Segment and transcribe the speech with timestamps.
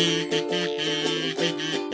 [0.00, 1.89] フフフフ。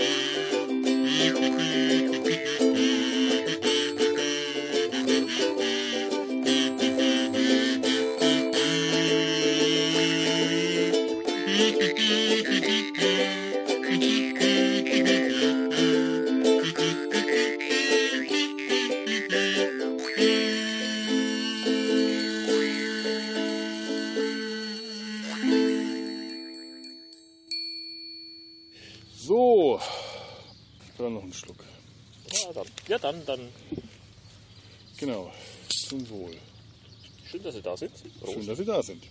[38.46, 39.02] Schön, dass Sie da sind.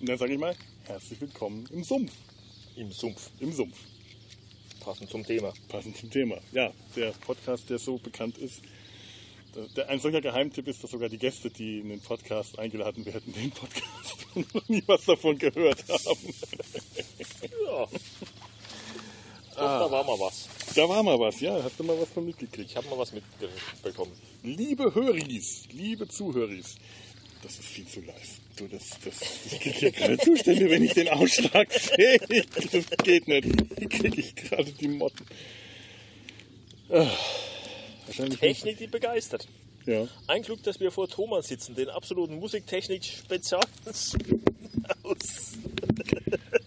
[0.00, 2.12] Und dann sage ich mal, herzlich willkommen im Sumpf.
[2.76, 3.28] Im Sumpf.
[3.40, 3.76] Im Sumpf.
[4.80, 5.52] Passend zum Thema.
[5.68, 6.38] Passend zum Thema.
[6.52, 8.62] Ja, der Podcast, der so bekannt ist.
[9.76, 13.34] Der, ein solcher Geheimtipp ist, dass sogar die Gäste, die in den Podcast eingeladen werden,
[13.34, 16.34] den Podcast noch nie was davon gehört haben.
[17.66, 17.86] Ja.
[19.50, 20.48] Doch, da war mal was.
[20.78, 21.60] Da war mal was, ja.
[21.60, 22.70] Hast du mal was von mitgekriegt?
[22.70, 24.12] Ich habe mal was mitbekommen.
[24.44, 26.76] Liebe Höris, liebe Zuhöris,
[27.42, 28.38] das ist viel zu leise.
[28.54, 29.14] Du, das, das,
[29.46, 32.20] ich kriege hier gerade Zustände, wenn ich den Ausschlag sehe.
[32.20, 33.48] Das geht nicht.
[33.76, 35.26] Hier kriege ich gerade die Motten.
[36.90, 37.10] Ah,
[38.06, 39.48] wahrscheinlich Technik, die begeistert.
[39.84, 40.06] Ja.
[40.28, 44.16] Ein Glück, dass wir vor Thomas sitzen, den absoluten Musiktechnik-Spezialist
[45.02, 45.58] aus.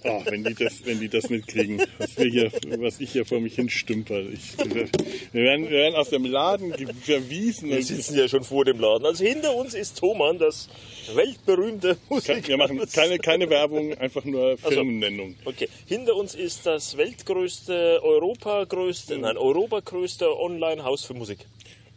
[0.04, 3.40] Ah, wenn die das, wenn die das mitkriegen, was wir hier, was ich hier vor
[3.40, 4.20] mich hin stümper.
[4.22, 6.74] Ich, wir, werden, wir werden aus dem Laden
[7.04, 7.70] verwiesen.
[7.70, 9.06] Wir sitzen ja schon vor dem Laden.
[9.06, 10.70] Also hinter uns ist Thoman, das
[11.14, 12.48] weltberühmte Musik.
[12.48, 15.36] wir machen keine, keine Werbung, einfach nur Also- Firmennennung.
[15.46, 21.40] Okay, hinter uns ist das weltgrößte, europagrößte, nein, europagrößte Online-Haus für Musik.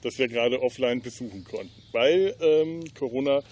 [0.03, 1.73] das wir gerade offline besuchen konnten.
[1.93, 3.43] Weil ähm, Corona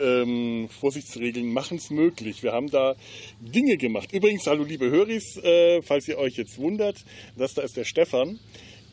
[0.00, 2.42] ähm, Vorsichtsregeln machen es möglich.
[2.42, 2.94] Wir haben da
[3.40, 4.12] Dinge gemacht.
[4.12, 6.98] Übrigens, hallo liebe Höris, äh, falls ihr euch jetzt wundert,
[7.36, 8.38] das da ist der Stefan.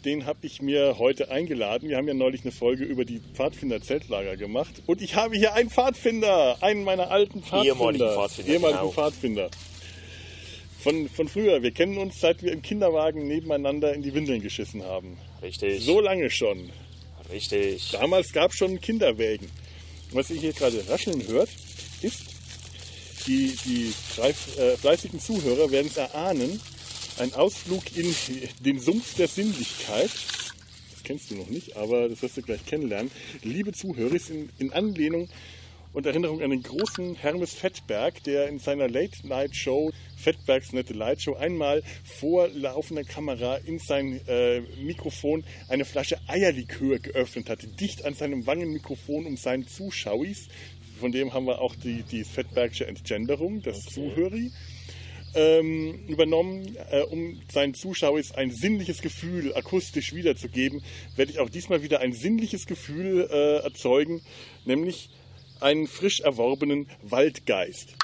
[0.05, 1.89] Den habe ich mir heute eingeladen.
[1.89, 4.81] Wir haben ja neulich eine Folge über die Pfadfinder-Zeltlager gemacht.
[4.85, 7.75] Und ich habe hier einen Pfadfinder, einen meiner alten Pfadfinder.
[7.75, 8.91] Ehemaligen Pfadfinder, Ehemaligen genau.
[8.91, 9.49] Pfadfinder.
[10.79, 11.61] Von, von früher.
[11.61, 15.17] Wir kennen uns, seit wir im Kinderwagen nebeneinander in die Windeln geschissen haben.
[15.41, 16.69] Richtig, So lange schon.
[17.29, 17.91] richtig.
[17.91, 19.49] Damals gab es schon Kinderwägen.
[20.11, 21.49] Was ihr hier gerade rascheln hört,
[22.01, 22.21] ist,
[23.27, 26.59] die, die äh, fleißigen Zuhörer werden es erahnen,
[27.19, 28.15] ein Ausflug in
[28.61, 30.09] den Sumpf der Sinnlichkeit.
[30.91, 33.11] Das kennst du noch nicht, aber das wirst du gleich kennenlernen.
[33.43, 35.29] Liebe Zuhörer, ist in, in Anlehnung
[35.93, 41.83] und Erinnerung an den großen Hermes Fettberg, der in seiner Late-Night-Show, Fettbergs nette Light-Show, einmal
[42.03, 48.45] vor laufender Kamera in sein äh, Mikrofon eine Flasche Eierlikör geöffnet hatte, dicht an seinem
[48.45, 50.47] Wangenmikrofon, um seinen Zuschauis,
[50.99, 54.51] von dem haben wir auch die, die Fettbergsche Entgenderung, das Zuhöri,
[55.35, 60.81] ähm, übernommen, äh, um seinen Zuschauern ein sinnliches Gefühl akustisch wiederzugeben,
[61.15, 64.21] werde ich auch diesmal wieder ein sinnliches Gefühl äh, erzeugen,
[64.65, 65.09] nämlich
[65.59, 67.95] einen frisch erworbenen Waldgeist.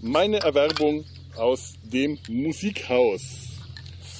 [0.00, 1.04] Meine Erwerbung
[1.36, 3.50] aus dem Musikhaus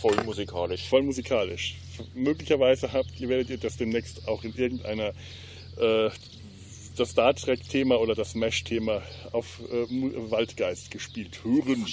[0.00, 0.88] Voll musikalisch.
[0.88, 1.76] voll musikalisch.
[2.14, 5.12] Möglicherweise habt ihr, werdet ihr das demnächst auch in irgendeiner
[5.76, 6.10] äh,
[6.96, 9.02] das Star Trek-Thema oder das Mesh-Thema
[9.32, 9.86] auf äh,
[10.30, 11.86] Waldgeist gespielt hören.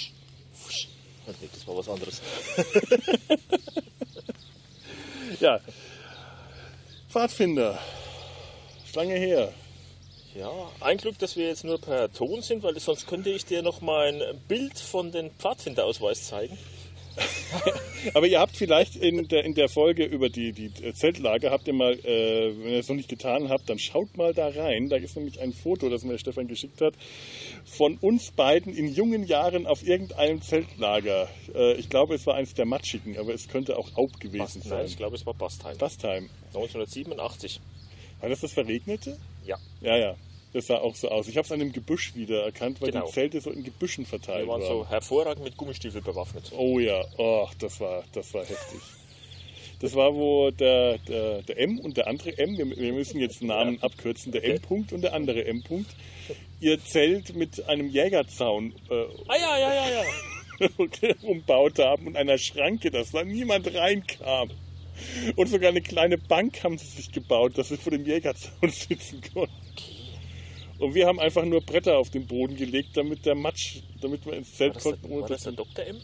[1.40, 2.20] Nee, das war was anderes.
[5.40, 5.58] Ja.
[7.08, 7.78] Pfadfinder.
[8.84, 9.52] Ist lange her.
[10.34, 13.62] Ja, ein Glück, dass wir jetzt nur per Ton sind, weil sonst könnte ich dir
[13.62, 16.56] noch mein Bild von den Pfadfinderausweis zeigen.
[18.14, 21.74] Aber ihr habt vielleicht in der, in der Folge über die, die Zeltlager, habt ihr
[21.74, 24.88] mal, äh, wenn ihr es noch nicht getan habt, dann schaut mal da rein.
[24.88, 26.94] Da ist nämlich ein Foto, das mir Stefan geschickt hat,
[27.64, 31.28] von uns beiden in jungen Jahren auf irgendeinem Zeltlager.
[31.54, 34.68] Äh, ich glaube, es war eines der Matschigen, aber es könnte auch Aub gewesen Nein,
[34.68, 34.86] sein.
[34.86, 35.76] ich glaube, es war Bastheim.
[35.76, 36.30] Bastheim.
[36.54, 37.60] 1987.
[38.20, 39.18] War das das Verregnete?
[39.44, 40.16] Ja, Ja, ja.
[40.52, 41.28] Das sah auch so aus.
[41.28, 43.06] Ich habe es an dem Gebüsch wieder erkannt, weil Genau.
[43.06, 44.68] die Zelte so in Gebüschen verteilt waren waren.
[44.68, 46.50] so hervorragend mit Gummistiefel bewaffnet.
[46.56, 48.80] Oh ja, oh, das war, das war heftig.
[49.80, 53.42] Das war, wo der, der, der M und der andere M, wir, wir müssen jetzt
[53.42, 54.56] Namen abkürzen, der Okay.
[54.56, 55.90] M-Punkt und der andere M-Punkt,
[56.60, 60.04] ihr Zelt mit einem Jägerzaun äh, Ah ja, ja, ja, ja.
[61.22, 64.50] umbaut haben und einer Schranke, dass da niemand reinkam.
[65.36, 69.22] Und sogar eine kleine Bank haben sie sich gebaut, dass sie vor dem Jägerzaun sitzen
[69.32, 69.54] konnten.
[70.80, 74.32] Und wir haben einfach nur Bretter auf den Boden gelegt, damit der Matsch, damit wir
[74.32, 75.02] ins Zelt konnten.
[75.02, 75.84] der, ohne war das der Dr.
[75.84, 76.00] M?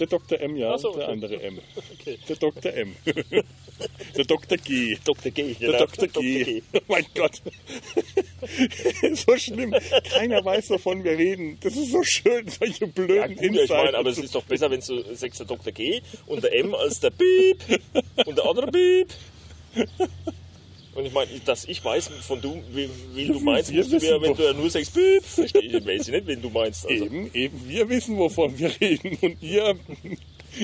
[0.00, 0.40] Der Dr.
[0.40, 1.12] M, ja, so, der okay.
[1.12, 1.60] andere M.
[2.00, 2.18] Okay.
[2.28, 2.72] Der Dr.
[2.72, 2.96] M.
[4.16, 4.58] der Dr.
[4.58, 4.96] G.
[5.04, 5.30] Dr.
[5.30, 5.54] G.
[5.54, 6.08] Der Dr.
[6.08, 6.62] G.
[6.72, 7.42] Oh mein Gott.
[9.14, 9.74] so schlimm.
[10.10, 11.58] Keiner weiß, wovon wir reden.
[11.60, 14.70] Das ist so schön, solche Ja, blöden gut, ich meine, aber es ist doch besser,
[14.70, 15.72] wenn du sagst, der Dr.
[15.72, 17.58] G und der M als der Piep
[18.24, 19.08] und der andere Piep.
[20.94, 23.98] Und ich meine, dass ich weiß, von du, wie, wie du meinst, Wir musst du
[23.98, 26.86] mir, wenn du ja nur sagst, Piep, verstehe ich, weiß ich nicht, wenn du meinst.
[26.86, 29.18] Also, Eben, eben, wir wissen, wovon wir reden.
[29.20, 29.76] Und ihr,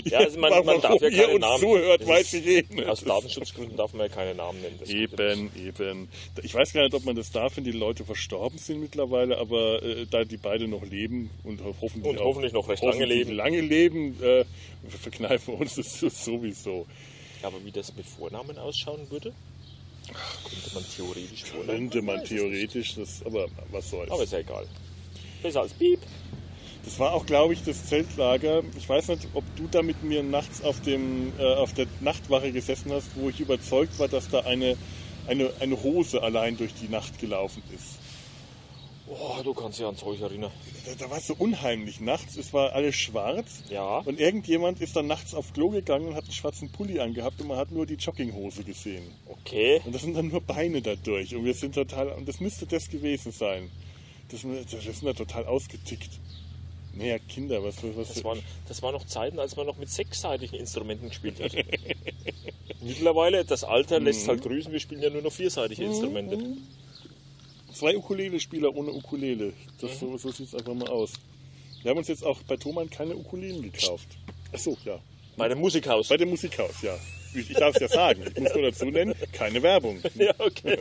[0.05, 2.87] Ja, also man- man warum darf ja keine Namen- zuhört, weiß ich nicht.
[2.87, 4.79] aus Datenschutzgründen darf man ja keine Namen nennen.
[4.87, 6.09] Eben, eben.
[6.45, 9.83] Ich weiß gar nicht, ob man das darf, wenn die Leute verstorben sind mittlerweile, aber
[9.83, 12.95] äh, da die beide noch leben und ho- hoffentlich, Und auch hoffentlich noch recht lange
[12.99, 13.33] hoffentlich leben.
[13.33, 14.45] lange leben, äh,
[14.89, 16.87] verkneifen wir uns das sowieso.
[17.43, 19.33] Aber wie das mit Vornamen ausschauen würde,
[20.13, 21.79] könnte man theoretisch Vornamen.
[21.79, 24.11] Könnte man theoretisch, das, aber was soll's.
[24.11, 24.67] Aber ist ja egal.
[25.43, 26.01] Besser als Piep.
[26.85, 28.63] Das war auch, glaube ich, das Zeltlager.
[28.77, 32.53] Ich weiß nicht, ob du da mit mir nachts auf, dem, äh, auf der Nachtwache
[32.53, 34.77] gesessen hast, wo ich überzeugt war, dass da eine,
[35.27, 38.00] eine, eine Hose allein durch die Nacht gelaufen ist.
[39.13, 40.53] Oh, du kannst dich an Zeug erinnern.
[40.87, 42.37] Da, da war es so unheimlich nachts.
[42.37, 43.65] Es war alles schwarz.
[43.69, 43.99] Ja.
[43.99, 47.49] Und irgendjemand ist dann nachts auf Klo gegangen und hat einen schwarzen Pulli angehabt und
[47.49, 49.03] man hat nur die Jogginghose gesehen.
[49.27, 49.81] Okay.
[49.85, 51.35] Und das sind dann nur Beine dadurch.
[51.35, 52.11] Und wir sind total.
[52.11, 53.69] Und das müsste das gewesen sein.
[54.29, 56.11] Das, das sind da total ausgetickt.
[56.95, 60.57] Naja, Kinder, was, was Das waren, das waren noch Zeiten, als man noch mit sechsseitigen
[60.57, 61.53] Instrumenten gespielt hat.
[62.81, 66.39] Mittlerweile, das Alter lässt halt grüßen, wir spielen ja nur noch vierseitige Instrumente.
[67.81, 69.55] Zwei Ukulele-Spieler ohne Ukulele.
[69.81, 71.13] Das, so so sieht es einfach mal aus.
[71.81, 74.07] Wir haben uns jetzt auch bei Thomann keine Ukulelen gekauft.
[74.53, 74.99] Ach so, ja.
[75.39, 76.09] Bei dem Musikhaus.
[76.09, 76.95] Bei dem Musikhaus, ja.
[77.35, 78.23] Ich ich darf es ja sagen.
[78.35, 79.99] Ich muss nur dazu nennen, keine Werbung.
[80.15, 80.77] ja, okay.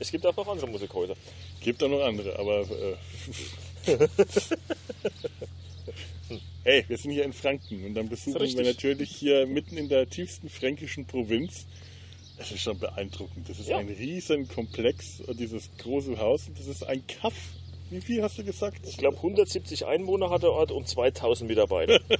[0.00, 1.14] Es gibt auch noch andere Musikhäuser.
[1.60, 2.62] Gibt auch noch andere, aber.
[2.62, 2.96] Äh,
[6.64, 10.10] hey, wir sind hier in Franken und dann besuchen wir natürlich hier mitten in der
[10.10, 11.66] tiefsten fränkischen Provinz.
[12.38, 13.48] Das ist schon beeindruckend.
[13.48, 13.78] Das ist Ja.
[13.78, 17.34] ein riesen Komplex, und dieses große Haus das ist ein Kaff.
[17.88, 18.84] Wie viel hast du gesagt?
[18.86, 22.00] Ich glaube, 170 Einwohner hat der Ort und 2000 Mitarbeiter.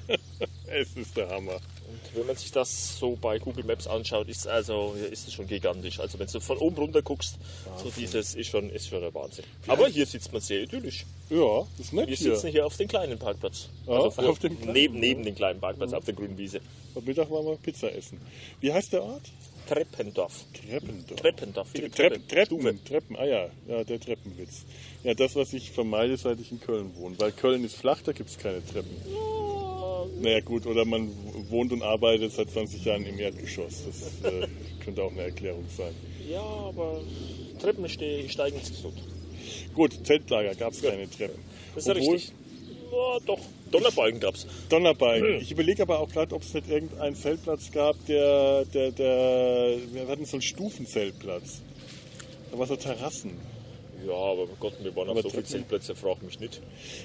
[0.68, 1.54] Es ist der Hammer.
[1.54, 5.46] Und wenn man sich das so bei Google Maps anschaut, ist also ist es schon
[5.46, 6.00] gigantisch.
[6.00, 7.38] Also wenn du von oben runter guckst,
[7.82, 9.44] so dieses ist schon ist schon der Wahnsinn.
[9.68, 11.06] Aber hier sitzt man sehr idyllisch.
[11.30, 13.68] Ja, das ist nett Wir sitzen hier auf dem kleinen Parkplatz.
[13.86, 16.60] Ja, also auf dem kleinen, neben, neben dem kleinen Parkplatz auf der grünen Wiese.
[16.96, 18.20] Am Mittag waren wir Pizza essen.
[18.60, 19.22] Wie heißt der Ort?
[19.66, 20.44] Treppendorf.
[20.52, 21.20] Treppendorf.
[21.20, 21.68] Treppendorf.
[21.72, 22.84] Viele Treppen, Treppen, Stufe.
[22.84, 24.64] Treppen, ah ja, ja, der Treppenwitz.
[25.04, 27.18] Ja, das, was ich vermeide, seit ich in Köln wohne.
[27.18, 28.96] Weil Köln ist flach, da gibt es keine Treppen.
[30.20, 31.10] Naja, gut, oder man
[31.50, 33.82] wohnt und arbeitet seit 20 Jahren im Erdgeschoss.
[33.86, 34.46] Das äh,
[34.84, 35.92] könnte auch eine Erklärung sein.
[36.28, 37.02] Ja, aber
[37.60, 39.02] Treppen ste- steigen ist gesund.
[39.74, 41.42] Gut, Zeltlager gab es keine Treppen.
[41.74, 42.32] Das ist ja Obwohl- richtig.
[42.90, 43.40] Ja, doch,
[43.70, 44.46] Donnerbalken gab's.
[44.68, 45.40] Donnerbalken.
[45.40, 50.08] Ich überlege aber auch gerade, ob es nicht irgendeinen Zeltplatz gab, der, der, der, wir
[50.08, 51.62] hatten so einen Stufenzeltplatz.
[52.50, 53.32] Da war so Terrassen.
[54.06, 56.60] Ja, aber Gott, wir waren Aber auf so viele Zeltplätze, frag mich nicht.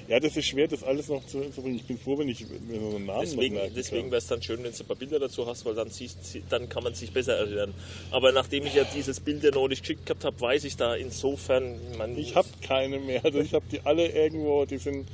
[0.08, 1.74] Ja, das ist schwer, das alles noch zu, bringen.
[1.74, 4.40] Ich bin froh, wenn ich mir so einen Namen Deswegen, noch deswegen wäre es dann
[4.42, 6.18] schön, wenn du ein paar Bilder dazu hast, weil dann, siehst,
[6.48, 7.74] dann kann man sich besser erinnern.
[8.10, 11.80] Aber nachdem ich ja dieses Bild ja neulich geschickt gehabt habe, weiß ich da insofern.
[11.96, 13.24] Man, Ich habe keine mehr.
[13.24, 15.08] Also ich habe die alle irgendwo, die sind.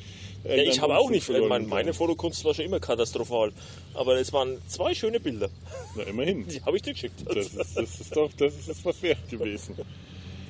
[0.44, 1.25] Ja, ich habe auch nicht.
[1.25, 1.94] verloren Meine, meine.
[1.94, 3.53] Fotokunst war schon immer katastrophal.
[3.94, 5.48] Aber es waren zwei schöne Bilder.
[5.96, 6.46] Na, immerhin.
[6.46, 7.24] Die habe ich dir geschickt.
[7.27, 9.77] Das ist, das ist doch, das ist was wert gewesen.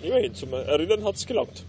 [0.03, 1.65] Immerhin, zum Erinnern hat es gelangt.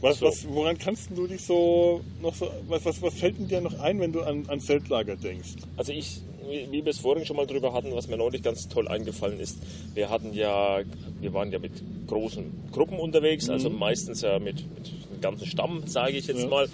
[0.00, 0.26] Was, So.
[0.26, 3.78] was, woran kannst du dich so noch so, was, was, was fällt denn dir noch
[3.78, 5.50] ein, wenn du an, an Zeltlager denkst?
[5.76, 8.88] Also ich, wie wir es vorhin schon mal drüber hatten, was mir neulich ganz toll
[8.88, 9.58] eingefallen ist,
[9.94, 10.80] wir hatten ja,
[11.20, 11.72] wir waren ja mit
[12.08, 14.90] großen Gruppen unterwegs, also meistens ja mit, mit
[15.22, 16.48] ganzen Stamm, sage ich jetzt Ja.
[16.48, 16.68] mal.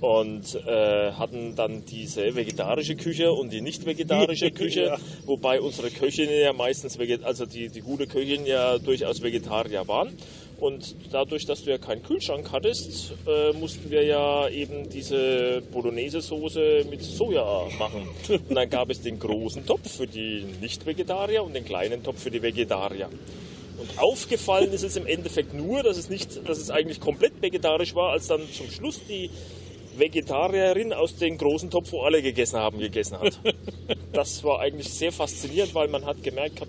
[0.00, 4.98] Und äh, hatten dann diese vegetarische Küche und die nicht vegetarische Küche, Ja.
[5.24, 10.10] wobei unsere Köchinnen ja meistens, also die, die gute Köchin ja durchaus Vegetarier waren.
[10.60, 16.84] Und dadurch, dass du ja keinen Kühlschrank hattest, äh, mussten wir ja eben diese Bolognese-Soße
[16.90, 18.08] mit Soja machen.
[18.48, 22.30] Und dann gab es den großen Topf für die Nicht-Vegetarier und den kleinen Topf für
[22.30, 23.08] die Vegetarier.
[23.78, 27.94] Und aufgefallen ist es im Endeffekt nur, dass es nicht, dass es eigentlich komplett vegetarisch
[27.94, 29.30] war, als dann zum Schluss die
[29.96, 33.38] Vegetarierin aus dem großen Topf, wo alle gegessen haben, gegessen hat.
[34.12, 36.62] Das war eigentlich sehr faszinierend, weil man hat gemerkt,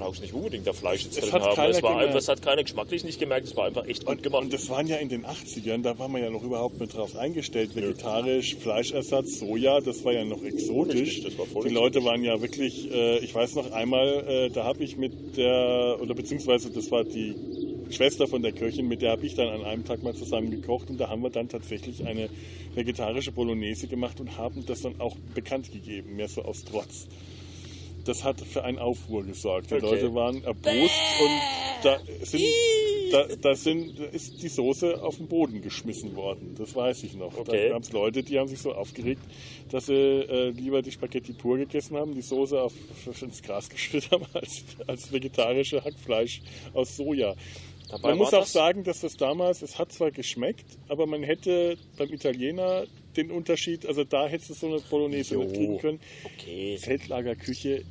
[0.00, 1.54] brauchst nicht unbedingt da Fleisch jetzt Es drin hat haben.
[1.56, 4.16] keiner Es war einfach, es hat keiner geschmacklich nicht gemerkt, es war einfach echt gut
[4.16, 4.42] Und, gemacht.
[4.44, 7.16] und das waren ja in den 80ern, da war man ja noch überhaupt nicht drauf
[7.16, 7.76] eingestellt.
[7.76, 11.00] Vegetarisch, Fleischersatz, Soja, das war ja noch exotisch.
[11.00, 14.50] Richtig, das war voll Die Leute waren ja wirklich, äh, ich weiß noch einmal, äh,
[14.50, 17.34] da habe ich mit der, oder beziehungsweise das war die
[17.90, 20.88] Schwester von der Köchin, mit der habe ich dann an einem Tag mal zusammen gekocht
[20.90, 22.28] und da haben wir dann tatsächlich eine
[22.74, 27.08] vegetarische Bolognese gemacht und haben das dann auch bekannt gegeben, mehr so aus Trotz.
[28.10, 29.70] Das hat für einen Aufruhr gesorgt.
[29.70, 29.84] Die Okay.
[29.86, 30.66] Leute waren erbost
[31.22, 31.40] und
[31.84, 32.42] da, sind,
[33.12, 36.56] da, da, sind, da ist die Soße auf den Boden geschmissen worden.
[36.58, 37.38] Das weiß ich noch.
[37.38, 37.68] Okay.
[37.68, 39.22] Da gab es Leute, die haben sich so aufgeregt,
[39.70, 42.72] dass sie äh, lieber die Spaghetti pur gegessen haben, die Soße auf,
[43.22, 46.40] ins Gras geschüttet haben, als, als vegetarische Hackfleisch
[46.74, 47.34] aus Soja.
[47.90, 51.22] Dabei man muss auch das- sagen, dass das damals, es hat zwar geschmeckt, aber man
[51.22, 52.84] hätte beim Italiener
[53.16, 55.42] den Unterschied, also da hättest du so eine Bolognese Jo.
[55.42, 56.00] nicht kriegen können.
[56.24, 56.78] Okay.
[56.78, 57.82] Feldlagerküche,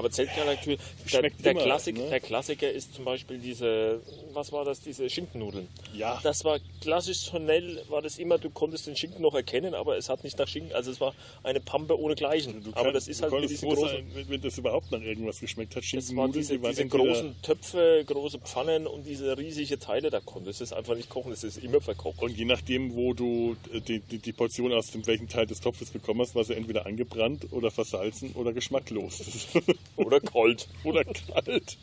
[0.00, 0.78] Aber Zeltkalkül,
[1.12, 2.08] der, der, immer, Klassik, ne?
[2.08, 4.00] der Klassiker ist zum Beispiel diese,
[4.32, 5.68] was war das, diese Schinkennudeln.
[5.94, 6.18] Ja.
[6.22, 10.08] Das war klassisch schnell, war das immer, du konntest den Schinken noch erkennen, aber es
[10.08, 12.64] hat nicht nach Schinken, also es war eine Pampe ohne Gleichen.
[12.64, 15.38] du aber kannst- das ist du halt mit diesen großen, wenn, das überhaupt nach irgendwas
[15.38, 15.82] geschmeckt hat.
[15.82, 20.08] das waren Schinkennudeln, diese, die waren diese großen Töpfe, große Pfannen und diese riesige Teile,
[20.08, 22.22] da konntest du es einfach nicht kochen, es ist immer verkocht.
[22.22, 25.60] Und je nachdem, wo du äh, die, die, die Portion aus dem welchen Teil des
[25.60, 29.20] Topfes bekommen hast, war sie entweder angebrannt oder versalzen oder geschmacklos.
[29.96, 30.68] Oder kalt.
[30.84, 31.76] oder kalt.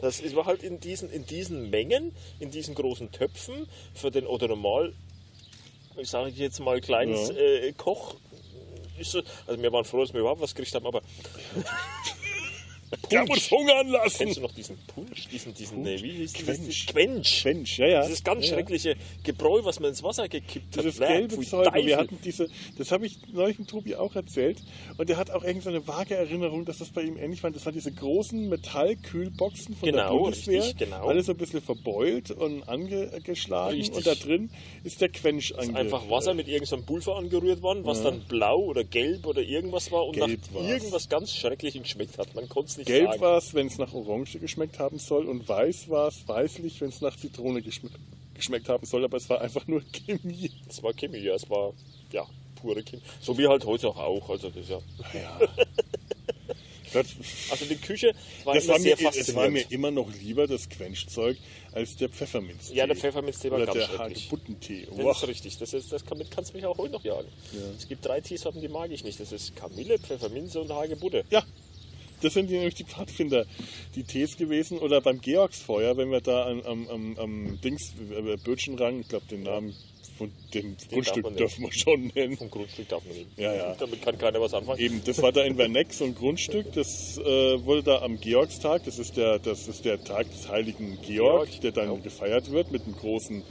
[0.00, 4.26] Das ist- war halt in diesen, in diesen Mengen, in diesen großen Töpfen für den
[4.26, 4.94] oder normal,
[5.96, 7.34] ich sage jetzt mal kleines Ja.
[7.34, 8.16] äh, Koch.
[8.98, 9.22] Also
[9.62, 11.00] wir waren froh, dass wir überhaupt was gekriegt haben, aber
[13.10, 14.18] Die haben uns hungern lassen.
[14.18, 15.88] kennst du noch diesen Punsch, diesen, diesen, Punsch?
[15.88, 16.86] nee, wie hieß Quench.
[16.88, 17.44] Quench.
[17.44, 18.02] Mensch, ja, ja.
[18.04, 18.56] Dieses ganz ja, ja.
[18.56, 20.84] schreckliche Gebräu, was man ins Wasser gekippt hat.
[20.84, 21.72] Dieses gelbe pfui, Zeug.
[21.84, 24.58] Wir hatten diese, das habe ich neulich dem Tobi auch erzählt.
[24.98, 27.50] Und der hat auch irgendwie so eine vage Erinnerung, dass das bei ihm ähnlich war.
[27.50, 30.62] Das waren diese großen Metallkühlboxen von der Genau, Bundeswehr.
[30.62, 31.06] richtig, genau.
[31.06, 33.76] Alles so ein bisschen verbeult und angeschlagen.
[33.76, 33.96] Richtig.
[33.96, 34.50] Und da drin
[34.84, 38.84] ist der Quench ange einfach Wasser mit irgendeinem Pulver angerührt worden, was dann blau oder
[38.84, 40.66] gelb oder irgendwas war und Gelb nach war's.
[40.70, 42.34] irgendwas ganz Schrecklichem geschmeckt hat.
[42.34, 43.20] Man konnte es nicht Gelb sagen.
[43.20, 45.26] war es, wenn es nach Orange geschmeckt haben soll.
[45.26, 47.90] Und weiß war es, weißlich, wenn es nach Zitrone geschme
[48.34, 49.04] geschmeckt haben soll.
[49.04, 50.50] Aber es war einfach nur Chemie.
[50.68, 51.72] Es war Chemie, ja, es war
[52.12, 52.26] ja
[52.60, 53.02] pure Chemie.
[53.20, 54.28] So wie halt heute auch.
[54.30, 54.78] Also das ist ja.
[55.14, 55.40] Ja.
[56.92, 57.06] Das,
[57.50, 59.72] Also die Küche war das, immer war mir, sehr es war mir faszinierend.
[59.72, 61.36] immer noch lieber das Quenchzeug
[61.70, 62.74] als der Pfefferminztee.
[62.74, 63.98] Ja, der Pfefferminztee war Oder ganz der.
[63.98, 64.86] Hagebuttentee.
[64.86, 65.12] Das Boah.
[65.12, 65.58] ist richtig.
[65.58, 67.28] Das ist, das kann, damit kannst du mich auch heute noch jagen.
[67.78, 69.20] Es gibt drei Teesorten, die mag ich nicht.
[69.20, 71.24] Das ist Kamille, Pfefferminze und Hagebutte.
[71.30, 71.44] Ja,
[72.22, 73.46] das sind nämlich die Pfadfinder,
[73.94, 74.78] die Tees gewesen.
[74.78, 79.42] Oder beim Georgsfeuer, wenn wir da am, am, am, Dings, äh, Bötchenrang, ich glaube den
[79.42, 79.74] Namen
[80.20, 82.36] von dem Grundstück man dürfen wir schon nennen.
[82.36, 83.38] Vom Grundstück darf man nicht.
[83.38, 83.74] Ja, ja.
[83.78, 84.78] Damit kann keiner was anfangen.
[84.78, 88.84] Eben, das war da in Werneck so ein Grundstück, das äh, wurde da am Georgstag,
[88.84, 92.02] das ist der, das ist der Tag des heiligen Georg, Georg, der dann genau.
[92.02, 93.42] gefeiert wird mit einem großen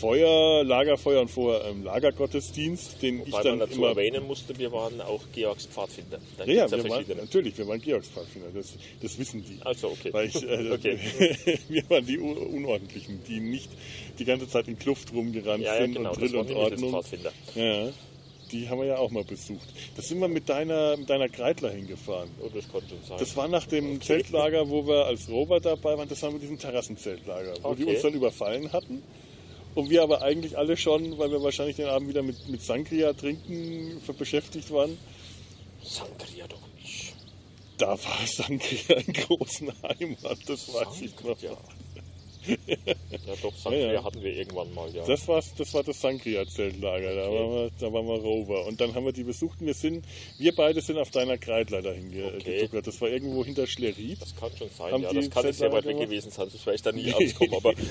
[0.00, 3.88] Feuer, Lagerfeuer und vorher ähm, Lagergottesdienst, den ich Weil dann man dazu immer...
[3.88, 6.18] erwähnen musste, wir waren auch Georgs Pfadfinder.
[6.36, 9.58] Da Ja, ja, wir waren, natürlich, wir waren Georgspfadfinder, das, das wissen die.
[9.64, 10.12] Also, okay.
[10.26, 10.98] Ich, äh, Okay.
[11.68, 13.70] wir waren die Un- Unordentlichen, die nicht
[14.18, 16.10] die ganze Zeit in Kluft rumgerannt Ja, ja, sind genau.
[16.12, 16.90] und Drill und die Ordnung.
[16.90, 17.32] Pfadfinder.
[17.54, 17.88] Ja,
[18.52, 19.66] die haben wir ja auch mal besucht.
[19.96, 22.28] Da sind wir mit deiner, mit deiner Kreidler hingefahren.
[22.40, 23.16] Oh, das konnte sein.
[23.18, 26.08] Das war nach dem Zeltlager, wo wir als Rover dabei waren.
[26.08, 27.92] Das war mit diesem Terrassenzeltlager, wo die Okay.
[27.94, 29.02] uns dann überfallen hatten.
[29.76, 33.12] Und wir aber eigentlich alle schon, weil wir wahrscheinlich den Abend wieder mit, mit Sangria
[33.12, 34.96] trinken beschäftigt waren.
[35.82, 37.14] Sangria doch nicht.
[37.76, 41.38] Da war Sangria in großen Heimat, das weiß ich noch.
[41.42, 41.50] Ja.
[43.42, 45.04] doch, Sangria Ja, hatten wir irgendwann mal, ja.
[45.04, 48.64] Das, war's, das war das Sangria-Zeltlager, da, waren wir, da waren wir Rover.
[48.64, 50.06] Und dann haben wir die besucht und wir sind,
[50.38, 52.06] wir beide sind auf deiner Kreidler dahin
[52.38, 52.66] Okay.
[52.82, 54.22] Das war irgendwo hinter Schlerit.
[54.22, 55.12] das kann schon sein, Haben ja.
[55.12, 57.52] Das kann nicht sehr weit weg gewesen sein, sonst wäre ich da nie angekommen.
[57.56, 57.74] Aber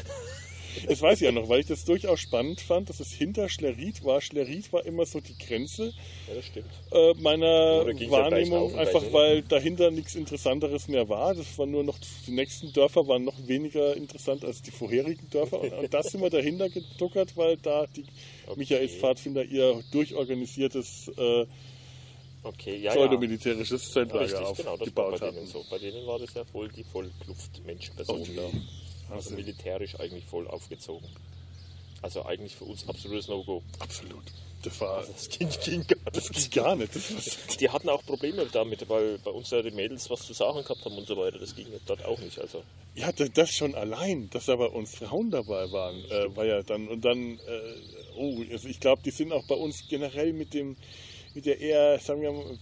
[0.87, 4.03] Das weiß ich ja noch, weil ich das durchaus spannend fand, dass es hinter Schlerit
[4.03, 4.21] war.
[4.21, 5.93] Schlerit war immer so die Grenze
[6.27, 6.45] ja, das
[6.91, 11.33] äh, meiner ja Wahrnehmung, und einfach weil dahinter nichts Interessanteres mehr war.
[11.33, 15.61] Das war nur noch, die nächsten Dörfer waren noch weniger interessant als die vorherigen Dörfer.
[15.61, 18.05] Und, und da sind wir dahinter getuckert, weil da die
[18.47, 18.59] Okay.
[18.59, 21.45] Michaels Pfadfinder ihr durchorganisiertes äh,
[22.43, 22.91] Okay, ja, ja.
[22.91, 25.65] pseudomilitärisches Zeltlager Richtig, genau, das aufgebaut bei denen so.
[25.67, 28.21] Bei denen war das ja voll die Vollkluft-Mensch-Person.
[28.21, 28.35] Okay.
[28.35, 28.84] da.
[29.09, 31.07] Also Also, militärisch eigentlich voll aufgezogen.
[32.01, 33.61] Also eigentlich für uns absolutes No-Go.
[33.79, 34.23] absolut.
[34.63, 36.51] Das war, Das ging, ging gar das nicht.
[36.51, 36.91] ging gar nicht.
[37.59, 40.83] Die hatten auch Probleme damit, weil bei uns ja die Mädels was zu sagen gehabt
[40.85, 41.37] haben und so weiter.
[41.37, 42.39] Das ging dort auch nicht.
[42.39, 42.63] Also
[42.95, 46.63] Ja, da- das schon allein, dass da bei uns Frauen dabei waren, äh, war ja
[46.63, 47.75] dann und dann, äh,
[48.17, 50.77] oh, also ich glaube, die sind auch bei uns generell mit dem,
[51.35, 52.57] mit der eher, sagen wir mal,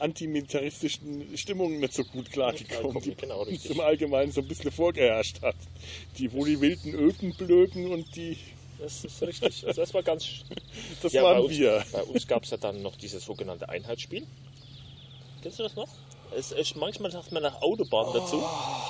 [0.00, 3.70] antimilitaristischen Stimmung nicht so gut klargekommen, die Genau, bei uns richtig.
[3.72, 5.56] im Allgemeinen so ein bisschen vorgeherrscht hat.
[6.18, 8.36] Die, wo die wilden Öken blöken und die,
[8.78, 9.66] das ist richtig.
[9.66, 10.44] Also das war ganz.
[11.02, 11.84] das ja, bei waren uns, wir.
[11.92, 14.26] Bei uns gab es ja dann noch dieses sogenannte Einheitsspiel.
[15.42, 15.88] Kennst du das noch?
[16.36, 18.36] Es, es, manchmal sagt man nach Autobahn dazu,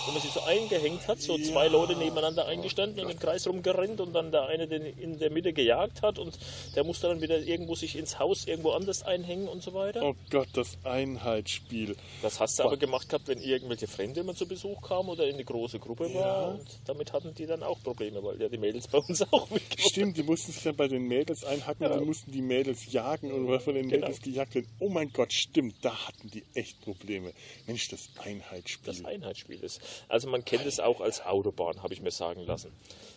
[0.07, 4.01] wo man sich so eingehängt hat, so zwei Leute nebeneinander eingestanden und im Kreis rumgerannt
[4.01, 6.39] und dann der eine den in der Mitte gejagt hat und
[6.75, 10.03] der musste dann wieder irgendwo sich ins Haus irgendwo anders einhängen und so weiter.
[10.03, 11.97] Oh Gott, das Einheitsspiel.
[12.23, 15.35] Das hast du aber gemacht gehabt, wenn irgendwelche Fremde immer zu Besuch kamen oder in
[15.35, 16.53] eine große Gruppe war.
[16.53, 19.91] Und damit hatten die dann auch Probleme, weil ja die Mädels bei uns auch mitgemacht
[19.91, 23.33] Stimmt, die mussten sich dann bei den Mädels einhacken und dann mussten die Mädels jagen
[23.33, 24.07] und was von den Genau.
[24.07, 24.69] Mädels gejagt werden.
[24.79, 27.34] Oh mein Gott, stimmt, da hatten die echt Probleme.
[27.67, 28.87] Mensch, das Einheitsspiel.
[28.87, 29.81] das Einheitsspiel ist.
[30.09, 32.73] Also man kennt es auch als Autobahn, habe ich mir sagen lassen.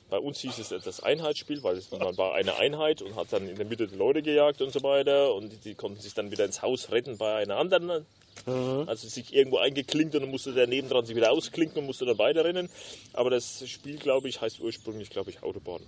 [0.09, 3.47] Bei uns hieß es das Einheitsspiel, weil es, man war eine Einheit und hat dann
[3.47, 6.31] in der Mitte die Leute gejagt und so weiter und die, die konnten sich dann
[6.31, 8.05] wieder ins Haus retten bei einer anderen.
[8.45, 12.17] Also sich irgendwo eingeklinkt und dann musste der nebendran sich wieder ausklinken und musste dann
[12.17, 12.69] weiterrennen.
[13.13, 15.81] Aber das Spiel, glaube ich, heißt ursprünglich, glaube ich, Autobahn.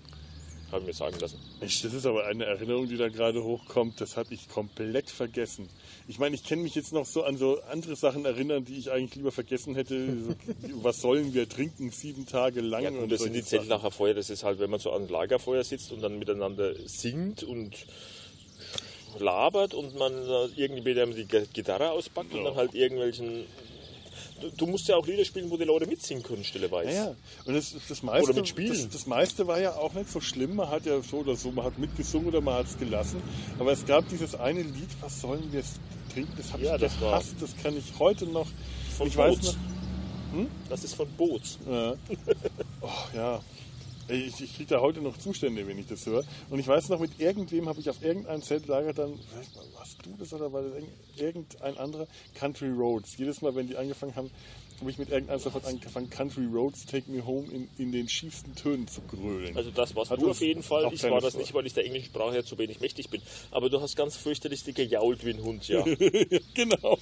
[0.71, 1.39] Habe ich mir sagen lassen.
[1.61, 3.99] Das ist aber eine Erinnerung, die da gerade hochkommt.
[3.99, 5.67] Das hatte ich komplett vergessen.
[6.07, 8.91] Ich meine, ich kann mich jetzt noch so an so andere Sachen erinnern, die ich
[8.91, 10.05] eigentlich lieber vergessen hätte.
[10.21, 10.35] So,
[10.83, 12.83] was sollen wir trinken sieben Tage lang?
[12.83, 13.43] Ja, gut, und das sind die.
[13.43, 17.41] Zeltlacher Feuer, das ist halt, wenn man so an Lagerfeuer sitzt und dann miteinander singt
[17.43, 17.73] und
[19.17, 20.13] labert und man
[20.55, 22.43] irgendwie wieder die Gitarre auspackt und Ja.
[22.45, 23.45] dann halt irgendwelchen.
[24.58, 26.89] Du, musst ja auch Lieder spielen, wo die Leute mitsingen können, stilleweise.
[26.89, 27.15] Ja, ja.
[27.46, 28.69] Und das, das, meiste, Oder mit Spielen.
[28.72, 30.55] Das, das meiste war ja auch nicht so schlimm.
[30.55, 33.22] Man hat ja so oder so, man hat mitgesungen oder man hat es gelassen.
[33.60, 35.63] Aber es gab dieses eine Lied, was sollen wir
[36.13, 36.34] trinken?
[36.38, 37.36] Das habe Ja, ich das war- gehasst.
[37.39, 38.48] Das kann ich heute noch.
[38.98, 39.53] Von ich weiß Boots.
[40.34, 40.46] noch.
[40.69, 41.58] Das ist von Boots.
[41.69, 41.96] Ja.
[42.81, 43.41] Oh, ja.
[44.09, 46.23] Ey, Ich, ich kriege da heute noch Zustände, wenn ich das höre.
[46.49, 49.97] Und ich weiß noch, mit irgendwem habe ich auf irgendeinem Zeltlager dann, vielleicht mal, warst
[50.03, 52.07] du das oder war das irgend- irgendein anderer?
[52.35, 53.17] Country Roads.
[53.17, 54.31] Jedes Mal, wenn die angefangen haben,
[54.79, 58.55] habe ich mit irgendeinem sofort angefangen, Country Roads Take Me Home in, in den schiefsten
[58.55, 59.55] Tönen zu grölen.
[59.57, 60.89] Also das warst Hat du auf jeden Fall.
[60.93, 63.21] Ich war das nicht, weil ich der englischen Sprache ja zu wenig mächtig bin.
[63.51, 65.83] Aber du hast ganz fürchterlich gejault wie ein Hund, ja.
[66.53, 66.97] genau.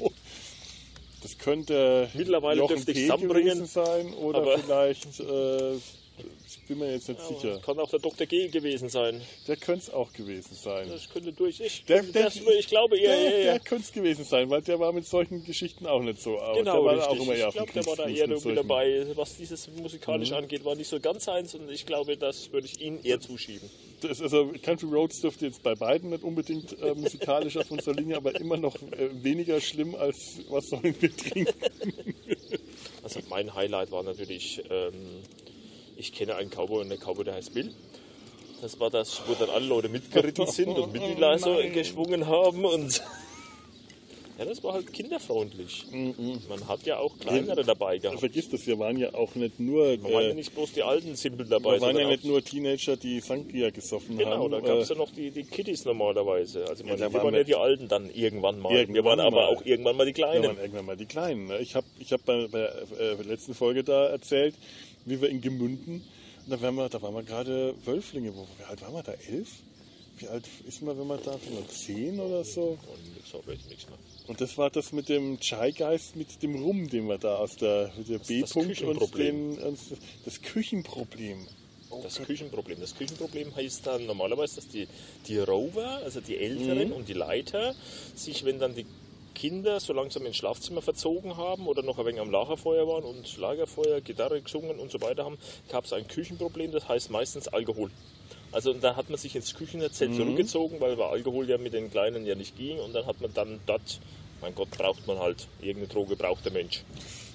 [1.21, 5.75] Das könnte Mittlerweile Jochen dürfte ich zusammenbringen, sein oder vielleicht, äh,
[6.67, 7.59] bin mir jetzt nicht sicher.
[7.65, 8.27] Kann auch der Dr.
[8.27, 9.21] G gewesen sein.
[9.47, 10.89] Der könnte es auch gewesen sein.
[10.89, 11.59] Das könnte durch.
[11.59, 13.59] Ich, Der- der- das, ich glaube eher, Der, eher, der eher.
[13.59, 16.58] könnte es gewesen sein, weil der war mit solchen Geschichten auch nicht so aus.
[16.58, 17.10] Genau, der war richtig.
[17.10, 19.08] auch immer ich glaube, der war da eher solchen- dabei.
[19.15, 22.80] Was dieses musikalisch angeht, war nicht so ganz seins und ich glaube, das würde ich
[22.82, 23.69] ihm eher zuschieben.
[24.01, 28.17] Das, also Country Roads dürfte jetzt bei beiden nicht unbedingt äh, musikalisch auf unserer Linie,
[28.17, 31.53] aber immer noch äh, weniger schlimm als was sollen wir trinken.
[33.03, 34.93] Also mein Highlight war natürlich, ähm,
[35.97, 37.73] ich kenne einen Cowboy und der Cowboy, der heißt Bill.
[38.62, 41.73] Das war das, wo dann alle Leute mitgeritten sind und mit die Leise nein.
[41.73, 43.03] geschwungen haben und
[44.39, 45.86] ja, das war halt kinderfreundlich.
[46.49, 48.19] Man hat ja auch kleinere dabei gehabt.
[48.19, 50.81] Vergiss das, wir waren ja auch nicht nur, Da waren ja äh, nicht bloß die
[50.81, 54.51] alten Simpel dabei, wir waren ja nicht nur Teenager, die Sangria gesoffen Genau, haben.
[54.51, 56.65] da gab es äh, ja noch die, die Kiddies normalerweise.
[56.67, 58.71] Also man, da wir waren wir- ja die Alten dann irgendwann mal.
[58.73, 59.45] Irgendwann wir waren aber mal.
[59.55, 60.45] auch irgendwann mal die Ja, Kleinen.
[60.47, 61.45] waren irgendwann mal die Kleinen.
[61.47, 61.60] Ne?
[61.60, 64.55] Ich habe ich hab bei, bei der äh, letzten Folge da erzählt,
[65.08, 66.04] wie wir in Gemünden,
[66.48, 68.34] und da waren wir, da waren wir gerade Wölflinge.
[68.34, 69.12] Wo, wie alt waren wir da?
[69.30, 69.50] Elf?
[70.17, 71.86] Wie alt ist man, wenn man da ist?
[71.86, 72.78] zehn oder so?
[74.28, 77.89] Und das war das mit dem Chai-Geist, mit dem Rum, den wir da aus der,
[78.08, 79.93] der B-Punkt und den, uns,
[80.24, 81.46] das Küchenproblem.
[81.89, 82.28] Oh Das Gott.
[82.28, 82.80] Küchenproblem.
[82.80, 84.88] Das Küchenproblem heißt dann normalerweise, dass die,
[85.28, 87.76] die Rover, also die Älteren und die Leiter,
[88.15, 88.86] sich, wenn dann die
[89.38, 93.38] Kinder so langsam ins Schlafzimmer verzogen haben oder noch ein wenig am Lagerfeuer waren und
[93.38, 95.38] Lagerfeuer, Gitarre gesungen und so weiter haben,
[95.69, 97.91] gab es ein Küchenproblem, das heißt meistens Alkohol.
[98.52, 102.26] Also da hat man sich ins Küchenzelt zurückgezogen, weil bei Alkohol ja mit den Kleinen
[102.26, 104.00] ja nicht ging und dann hat man dann dort,
[104.41, 106.84] mein Gott, braucht man halt, irgendeine Droge braucht der Mensch.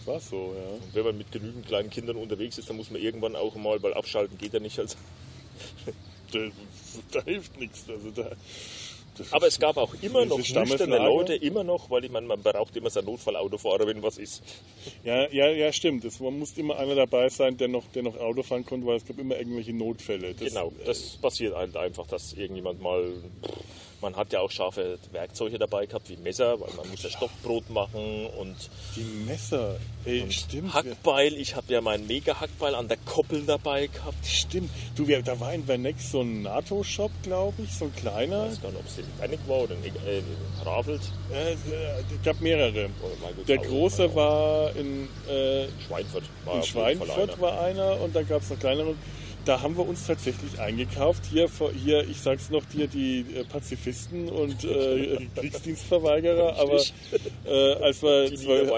[0.04, 0.74] War so, ja.
[0.74, 3.80] Und wenn man mit genügend kleinen Kindern unterwegs ist, dann muss man irgendwann auch mal,
[3.80, 4.76] weil abschalten geht ja nicht.
[4.80, 4.96] Also.
[6.32, 6.38] Da,
[7.12, 7.84] da hilft nichts.
[7.88, 8.32] Also da,
[9.16, 10.96] das Aber es gab auch immer noch nüchterne?
[10.98, 14.42] Leute, immer noch, weil ich meine, man braucht immer seinen Notfallautofahrer, wenn was ist.
[15.04, 16.04] Ja, ja, ja, stimmt.
[16.04, 18.96] Es man muss immer einer dabei sein, der noch, der noch Auto fahren konnte, weil
[18.96, 20.34] es gab immer irgendwelche Notfälle.
[20.34, 23.12] Das, Genau, das passiert halt einfach, dass irgendjemand mal.
[24.02, 27.70] Man hat ja auch scharfe Werkzeuge dabei gehabt, wie Messer, weil man muss ja Stockbrot
[27.70, 28.56] machen und
[28.96, 30.64] Die Messer, ey, stimmt.
[30.64, 31.34] wir- Hackbeil.
[31.34, 34.26] Ich habe ja meinen Mega-Hackbeil an der Koppel dabei gehabt.
[34.26, 34.70] Stimmt.
[34.96, 38.46] Du, wir, da war in Vernex so ein NATO-Shop, glaube ich, so ein kleiner.
[38.46, 40.24] Ich weiß gar nicht, ob es in Panic war oder in, äh, in
[40.64, 41.02] Ravelt.
[41.32, 42.90] Äh, äh, es gab mehrere.
[43.36, 46.24] Gott, Der auch- große war in, äh, Schweinfurt.
[46.44, 46.62] War in.
[46.64, 48.94] Schweinfurt war einer und dann gab es noch kleinere.
[49.44, 51.24] Da haben wir uns tatsächlich eingekauft.
[51.30, 51.48] Hier,
[51.82, 56.56] hier ich sag's noch dir, die äh, Pazifisten und äh, Kriegsdienstverweigerer.
[56.58, 56.80] Aber
[57.44, 58.70] äh, als, wir zwölf,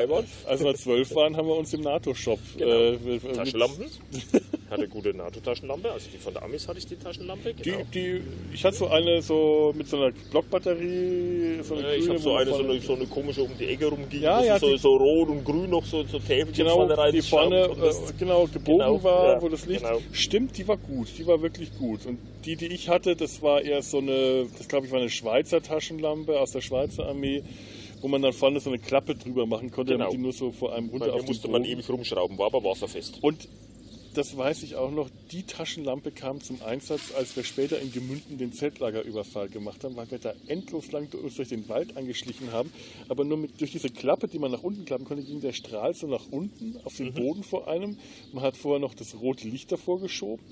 [0.46, 2.70] als wir zwölf waren, haben wir uns im NATO-Shop Genau.
[2.70, 3.85] äh, Taschenlampen?
[4.75, 7.55] hatte eine gute NATO-Taschenlampe, also die von der Amis hatte ich die Taschenlampe.
[7.55, 7.79] Die, Genau.
[7.95, 8.21] die,
[8.53, 12.35] ich hatte so eine so mit so einer Blockbatterie, so eine Äh, ich habe so
[12.35, 14.97] eine, so eine, so eine komische um die Ecke rumging, Ja, ja, so, die- so
[14.97, 17.13] rot und grün noch so, so Täfelchen genau, vorne rein.
[17.13, 19.83] die vorne das- äh, genau gebogen Genau, war, ja, wo das Licht.
[19.85, 19.99] genau.
[20.13, 22.07] Stimmt, die war gut, die war wirklich gut.
[22.07, 25.11] Und die, die ich hatte, das war eher so eine, das glaube ich war eine
[25.11, 27.43] Schweizer Taschenlampe aus der Schweizer Armee,
[28.01, 30.05] wo man dann vorne so eine Klappe drüber machen konnte, Genau.
[30.05, 32.63] damit die nur so vor einem runter Bei auf musste man ewig rumschrauben, war aber
[32.65, 33.19] wasserfest.
[33.23, 33.49] Und
[34.14, 38.38] das weiß ich auch noch, die Taschenlampe kam zum Einsatz, als wir später in Gemünden
[38.38, 42.72] den Zeltlagerüberfall gemacht haben, weil wir da endlos lang uns durch den Wald angeschlichen haben.
[43.09, 45.94] Aber nur mit, durch diese Klappe, die man nach unten klappen konnte, ging der Strahl
[45.94, 47.05] so nach unten auf Mhm.
[47.05, 47.98] den Boden vor einem.
[48.33, 50.44] Man hat vorher noch das rote Licht davor geschoben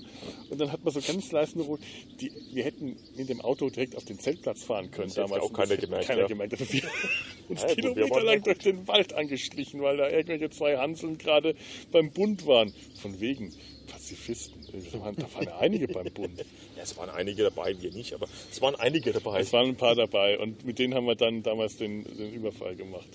[0.49, 1.79] und dann hat man so ganz leise rot.
[2.19, 5.43] Die, wir hätten in dem Auto direkt auf den Zeltplatz fahren können Das damals.
[5.43, 6.27] auch keiner gemerkt, Keiner ja.
[6.27, 6.53] gemerkt.
[6.53, 6.81] Also wir
[7.49, 10.49] uns Ja, gut, wir Kilometer waren lang auch durch den Wald angeschlichen, weil da irgendwelche
[10.49, 11.55] zwei Hanseln gerade
[11.91, 12.73] beim Bund waren.
[13.01, 13.52] Von wegen
[13.93, 14.61] Pazifisten.
[14.91, 16.39] Da waren, da waren einige beim Bund.
[16.75, 19.39] Ja, es waren einige dabei, wir nicht, aber es waren einige dabei.
[19.39, 22.75] Es waren ein paar dabei und mit denen haben wir dann damals den, den Überfall
[22.75, 23.07] gemacht.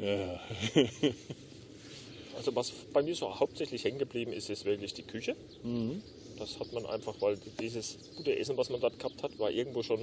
[0.00, 0.40] Ja,
[2.36, 5.36] Also was bei mir so hauptsächlich hängen geblieben ist, ist wirklich die Küche.
[5.62, 6.02] Mhm.
[6.38, 9.82] Das hat man einfach, weil dieses gute Essen, was man dort gehabt hat, war irgendwo
[9.82, 10.00] schon...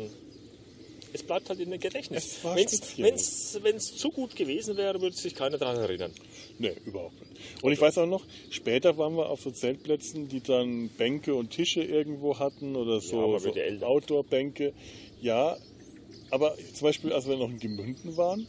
[1.13, 2.37] Es bleibt halt in dem Gedächtnis.
[2.37, 2.43] Es
[3.61, 6.13] Wenn es zu gut gewesen wäre, würde sich keiner daran erinnern.
[6.61, 7.63] Nee, überhaupt nicht.
[7.63, 11.49] Und ich weiß auch noch, später waren wir auf so Zeltplätzen, die dann Bänke und
[11.49, 13.87] Tische irgendwo hatten oder so, so ja älter.
[13.87, 14.73] Outdoor-Bänke.
[15.21, 15.57] Ja,
[16.29, 18.47] aber zum Beispiel, als wir noch in Gemünden waren,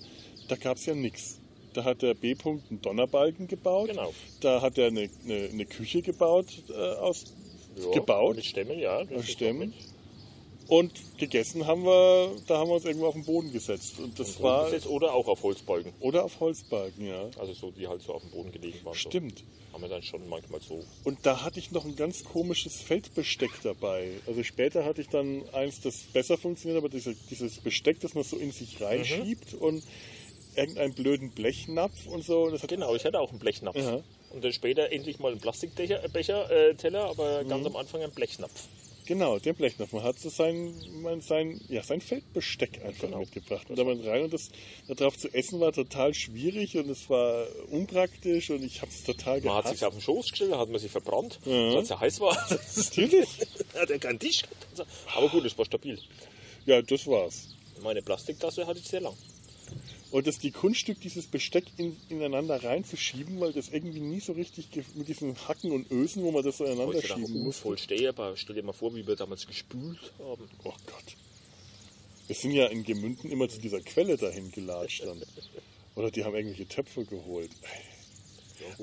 [0.48, 1.38] da gab es ja nichts.
[1.74, 3.88] Da hat der B-Punkt einen Donnerbalken gebaut.
[3.88, 4.12] Genau.
[4.40, 7.24] Da hat er eine, eine, eine Küche gebaut, äh, aus,
[7.76, 8.36] Ja, gebaut.
[8.36, 9.02] Mit Stämmen, ja.
[9.22, 9.72] Stämmen.
[10.68, 13.98] Und gegessen haben wir, da haben wir uns irgendwo auf den Boden gesetzt.
[13.98, 15.92] Und das war, Grundgesetz Oder auch auf Holzbalken.
[16.00, 17.28] oder auf Holzbalken, ja.
[17.38, 18.94] Also so, die halt so auf dem Boden gelegen waren.
[18.94, 19.40] Stimmt.
[19.40, 19.44] So.
[19.74, 20.84] Haben wir dann schon manchmal so.
[21.04, 24.10] Und da hatte ich noch ein ganz komisches Feldbesteck dabei.
[24.26, 28.22] Also später hatte ich dann eins, das besser funktioniert, aber diese, dieses Besteck, das man
[28.24, 29.82] so in sich reinschiebt und
[30.54, 32.52] irgendeinen blöden Blechnapf und so.
[32.68, 33.76] Genau, ich hatte auch einen Blechnapf.
[33.76, 34.02] Ja.
[34.30, 36.02] Und dann später endlich mal einen Plastikbecher,
[36.50, 37.48] äh, äh, Teller, aber Mhm.
[37.48, 38.68] ganz am Anfang einen Blechnapf.
[39.04, 39.92] Genau, den Blechnapf.
[39.92, 40.72] Man hat so sein,
[41.20, 43.18] sein, ja, sein Feldbesteck einfach Genau.
[43.18, 43.68] mitgebracht.
[43.68, 44.50] Und da man rein und das
[44.88, 49.40] darauf zu essen war total schwierig und es war unpraktisch und ich habe es total
[49.40, 49.78] Man hat gehasst.
[49.80, 51.52] sich auf den Schoß gestellt, hat man sich verbrannt, Ja.
[51.74, 52.36] weil es ja heiß war.
[52.76, 53.28] Natürlich.
[53.74, 54.42] hat er keinen Tisch.
[55.16, 55.98] Aber gut, es war stabil.
[56.66, 57.48] Ja, das war's.
[57.82, 59.14] Meine Plastiktasse hatte ich sehr lang.
[60.12, 64.68] Und das die Kunststück, dieses Besteck in, ineinander reinzuschieben, weil das irgendwie nie so richtig
[64.94, 68.36] mit diesen Hacken und Ösen, wo man das so ineinander Heute schieben muss voll aber
[68.36, 70.48] stell dir mal vor, wie wir damals gespült haben.
[70.64, 71.16] Oh Gott.
[72.26, 75.22] Wir sind ja in Gemünden immer zu dieser Quelle dahin gelatscht dann.
[75.94, 77.50] Oder die haben irgendwelche Töpfe geholt.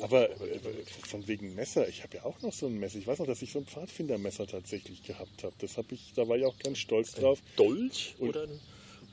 [0.02, 0.60] Aber äh,
[1.08, 2.98] von wegen Messer, ich habe ja auch noch so ein Messer.
[2.98, 5.54] Ich weiß noch, dass ich so ein Pfadfindermesser tatsächlich gehabt habe.
[5.60, 7.40] Das habe ich, da war ich auch ganz stolz drauf.
[7.56, 8.60] Dolch Und oder ein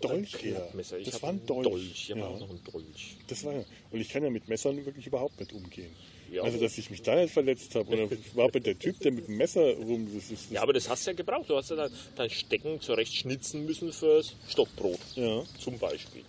[0.01, 0.57] Dolch, ein ja.
[0.57, 0.99] Klappmesser?
[0.99, 2.27] Ich Das war ein Dolch, habe ja.
[2.27, 3.17] auch noch einen Dolch.
[3.27, 3.55] Das war.
[3.91, 5.91] Und ich kann ja mit Messern wirklich überhaupt nicht umgehen.
[6.31, 6.43] Ja.
[6.43, 7.89] Also, dass ich mich da nicht verletzt habe.
[7.93, 10.09] Oder war bei der Typ, der mit dem Messer rum.
[10.13, 11.49] Das ist, das Ja, aber das hast du ja gebraucht.
[11.49, 15.01] Du hast ja dein, dein Stecken zurecht schnitzen müssen fürs Stockbrot.
[15.15, 15.43] Ja.
[15.59, 16.23] Zum Beispiel.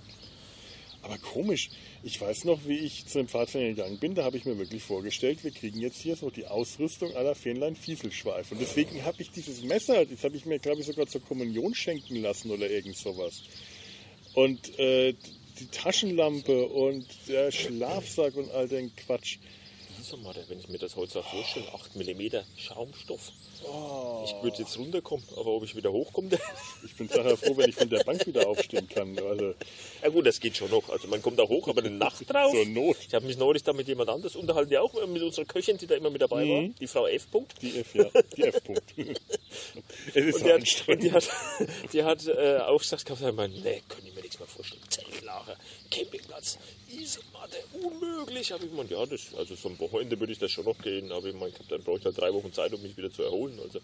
[1.08, 1.70] Aber komisch,
[2.04, 4.84] ich weiß noch, wie ich zu dem Pfadfinder gegangen bin, da habe ich mir wirklich
[4.84, 8.52] vorgestellt, wir kriegen jetzt hier so die Ausrüstung aller Fähnlein Fieselschweif.
[8.52, 11.74] Und deswegen habe ich dieses Messer, das habe ich mir, glaube ich, sogar zur Kommunion
[11.74, 13.42] schenken lassen oder irgend sowas.
[14.34, 15.14] Und äh,
[15.62, 19.38] die Taschenlampe und der Schlafsack und all den Quatsch.
[20.24, 23.32] Mal, wenn ich mir das heute so vorstelle, 8 mm Schaumstoff.
[23.64, 24.24] Oh.
[24.24, 26.30] Ich würde jetzt runterkommen, aber ob ich wieder hochkomme,
[26.86, 29.18] Ich bin nachher froh, wenn ich von der Bank wieder aufstehen kann.
[29.20, 29.54] Also
[30.02, 30.88] ja gut, das geht schon noch.
[30.90, 32.52] Also man kommt da hoch, aber eine Nacht drauf.
[32.52, 32.98] zur Not.
[33.08, 35.88] Ich habe mich neulich da mit jemand anders unterhalten, der auch mit unserer Köchin, die
[35.88, 37.30] da immer mit dabei war, die Frau F.
[37.30, 37.62] Punkt.
[37.62, 38.06] Die F, ja.
[38.36, 38.84] Die F-Punkt.
[40.14, 41.30] es ist Und die hat, die hat,
[41.94, 44.82] die hat äh, auch gesagt, gehabt, ich meine, nee, kann ich mir nichts mehr vorstellen.
[44.90, 45.58] Zeltlager,
[45.90, 46.58] Campingplatz,
[46.90, 48.54] Isomatte, unmöglich.
[48.54, 51.12] Aber ich meine, ja, das, also so ein Wochenende würde ich das schon noch gehen,
[51.12, 53.24] aber ich meine, habe dann brauche ich halt drei Wochen Zeit, um mich wieder zu
[53.24, 53.60] erholen.
[53.62, 53.80] Also.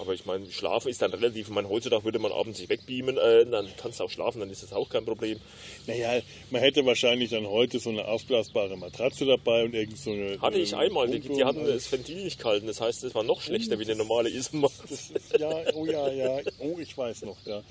[0.00, 1.48] Aber ich meine, schlafen ist dann relativ.
[1.48, 4.50] Ich meine, heutzutage würde man abends sich wegbeamen, äh, dann kannst du auch schlafen, dann
[4.50, 5.38] ist das auch kein Problem.
[5.86, 10.40] Naja, man hätte wahrscheinlich dann heute so eine aufblasbare Matratze dabei und irgend so eine.
[10.40, 13.22] Hatte ich eine einmal, die, die hatten das Ventil nicht gehalten, das heißt, es war
[13.22, 14.74] noch schlechter wie eine normale Isomatte.
[14.88, 17.62] Das ja, oh ja, ja, oh, ich weiß noch, ja.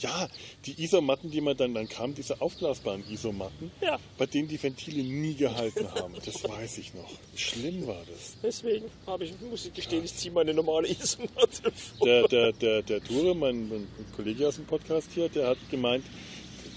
[0.00, 0.28] Ja,
[0.66, 3.98] die Isomatten, die man dann, dann kamen, diese aufblasbaren Isomatten, Ja.
[4.18, 6.14] bei denen die Ventile nie gehalten haben.
[6.24, 7.10] Das weiß ich noch.
[7.34, 8.36] Schlimm war das.
[8.42, 11.72] Deswegen habe ich, muss ich gestehen, ich ziehe meine normale Isomatte.
[12.04, 13.86] Der, der, der, der Dure, mein, mein
[14.16, 16.04] Kollege aus dem Podcast hier, der hat gemeint,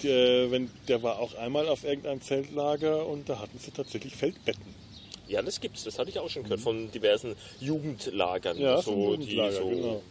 [0.04, 4.74] der, wenn, der war auch einmal auf irgendeinem Zeltlager und da hatten sie tatsächlich Feldbetten.
[5.28, 5.84] Ja, das gibt's.
[5.84, 8.58] Das hatte ich auch schon gehört von diversen Jugendlagern.
[8.58, 10.02] Ja, so, Jugendlager, die so, genau.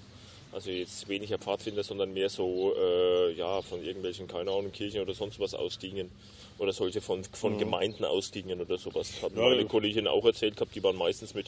[0.52, 5.14] Also jetzt weniger Pfadfinder, sondern mehr so äh, ja, von irgendwelchen, keine Ahnung, Kirchen oder
[5.14, 6.10] sonst was ausgingen.
[6.58, 9.22] Oder solche von, von Gemeinden ausgingen oder sowas.
[9.22, 9.64] Hat Ja, meine ja.
[9.64, 11.46] Kollegin auch erzählt gehabt, die waren meistens mit,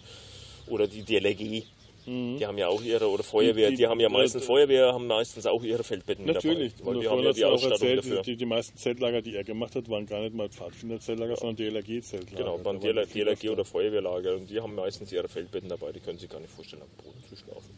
[0.68, 1.64] oder die DLRG,
[2.06, 4.92] die haben ja auch ihre, oder Feuerwehr, Die- die, haben ja die- meistens, äh, Feuerwehr
[4.92, 6.72] haben meistens auch ihre Feldbetten Natürlich.
[6.74, 6.86] dabei.
[6.86, 8.22] Weil Und die haben ja die Ausstattung erzählt, dafür.
[8.22, 12.36] Die, die meisten Zeltlager, die er gemacht hat, waren gar nicht mal Pfadfinder-Zeltlager, sondern DLRG-Zeltlager.
[12.36, 16.00] Genau, waren waren DLRG, die oder Feuerwehrlager und die haben meistens ihre Feldbetten dabei, die
[16.00, 17.70] können sich gar nicht vorstellen, am Boden zu schlafen.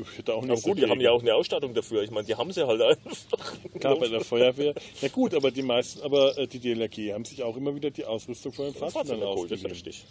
[0.00, 2.02] Ich hätte auch Aber nichts gut, die haben ja auch eine Ausstattung dafür.
[2.02, 3.56] Ich meine, die haben sie halt einfach.
[3.78, 4.74] Klar, bei der Feuerwehr.
[5.02, 8.04] Na gut, aber die meisten, aber äh, die DLRG haben sich auch immer wieder die
[8.06, 9.70] Ausrüstung von den Pfadfindern Pfadfinder das ist ausgeliehen.
[9.70, 10.04] richtig.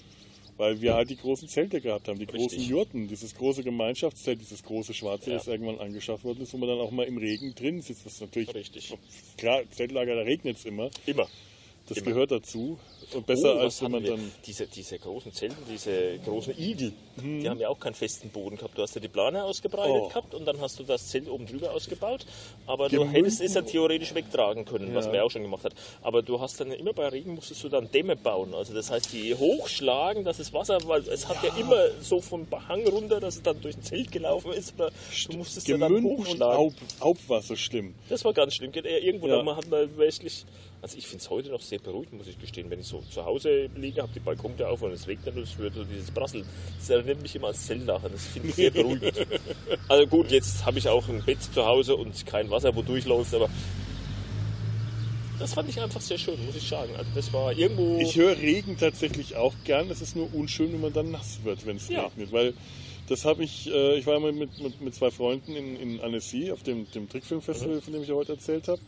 [0.62, 2.68] Weil wir halt die großen Zelte gehabt haben, die großen Richtig.
[2.68, 5.38] Jurten, dieses große Gemeinschaftszelt, dieses große schwarze, Ja.
[5.38, 8.06] das irgendwann angeschafft worden ist, wo man dann auch mal im Regen drin sitzt.
[8.06, 8.94] Das ist natürlich Richtig.
[9.38, 10.92] klar, Zeltlager, da regnet es immer.
[11.08, 11.28] Immer.
[11.88, 12.12] Das Immer.
[12.12, 12.78] gehört dazu.
[13.14, 14.32] Und besser Oh, als was wenn man dann.
[14.46, 17.42] Diese, diese großen Zelten, diese großen Igel, Mhm.
[17.42, 18.78] die haben ja auch keinen festen Boden gehabt.
[18.78, 20.08] Du hast ja die Plane ausgebreitet Oh.
[20.08, 22.26] gehabt und dann hast du das Zelt oben drüber ausgebaut.
[22.68, 23.16] Aber du Gemünden.
[23.16, 25.12] hättest es ja theoretisch wegtragen können, was Ja.
[25.12, 25.74] man ja auch schon gemacht hat.
[26.02, 28.54] Aber du hast dann immer bei Regen musstest du dann Dämme bauen.
[28.54, 32.48] Also das heißt, die hochschlagen, dass das Wasser, weil es hat ja, immer so vom
[32.70, 34.74] Hang runter, dass es dann durch ein Zelt gelaufen ist.
[34.76, 34.92] Oder
[35.30, 36.58] du musstest ja dann Gemünden und hochschlagen.
[36.58, 37.94] Aub, Aub war so schlimm.
[38.10, 38.72] Das war ganz schlimm.
[38.74, 39.38] Irgendwo Ja.
[39.38, 40.46] da man hat man wirklich.
[40.84, 42.70] Also ich finde es heute noch sehr beruhigend, muss ich gestehen.
[42.72, 45.56] Wenn ich so zu Hause liege, habe die Balkontür auf und es regnet und es
[45.60, 46.44] wird so dieses Brassel.
[46.80, 48.12] Das erinnert mich immer ans Zeltlachen.
[48.12, 49.14] Das finde ich sehr beruhigend.
[49.88, 53.34] also gut, jetzt habe ich auch ein Bett zu Hause und kein Wasser, wo durchläuft,
[53.36, 53.48] aber
[55.40, 56.96] das fand ich einfach sehr schön, muss ich sagen.
[56.96, 57.98] Also das war irgendwo.
[58.00, 59.90] Ich höre Regen tatsächlich auch gern.
[59.90, 62.06] Es ist nur unschön, wenn man dann nass wird, wenn es Ja.
[62.06, 62.32] regnet.
[62.32, 62.54] Weil
[63.08, 66.52] das habe ich, äh, ich war mal mit, mit, mit zwei Freunden in, in Annecy
[66.52, 67.82] auf dem, dem Trickfilmfestival, Mhm.
[67.82, 68.80] von dem ich ja heute erzählt habe.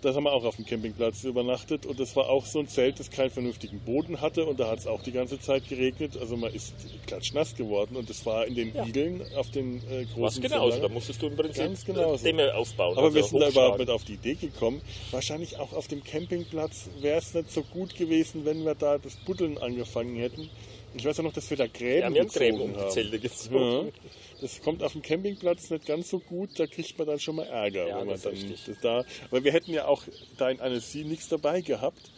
[0.00, 3.00] Da haben wir auch auf dem Campingplatz übernachtet und das war auch so ein Zelt,
[3.00, 6.16] das keinen vernünftigen Boden hatte und da hat es auch die ganze Zeit geregnet.
[6.20, 6.72] Also man ist
[7.06, 8.86] klatschnass geworden und das war in den Ja.
[8.86, 10.82] Igeln auf den äh, großen was genauso, Zeltlagern.
[10.82, 12.22] da musstest du im Prinzip Ganz genauso.
[12.24, 12.96] Dämme aufbauen.
[12.96, 14.80] Aber also wir sind da überhaupt nicht auf die Idee gekommen.
[15.10, 19.16] Wahrscheinlich auch auf dem Campingplatz wäre es nicht so gut gewesen, wenn wir da das
[19.16, 20.48] Buddeln angefangen hätten.
[20.94, 22.80] Ich weiß ja noch, dass wir da Gräben Ja, wir haben Gräben gezogen um die
[22.80, 22.90] haben.
[22.92, 23.86] Zelte gezogen.
[23.86, 23.92] Ja.
[24.40, 27.46] Das kommt auf dem Campingplatz nicht ganz so gut, da kriegt man dann schon mal
[27.46, 27.88] Ärger.
[27.88, 28.36] Ja, wenn man dann
[28.82, 30.04] da, aber wir hätten ja auch
[30.36, 32.10] da in Annecy nichts dabei gehabt,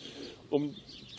[0.51, 0.75] um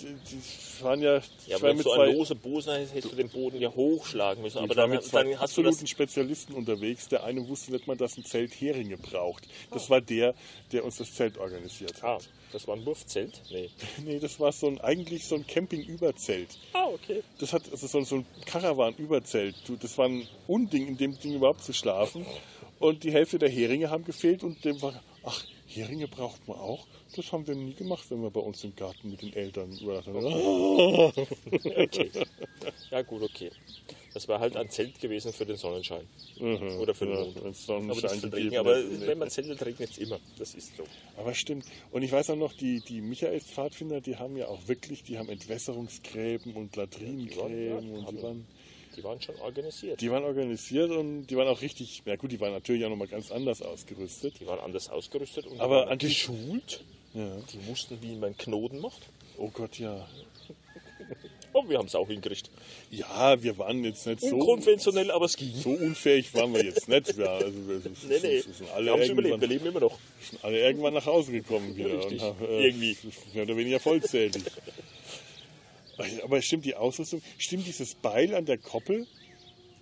[0.08, 3.16] die, waren ja, Ja, ich aber wenn mit so zwei, ein lose Bosen hättest du
[3.16, 4.58] den Boden ja hochschlagen müssen.
[4.60, 7.08] Aber ich war dann, mit zwei dann hast du das absoluten Spezialisten unterwegs.
[7.08, 9.48] Der eine wusste nicht mal, dass ein Zelt Heringe braucht.
[9.72, 10.34] Das war der,
[10.72, 12.30] der uns das Zelt organisiert Ah, hat.
[12.52, 13.42] das war ein Wurfzelt?
[13.52, 13.70] Nee.
[14.04, 16.50] Nee, das war so ein, eigentlich so ein Camping-Überzelt.
[16.74, 17.22] Ah, okay.
[17.40, 19.56] Das hat also so, so ein Caravan-Überzelt.
[19.68, 22.26] Du, Das war ein Unding, in dem Ding überhaupt zu schlafen.
[22.80, 26.86] Und die Hälfte der Heringe haben gefehlt und dem war, ach, Heringe braucht man auch.
[27.16, 30.26] Das haben wir nie gemacht, wenn wir bei uns im Garten mit den Eltern haben.
[31.76, 32.12] okay.
[32.90, 33.52] Ja, gut, okay.
[34.14, 36.06] Das war halt ein Zelt gewesen für den Sonnenschein.
[36.80, 37.38] Oder für den Ja, Mond.
[37.38, 38.58] Aber, Sonnenschein gegeben Regen.
[38.58, 39.08] aber nee.
[39.08, 40.20] wenn man zeltet, regnet es immer.
[40.38, 40.84] Das ist so.
[41.16, 41.66] Aber stimmt.
[41.92, 45.30] Und ich weiß auch noch, die, die Michaels-Pfadfinder, die haben ja auch wirklich, die haben
[45.30, 48.46] Entwässerungsgräben und Latrinengräben ja, und die waren,
[48.96, 50.02] Die waren schon organisiert.
[50.02, 53.08] die waren organisiert und die waren auch richtig, na gut, die waren natürlich auch nochmal
[53.08, 54.40] ganz anders ausgerüstet.
[54.40, 56.84] Die waren anders ausgerüstet und Aber waren geschult.
[57.14, 57.38] Ja.
[57.54, 59.02] Die wussten, wie man Knoten macht.
[59.38, 60.08] Oh Gott, ja.
[61.54, 62.50] Und wir haben es auch hingekriegt.
[62.92, 65.54] Ja, wir waren jetzt nicht so, Unkonventionell, aber es ging.
[65.54, 67.14] so unfähig waren wir jetzt nicht.
[67.18, 68.40] Ja, also wir, sind- Nee, nee.
[68.40, 69.42] sind Wir alle haben es überlebt.
[69.42, 69.98] Wir leben immer noch.
[70.30, 71.90] sind alle irgendwann nach Hause gekommen wieder.
[71.98, 72.22] Richtig.
[72.24, 72.96] Und, Irgendwie.
[73.34, 74.44] Mehr oder weniger vollzählig.
[76.24, 79.08] Aber stimmt die Ausrüstung, stimmt dieses Beil an der Koppel?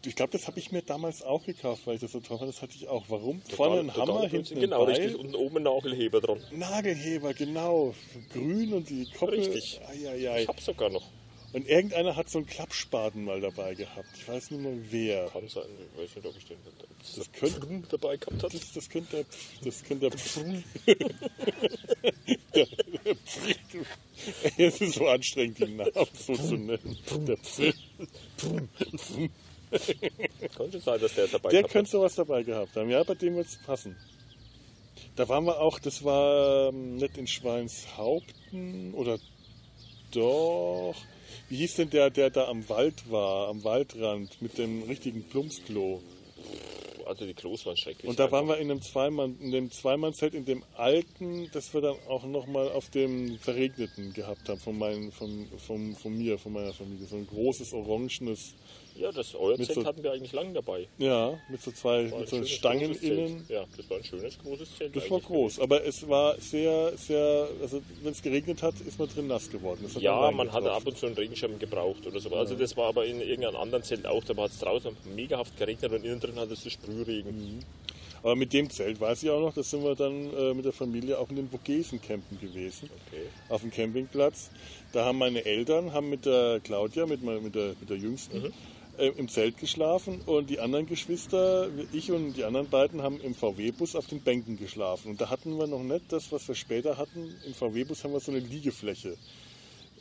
[0.05, 2.49] Ich glaube, das habe ich mir damals auch gekauft, weil ich das so toll fand.
[2.49, 3.03] Das hatte ich auch.
[3.09, 3.41] Warum?
[3.41, 4.95] Vorne ein Hammer, hinten Genau, Beil.
[4.95, 5.19] richtig.
[5.19, 6.41] Und oben ein Nagelheber dran.
[6.51, 7.93] Nagelheber, genau.
[8.31, 9.39] Grün und die Koppel.
[9.39, 9.81] Richtig.
[9.89, 10.43] Eieiei.
[10.43, 11.03] Ich hab's sogar noch.
[11.51, 14.07] Und irgendeiner hat so einen Klappspaten mal dabei gehabt.
[14.15, 15.25] Ich weiß nicht mehr wer.
[15.29, 15.63] Kann sein.
[15.95, 16.57] Ich weiß nicht, ob ich den
[17.15, 18.59] Das könnte- dabei gehabt habe.
[18.73, 19.25] Das, könnte der,
[19.63, 20.09] das könnte
[20.85, 20.97] der,
[22.55, 22.65] der,
[23.03, 23.15] der
[24.57, 26.97] Es ist so anstrengend, die Namen so zu nennen.
[27.25, 27.37] Der,
[30.55, 32.89] schon sein, dass der dabei der gehabt könnte sowas dabei gehabt haben.
[32.89, 33.95] Ja, bei dem wird es passen.
[35.15, 39.19] Da waren wir auch, das war ähm, nicht in Schweinshaupten oder
[40.11, 40.95] doch.
[41.49, 46.01] Wie hieß denn der, der da am Wald war, am Waldrand mit dem richtigen Plumpsklo?
[47.09, 48.07] Also die Klos waren schrecklich.
[48.07, 51.81] Und da waren wir in einem Zweimann, in dem Zweimannzelt, in dem alten, das wir
[51.81, 56.53] dann auch nochmal auf dem Verregneten gehabt haben, von, meinen, von, von, von mir, von
[56.53, 57.07] meiner Familie.
[57.07, 58.53] So ein großes, orangenes
[58.95, 60.87] Ja, das euer Mit Zelt so- hatten wir eigentlich lang dabei.
[60.97, 63.45] Ja, mit so zwei mit so Stangen innen.
[63.47, 64.95] Ja, das war ein schönes, großes Zelt.
[64.95, 69.07] Das war groß, aber es war sehr, sehr, also wenn es geregnet hat, ist man
[69.07, 69.85] drin nass geworden.
[69.99, 72.29] Ja, man hatte ab und zu einen Regenschirm gebraucht oder so.
[72.35, 74.23] Also das war aber in irgendeinem anderen Zelt auch.
[74.23, 77.63] Da hat es draußen megahaft geregnet und innen drin hattest du Sprühregen.
[78.21, 80.73] Aber mit dem Zelt weiß ich auch noch, da sind wir dann äh, mit der
[80.73, 82.89] Familie auch in den Vogesen campen gewesen.
[83.07, 83.23] Okay.
[83.47, 84.49] Auf dem Campingplatz.
[84.91, 88.51] Da haben meine Eltern, haben mit der Claudia, mit, mit, der, mit der Jüngsten,
[88.99, 93.33] äh, im Zelt geschlafen und die anderen Geschwister, ich und die anderen beiden, haben im
[93.33, 95.11] VW-Bus auf den Bänken geschlafen.
[95.11, 97.35] Und da hatten wir noch nicht das, was wir später hatten.
[97.45, 99.17] Im VW-Bus haben wir so eine Liegefläche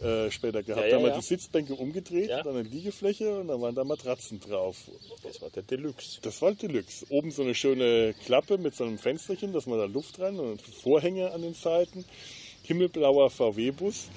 [0.01, 0.83] äh, später gehabt.
[0.83, 1.17] Ja, ja, da haben wir ja.
[1.19, 2.43] die Sitzbänke umgedreht, Ja.
[2.43, 4.77] dann eine Liegefläche und dann waren da Matratzen drauf.
[5.23, 6.21] Das war der Deluxe.
[6.23, 7.07] Das war Deluxe.
[7.09, 10.63] Oben so eine schöne Klappe mit so einem Fensterchen, dass man da Luft rein und
[10.63, 12.05] Vorhänge an den Seiten.
[12.63, 14.09] Himmelblauer VW-Bus.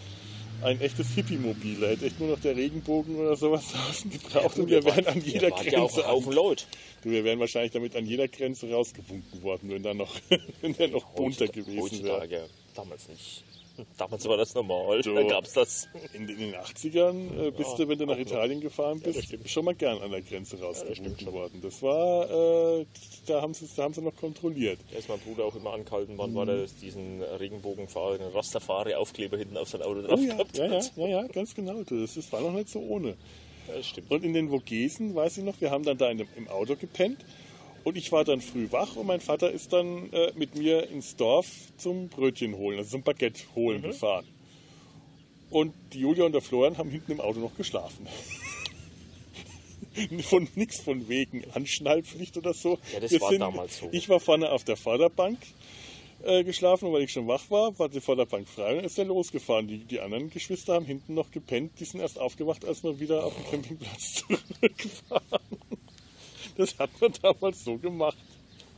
[0.64, 1.80] Ein echtes Hippie-Mobil.
[1.80, 5.22] Da hätte echt nur noch der Regenbogen oder sowas draußen gebraucht und wir wären an
[5.22, 6.08] jeder wart ja auch Grenze.
[6.08, 6.66] Haufen Leute.
[7.04, 10.16] Du, wir wären wahrscheinlich damit an jeder Grenze rausgewunken worden, wenn da noch,
[10.62, 11.82] wenn der noch bunter gewesen wäre.
[11.82, 13.44] Heutzutage, damals nicht.
[13.98, 15.04] Damals war das normal.
[15.04, 15.14] So.
[15.16, 15.88] Da gab es das.
[16.14, 18.22] In, in den 80ern äh, bist du, wenn du nach noch.
[18.22, 19.50] Italien gefahren das bist, stimmt.
[19.50, 21.34] schon mal gern an der Grenze rausgewunken schon.
[21.34, 21.60] worden.
[21.62, 22.86] Das war, äh,
[23.26, 24.80] da, haben sie, da haben sie noch kontrolliert.
[24.92, 29.58] Da ist mein Bruder auch immer angehalten worden, weil er diesen Regenbogenfahrer, den Rastafari-Aufkleber hinten
[29.58, 30.92] auf sein Auto drauf Oh ja, gehabt ja, ja, hat.
[30.96, 31.84] ja, ja, ganz genau.
[31.84, 33.16] Das ist, war noch nicht so ohne.
[33.68, 34.12] Ja, das stimmt.
[34.12, 36.76] Und in den Vogesen, weiß ich noch, wir haben dann da in dem, im Auto
[36.76, 37.20] gepennt
[37.84, 41.16] und ich war dann früh wach und mein Vater ist dann äh, mit mir ins
[41.16, 44.26] Dorf zum Brötchen holen, also zum Baguette holen gefahren.
[45.50, 48.08] Und die Julia und der Florian haben hinten im Auto noch geschlafen.
[50.22, 52.80] von nichts von wegen Anschnallpflicht oder so.
[52.94, 53.90] Ja, das war damals so.
[53.92, 55.40] Ich war vorne auf der Vorderbank
[56.24, 59.06] äh, geschlafen und weil ich schon wach war, war die Vorderbank frei und ist er
[59.06, 59.68] losgefahren.
[59.68, 63.26] Die, die anderen Geschwister haben hinten noch gepennt, die sind erst aufgewacht, als wir wieder
[63.26, 65.52] auf den Campingplatz zurückfahren.
[66.58, 68.18] Das hat man damals so gemacht.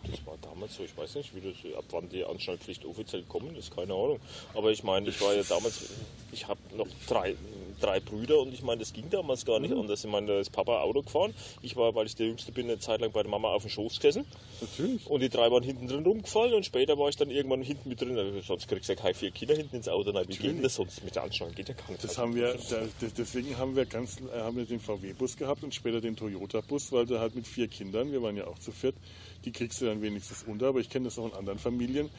[0.09, 3.55] Das war damals so, ich weiß nicht, wie das, ab wann die Anschnallpflicht offiziell kommen
[3.55, 4.19] ist, keine Ahnung.
[4.53, 5.89] Aber ich meine, ich war ja damals,
[6.31, 7.35] ich habe noch drei,
[7.79, 10.03] drei Brüder und ich meine, das ging damals gar nicht anders.
[10.03, 11.33] Ich meine, da ist Papa Auto gefahren.
[11.61, 13.69] Ich war, weil ich der Jüngste bin, eine Zeit lang bei der Mama auf dem
[13.69, 14.25] Schoß gesessen.
[14.61, 15.07] Natürlich.
[15.07, 18.01] Und die drei waren hinten drin rumgefallen und später war ich dann irgendwann hinten mit
[18.01, 18.17] drin.
[18.17, 20.11] Also sonst kriegst du ja keine vier Kinder hinten ins Auto.
[20.11, 21.55] Nein, wie geht das sonst mit der Anschnallen?
[21.55, 22.03] Geht ja gar nicht.
[22.03, 22.81] Das haben wir, da,
[23.17, 27.05] deswegen haben wir ganz, äh, haben wir den VW-Bus gehabt und später den Toyota-Bus, weil
[27.05, 28.95] der halt mit vier Kindern, wir waren ja auch zu viert,
[29.45, 30.67] die kriegst du dann wenigstens unter.
[30.67, 32.09] Aber ich kenne das auch in anderen Familien.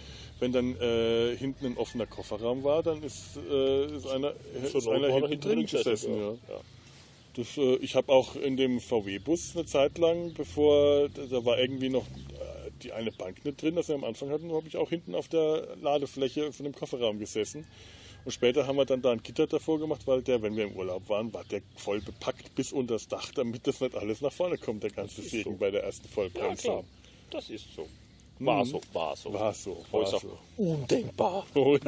[0.41, 4.33] Wenn dann äh, hinten ein offener Kofferraum war, dann ist, äh, ist einer,
[4.63, 6.17] ist Not einer er hinten drin gesessen.
[6.17, 6.31] Ja.
[6.31, 6.61] ja.
[7.37, 11.89] Das, äh, ich habe auch in dem VW-Bus eine Zeit lang, bevor da war irgendwie
[11.89, 14.91] noch äh, die eine Bank nicht drin, das wir am Anfang hatten, habe ich auch
[14.91, 17.67] hinten auf der Ladefläche von dem Kofferraum gesessen.
[18.25, 20.73] Und später haben wir dann da ein Gitter davor gemacht, weil der, wenn wir im
[20.73, 24.33] Urlaub waren, war der voll bepackt bis unter das Dach, damit das nicht alles nach
[24.33, 25.59] vorne kommt, der ganze ist Segen so.
[25.59, 26.57] bei der ersten Ja, Vollbremsung.
[26.57, 26.85] klar.
[27.31, 27.89] Das ist so.
[28.39, 29.33] War so, war so.
[29.33, 30.39] War so, war Heute so.
[30.63, 31.47] Undenkbar.
[31.55, 31.85] Und,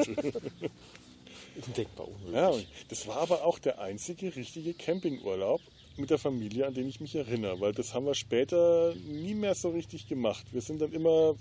[1.66, 2.34] Undenkbar unmöglich.
[2.34, 2.52] ja,
[2.88, 5.60] das war aber auch der einzige richtige Campingurlaub
[5.96, 9.54] mit der Familie, an den ich mich erinnere, weil das haben wir später nie mehr
[9.54, 10.46] so richtig gemacht.
[10.52, 11.34] Wir sind dann immer,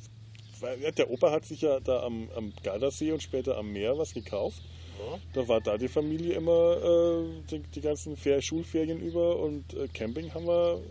[0.60, 4.14] weil der Opa hat sich ja da am, am Gardasee und später am Meer was
[4.14, 4.62] gekauft.
[4.98, 5.20] Ja.
[5.34, 9.88] Da war da die Familie immer äh, die, die ganzen Fer Schulferien über und äh,
[9.90, 10.82] Camping haben wir.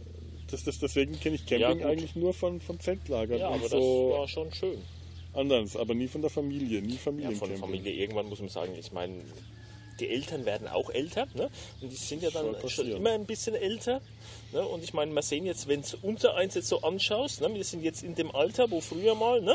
[0.54, 1.86] Das, das, deswegen kenne ich Camping gut.
[1.86, 4.78] eigentlich nur von, von Zeltlagern Ja, aber so das war schon schön.
[5.32, 7.56] anders, aber nie von der Familie, nie Ja, Familiencamping.
[7.58, 9.14] von Familie irgendwann muss man sagen, ich meine,
[10.00, 11.48] die Eltern werden auch älter, ne?
[11.80, 14.00] Und die sind ja dann schon immer ein bisschen älter.
[14.52, 14.62] Ne?
[14.66, 17.52] Und ich meine, wir sehen jetzt, wenn du unser eins jetzt so anschaust, ne?
[17.52, 19.54] wir sind jetzt in dem Alter, wo früher mal, ne?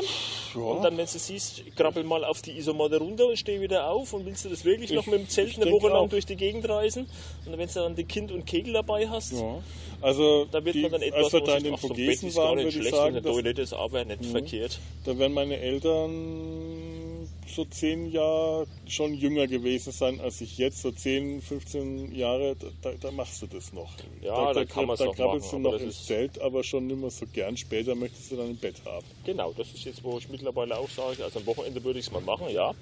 [0.54, 0.60] Ja.
[0.60, 4.12] Und dann, wenn du siehst, krabbel mal auf die Isomatte runter und steh wieder auf
[4.12, 6.36] und willst du das wirklich noch Ich- mit dem Zelt eine Woche lang durch die
[6.36, 7.06] Gegend reisen?
[7.46, 9.62] Und wenn du dann die Kind und Kegel dabei hast, Ja.
[10.02, 12.56] Also, da wird die, man dann etwas, als wir da in den so Vogesen waren,
[12.58, 14.78] würde ich sagen, dass, Toilette ist aber nicht verkehrt.
[15.04, 17.09] da werden meine Eltern
[17.54, 20.82] so zehn Jahre schon jünger gewesen sein als ich jetzt.
[20.82, 23.90] So 10, 15 Jahre, da, da machst du das noch.
[24.20, 26.62] Ja, da kann man's Da noch krabbelst machen, du aber noch das ins Zelt, aber
[26.64, 27.56] schon nicht mehr so gern.
[27.56, 29.04] Später möchtest du dann ein Bett haben.
[29.24, 32.12] Genau, das ist jetzt, wo ich mittlerweile auch sage, also am Wochenende würde ich es
[32.12, 32.72] mal machen, ja.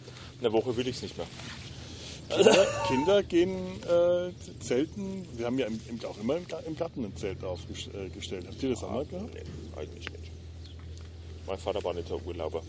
[0.40, 1.26] Eine Woche will ich es nicht mehr.
[2.30, 5.26] Kinder, Kinder gehen äh, zelten.
[5.36, 8.46] Wir haben ja im, im, auch immer im, Ga- im Garten ein Zelt aufgestellt.
[8.46, 9.32] Habt ihr das auch mal gehabt?
[9.34, 9.40] Nee,
[9.80, 10.30] eigentlich nicht.
[11.46, 12.62] Mein Vater war nicht der Urlauber.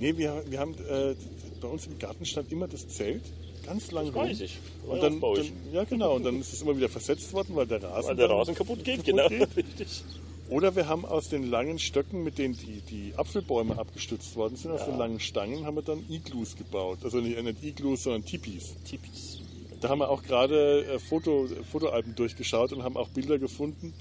[0.00, 1.14] Nee, wir, wir haben äh,
[1.60, 3.22] bei uns im Garten stand immer das Zelt
[3.68, 4.22] ganz lang rum.
[4.22, 4.58] Weiß ich.
[4.86, 7.66] War Und dann, dann, ja genau, und dann ist es immer wieder versetzt worden, weil
[7.66, 9.28] der Rasen, Weil der Rasen kaputt geht, kaputt genau.
[9.28, 9.56] geht.
[9.56, 10.02] Richtig.
[10.48, 14.70] Oder wir haben aus den langen Stöcken, mit denen die, die Apfelbäume abgestützt worden sind,
[14.70, 17.00] aus den langen Stangen, haben wir dann Iglus gebaut.
[17.04, 18.74] Also nicht, nicht Iglus, sondern Tipis.
[18.88, 19.40] Tipis.
[19.82, 23.92] Da haben wir auch gerade äh, Foto, Fotoalben durchgeschaut und haben auch Bilder gefunden.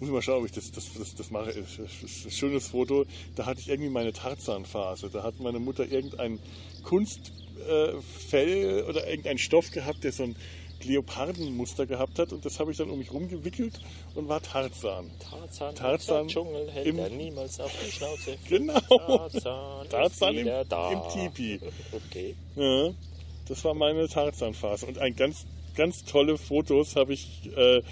[0.00, 1.52] Muss ich mal schauen, ob ich das, das, das, das mache.
[1.52, 3.04] Das ist ein schönes Foto.
[3.36, 5.10] Da hatte ich irgendwie meine Tarzan-Phase.
[5.10, 6.38] Da hat meine Mutter irgendein
[6.84, 10.36] Kunstfell oder irgendein Stoff gehabt, der so ein
[10.84, 13.80] Leopardenmuster gehabt hat und das habe ich dann um mich rumgewickelt
[14.14, 15.10] und war Tarzan.
[15.18, 18.36] Tarzan, Tarzan im Dschungel hält im- er niemals auf die Schnauze.
[18.48, 18.78] Genau.
[18.78, 20.92] Tarzan, Tarzan im, da.
[20.92, 21.00] im
[21.32, 21.58] Tipi.
[21.92, 22.36] Okay.
[22.54, 22.90] Ja,
[23.48, 24.86] das war meine Tarzan-Phase.
[24.86, 27.82] Und ein ganz, ganz tolle Fotos habe ich äh,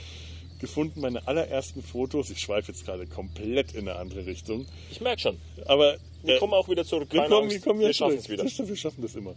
[0.58, 1.00] gefunden.
[1.00, 2.30] Meine allerersten Fotos.
[2.30, 4.66] Ich schweife jetzt gerade komplett in eine andere Richtung.
[4.90, 5.36] Ich merke schon.
[5.66, 7.08] Aber Wir äh, kommen auch wieder zurück.
[7.10, 7.56] wir Keine kommen, Angst.
[7.56, 8.44] wir kommen ja wir schaffen es wieder.
[8.68, 9.34] Wir schaffen das immer.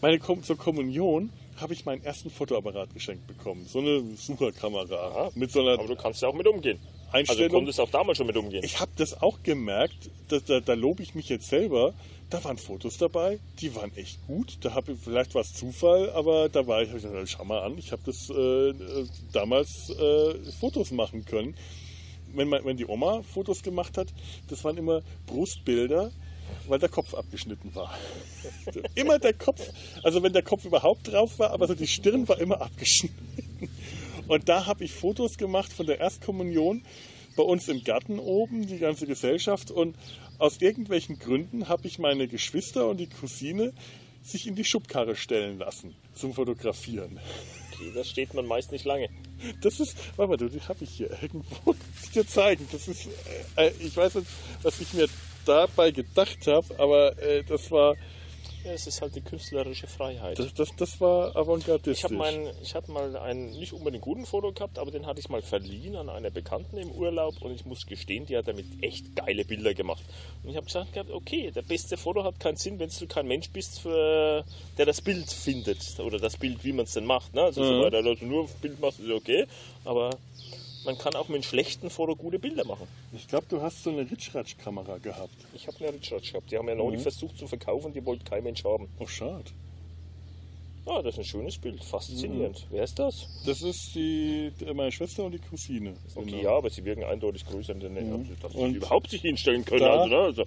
[0.00, 3.66] Meine Kom zur Kommunion habe ich meinen ersten Fotoapparat geschenkt bekommen.
[3.68, 5.30] So eine Sucherkamera Aha.
[5.34, 6.78] mit so einer Aber du kannst ja auch mit umgehen.
[7.12, 7.48] Also Einstellung.
[7.50, 8.64] du konntest auch damals schon mit umgehen.
[8.64, 11.94] Ich habe das auch gemerkt, da, da, da lobe ich mich jetzt selber.
[12.30, 14.58] Da waren Fotos dabei, die waren echt gut.
[14.62, 17.44] Da habe ich vielleicht war es Zufall, aber da war ich, hab ich gesagt, schau
[17.44, 21.54] mal an, ich habe das äh, äh, damals äh, Fotos machen können.
[22.34, 24.08] Wenn, man, wenn die Oma Fotos gemacht hat,
[24.48, 26.10] das waren immer Brustbilder,
[26.66, 27.96] weil der Kopf abgeschnitten war.
[28.94, 29.60] immer der Kopf,
[30.02, 33.68] also wenn der Kopf überhaupt drauf war, aber so die Stirn war immer abgeschnitten.
[34.26, 36.82] Und da habe ich Fotos gemacht von der Erstkommunion
[37.36, 39.70] bei uns im Garten oben, die ganze Gesellschaft.
[39.70, 39.96] Und
[40.38, 43.72] aus irgendwelchen Gründen habe ich meine Geschwister und die Cousine
[44.22, 47.20] sich in die Schubkarre stellen lassen zum Fotografieren.
[47.72, 49.08] Okay, das steht man meist nicht lange.
[49.60, 51.56] Das ist, warte mal, du, die habe ich hier irgendwo.
[51.66, 52.66] Muss ich dir zeigen.
[52.72, 53.08] Das ist,
[53.56, 54.28] äh, ich weiß nicht,
[54.62, 55.08] was ich mir
[55.44, 57.96] dabei gedacht habe, aber äh, das war,
[58.64, 60.38] Ja, es ist halt die künstlerische Freiheit.
[60.38, 61.98] das, das, das war avantgardistisch.
[61.98, 65.42] Ich habe hab mal einen nicht unbedingt guten Foto gehabt, aber den hatte ich mal
[65.42, 69.44] verliehen an einer Bekannten im Urlaub und ich muss gestehen, die hat damit echt geile
[69.44, 70.02] Bilder gemacht.
[70.42, 73.26] Und ich habe gesagt gehabt, okay, der beste Foto hat keinen Sinn, wenn du kein
[73.26, 74.44] Mensch bist, für,
[74.78, 77.34] der das Bild findet oder das Bild, wie man es denn macht.
[77.34, 77.42] Ne?
[77.42, 79.46] Also so weiter, du nur Bild machst, ist okay,
[79.84, 80.16] aber
[80.84, 82.86] man kann auch mit einem schlechten Foto gute Bilder machen.
[83.12, 85.34] Ich glaube, du hast so eine Ritschratsch-Kamera gehabt.
[85.54, 88.44] Ich habe eine Richard gehabt, die haben ja neulich versucht zu verkaufen, die wollte kein
[88.44, 88.88] Mensch haben.
[88.98, 89.44] Oh, schade.
[90.86, 92.66] Ah, das ist ein schönes Bild, faszinierend.
[92.70, 93.26] Wer ist das?
[93.46, 95.94] Das ist die, meine Schwester und die Cousine.
[96.14, 96.42] Okay, Genau.
[96.42, 98.12] ja, aber sie wirken eindeutig größer in der Nähe.
[98.12, 99.80] Also, dass sie überhaupt sich hinstellen können.
[99.80, 100.44] da- Also, also,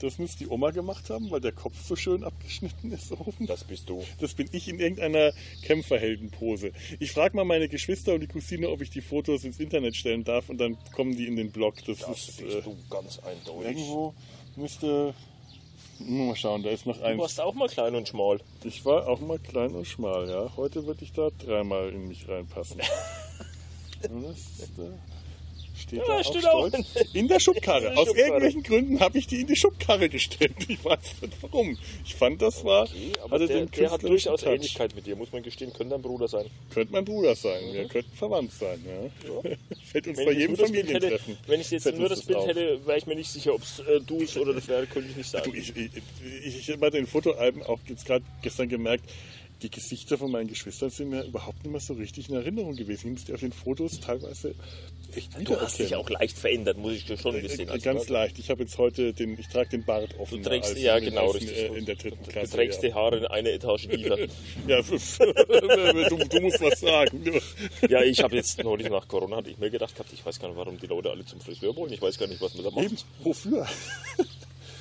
[0.00, 3.46] Das muss die Oma gemacht haben, weil der Kopf so schön abgeschnitten ist oben.
[3.46, 4.04] das bist du.
[4.20, 5.32] Das bin ich in irgendeiner
[5.62, 6.72] Kämpferheldenpose.
[7.00, 10.22] Ich frage mal meine Geschwister und die Cousine, ob ich die Fotos ins Internet stellen
[10.24, 11.74] darf und dann kommen die in den Blog.
[11.86, 13.66] Das, Das ist bist äh, du ganz eindeutig.
[13.70, 14.14] irgendwo
[14.56, 15.14] müsste.
[16.00, 17.18] Mal schauen, da ist noch Du eins.
[17.20, 18.38] warst auch mal klein und schmal.
[18.62, 20.52] Ich war auch mal klein und schmal, ja.
[20.56, 22.80] Heute würde ich da dreimal in mich reinpassen.
[24.00, 24.90] Das ist, äh,
[25.88, 26.74] steht Ja, da auch steht stolz.
[26.74, 27.96] auch In der Schubkarre.
[27.96, 30.54] Aus irgendwelchen Gründen habe ich die in die Schubkarre gestellt.
[30.68, 31.76] Ich weiß nicht warum.
[32.04, 32.84] Ich fand, das war.
[32.84, 34.52] Okay, aber der, der hat durchaus Touch.
[34.54, 35.72] Ähnlichkeit mit dir, muss man gestehen.
[35.72, 36.46] Könnte dein Bruder sein.
[36.72, 37.62] Könnte mein Bruder sein.
[37.72, 38.84] Wir könnten verwandt sein.
[38.86, 39.50] Ja.
[39.90, 41.38] Fällt uns bei Wenn ich, jedem hätte, Familientreffen.
[41.46, 42.46] wenn ich jetzt fällt nur das Bild auf.
[42.46, 45.08] hätte, wäre ich mir nicht sicher, ob es äh, du es oder das wäre, könnte
[45.10, 45.52] ich nicht Du, sagen.
[45.54, 45.90] ich, ich,
[46.44, 49.04] ich, ich habe bei den Fotoalben auch jetzt gerade gestern gemerkt,
[49.62, 53.08] die Gesichter von meinen Geschwistern sind mir überhaupt nicht mehr so richtig in Erinnerung gewesen.
[53.08, 54.54] Ich musste auf den Fotos teilweise
[55.14, 55.94] echt Du hast dich wiedererkennen.
[56.04, 57.68] auch leicht verändert, muss ich dir schon gestehen.
[57.68, 58.12] Äh, Also, Ganz ne?
[58.12, 58.38] leicht.
[58.38, 60.42] Ich habe jetzt heute den, ich trage den Bart offen.
[60.42, 61.56] Du trägst, ja genau, in, richtig.
[61.58, 62.52] äh, in der dritten Du Klasse.
[62.56, 62.88] trägst ja.
[62.90, 64.16] die Haare in eine Etage tiefer.
[64.68, 67.40] Ja, du, du musst was sagen.
[67.88, 70.48] Ja, ich habe jetzt neulich nach Corona, hatte ich mir gedacht gehabt, ich weiß gar
[70.48, 71.92] nicht, warum die Leute alle zum Friseur wollen.
[71.92, 72.84] Ich weiß gar nicht, was man da macht.
[72.84, 73.66] Eben, wofür?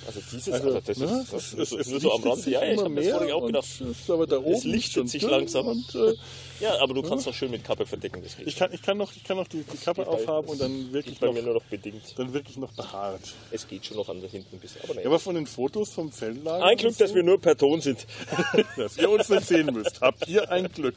[0.07, 2.47] Also dieses, Also, also, das ne, ist, das es- ist es so am lichtet Rand.
[2.47, 3.65] Ja, ich habe das mehr vorhin auch gedacht.
[3.65, 5.67] es ist aber da oben lichtet schon sich langsam.
[5.67, 6.13] Und, äh,
[6.61, 8.23] Ja, aber du kannst doch schön mit Kappe verdecken.
[8.23, 10.59] Das ich, kann, ich kann noch, ich kann noch die, die Kappe bei- aufhaben und
[10.61, 12.01] dann wirklich noch, mir noch bedingt.
[12.17, 13.19] dann wirklich noch behaart.
[13.51, 14.81] Es geht schon noch an der hinten ein bisschen.
[14.83, 16.63] Aber Ja, aber von den Fotos vom Zeltlager.
[16.65, 18.07] Ein Glück, dass wir nur per Ton sind.
[18.77, 19.99] dass ihr uns nicht sehen müsst.
[20.01, 20.95] Habt ihr ein Glück.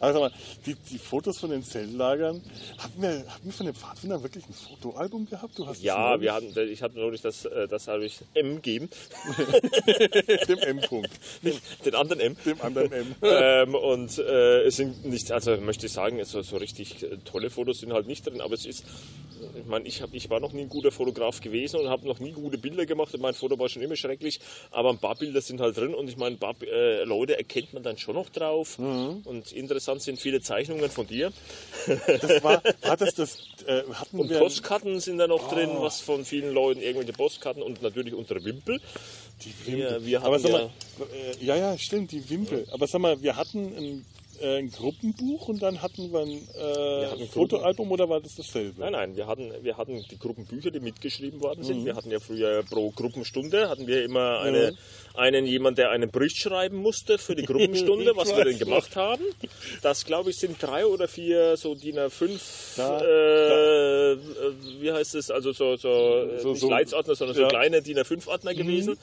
[0.00, 0.32] Aber sag mal,
[0.66, 2.42] die, die Fotos von den Zeltlagern,
[2.78, 5.58] hatten wir, hatten wir von den Pfadfindern wirklich ein Fotoalbum gehabt?
[5.58, 8.88] Du hast Ja, wir hatten, ich hatte neulich das, äh, das habe ich M gegeben,
[10.48, 11.10] dem M-Punkt,
[11.42, 12.36] den, den anderen M.
[12.44, 13.14] dem anderen M.
[13.22, 17.50] ähm, und äh, es sind nicht, also möchte ich sagen, so, so richtig äh, tolle
[17.50, 18.84] Fotos sind halt nicht drin, aber es ist,
[19.56, 22.20] ich meine, ich, hab, ich war noch nie ein guter Fotograf gewesen und habe noch
[22.20, 23.16] nie gute Bilder gemacht.
[23.18, 24.40] Mein Foto war schon immer schrecklich,
[24.70, 27.72] aber ein paar Bilder sind halt drin und ich meine, ein paar äh, Leute erkennt
[27.72, 28.78] man dann schon noch drauf.
[28.78, 29.22] Mhm.
[29.24, 31.32] Und interessant sind viele Zeichnungen von dir.
[31.86, 33.16] Das war, war das
[33.66, 34.38] äh, hatten Und wir...
[34.38, 35.82] Postkarten sind da noch drin, Oh.
[35.82, 38.80] was von vielen Leuten, irgendwelche Postkarten und natürlich unsere Wimpel.
[39.44, 39.90] Die Wimpel.
[39.90, 40.70] Wir- wir Aber hatten sag mal,
[41.40, 42.66] äh, ja, ja, stimmt, die Wimpel.
[42.70, 44.04] Aber sag mal, wir hatten ein,
[44.42, 48.34] äh, ein Gruppenbuch und dann hatten wir ein äh, hatten ein Fotoalbum oder war das
[48.36, 48.80] dasselbe?
[48.80, 51.64] Nein, nein, wir hatten, wir hatten die Gruppenbücher, die mitgeschrieben worden Mhm.
[51.66, 51.84] sind.
[51.84, 54.74] Wir hatten ja früher pro Gruppenstunde, hatten wir immer eine,
[55.14, 59.24] einen jemand, der einen Bericht schreiben musste für die Gruppenstunde, was wir denn gemacht haben.
[59.82, 64.16] Das, glaube ich, sind drei oder vier so DIN A5, Da- äh, äh,
[64.80, 67.48] wie heißt es, also so, so, So- so- Leitsordner, sondern so ja.
[67.48, 68.96] kleine DIN A5-Ordner gewesen.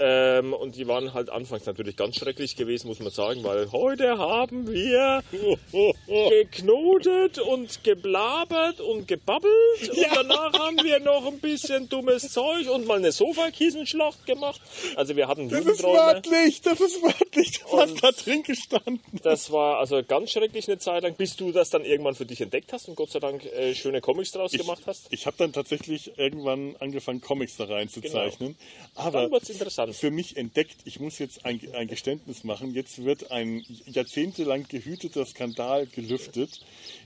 [0.00, 4.16] Ähm, und die waren halt anfangs natürlich ganz schrecklich gewesen, muss man sagen, weil heute
[4.16, 5.22] haben wir
[6.30, 9.50] geknotet und geblabert und gebabbelt
[9.90, 14.60] und danach haben wir noch ein bisschen dummes Zeug und mal eine Sofakissenschlacht gemacht.
[14.94, 19.00] Also wir hatten Das ist wörtlich, das ist wörtlich, was da drin gestanden.
[19.24, 22.40] Das war also ganz schrecklich eine Zeit lang, bis du das dann irgendwann für dich
[22.40, 25.08] entdeckt hast und Gott sei Dank äh, schöne Comics draus gemacht hast.
[25.10, 28.56] Ich habe dann tatsächlich irgendwann angefangen, Comics da reinzuzeichnen.
[28.94, 29.87] Aber Dann wird's interessant.
[29.92, 35.24] Für mich entdeckt, ich muss jetzt ein, ein Geständnis machen, jetzt wird ein jahrzehntelang gehüteter
[35.26, 36.60] Skandal gelüftet.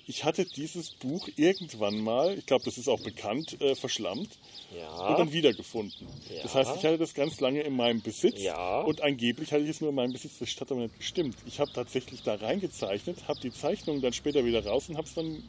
[0.06, 4.36] Ich hatte dieses Buch irgendwann mal, ich glaube, das ist auch bekannt, äh, verschlammt
[4.70, 5.14] und Ja.
[5.16, 6.06] dann wiedergefunden.
[6.42, 6.60] Das Ja.
[6.60, 8.82] heißt, ich hatte das ganz lange in meinem Besitz Ja.
[8.82, 10.38] und angeblich hatte ich es nur in meinem Besitz.
[10.40, 11.36] Das hat aber nicht gestimmt.
[11.46, 15.14] Ich habe tatsächlich da reingezeichnet, habe die Zeichnung dann später wieder raus und habe es
[15.14, 15.42] dann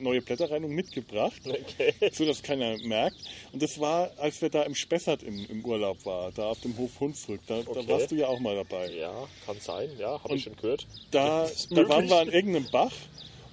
[0.00, 1.94] neue Blätter rein und mitgebracht, Okay.
[2.12, 3.16] so dass keiner merkt.
[3.52, 6.76] Und das war, als wir da im Spessart im, im Urlaub waren, da auf dem
[6.76, 7.40] Hof Hunsrück.
[7.46, 7.88] Da, da Okay.
[7.88, 8.92] warst du ja auch mal dabei.
[8.94, 10.86] Ja, kann sein, ja, habe ich schon gehört.
[11.10, 12.92] Da, Das da waren wir an irgendeinem Bach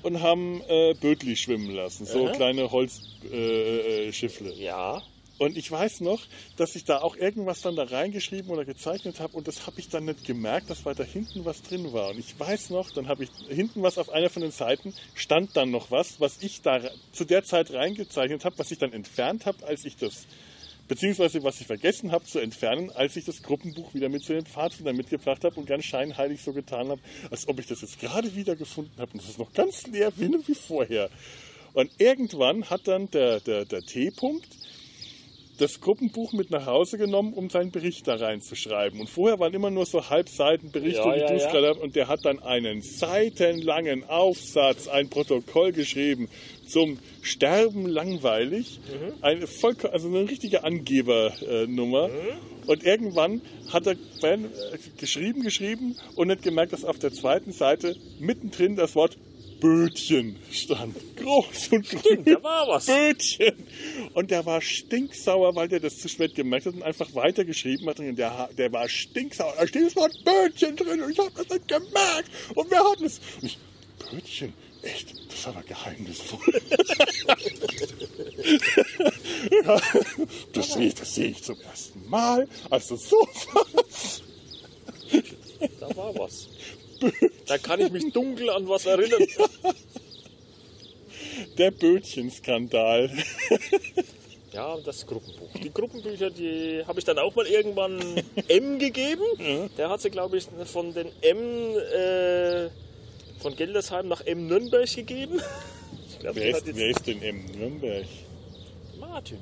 [0.04, 2.34] und haben äh, Bötli schwimmen lassen, so Aha.
[2.34, 4.49] kleine Holzschiffle.
[4.49, 4.64] Äh, äh.
[4.64, 5.01] Ja,
[5.39, 6.22] Und ich weiß noch,
[6.58, 9.89] dass ich da auch irgendwas dann da reingeschrieben oder gezeichnet habe und das habe ich
[9.89, 12.10] dann nicht gemerkt, dass weiter hinten was drin war.
[12.10, 15.58] Und ich weiß noch, dann habe ich hinten was auf einer von den Seiten, stand
[15.58, 16.82] dann noch was, was ich da
[17.12, 20.28] zu der Zeit reingezeichnet habe, was ich dann entfernt habe, als ich das,
[20.94, 24.46] beziehungsweise was ich vergessen habe zu entfernen, als ich das Gruppenbuch wieder mit zu den
[24.46, 28.36] Pfadfindern mitgebracht habe und ganz scheinheilig so getan habe, als ob ich das jetzt gerade
[28.36, 31.10] wieder gefunden habe und das ist noch ganz leer wie, wie vorher.
[31.74, 34.48] Und irgendwann hat dann der, der, der T-Punkt
[35.58, 39.00] das Gruppenbuch mit nach Hause genommen, um seinen Bericht da reinzuschreiben.
[39.00, 41.52] Und vorher waren immer nur so Halbseitenberichte, Ja, wie ja, du es ja.
[41.52, 41.80] gerade hast.
[41.80, 46.30] Und der hat dann einen seitenlangen Aufsatz, ein Protokoll geschrieben
[46.74, 48.80] zum Sterben langweilig.
[48.88, 49.13] Mhm.
[49.24, 52.07] Eine voll, also eine richtige Angebernummer.
[52.07, 52.67] Mhm.
[52.67, 54.49] Und irgendwann hat er Ben, äh,
[54.97, 59.17] geschrieben, geschrieben und nicht gemerkt, dass auf der zweiten Seite mittendrin das Wort
[59.59, 60.95] Bötchen stand.
[61.15, 62.26] Groß und grün.
[62.26, 62.88] da war was.
[62.88, 63.53] Bötchen.
[64.13, 67.99] Und der war stinksauer, weil der das zu spät gemerkt hat und einfach weitergeschrieben hat.
[67.99, 69.53] Und der, der war stinksauer.
[69.57, 72.30] Da steht das Wort Bötchen drin und ich habe das nicht gemerkt.
[72.55, 73.21] Und wer hat es?
[73.41, 73.57] Und ich,
[74.11, 74.53] Bötchen?
[74.84, 75.13] Echt?
[75.29, 76.39] Das ist aber geheimnisvoll.
[79.65, 79.81] ja,
[80.53, 82.49] das sehe ich, das sehe ich zum ersten Mal.
[82.69, 84.21] Also sowas.
[85.79, 86.49] Da war was.
[87.47, 89.25] Da kann ich mich dunkel an was erinnern.
[91.57, 93.09] Der Bötchenskandal.
[94.53, 95.49] Ja, und das Gruppenbuch.
[95.63, 99.23] Die Gruppenbücher, die habe ich dann auch mal irgendwann M gegeben.
[99.79, 102.69] Der hat sie, glaube ich, von den M äh,
[103.44, 105.39] von Geldersheim nach M Nürnberg gegeben.
[106.10, 108.06] Ich glaube, Wer der ist, wer ist denn im Nürnberg?
[109.00, 109.38] Martin.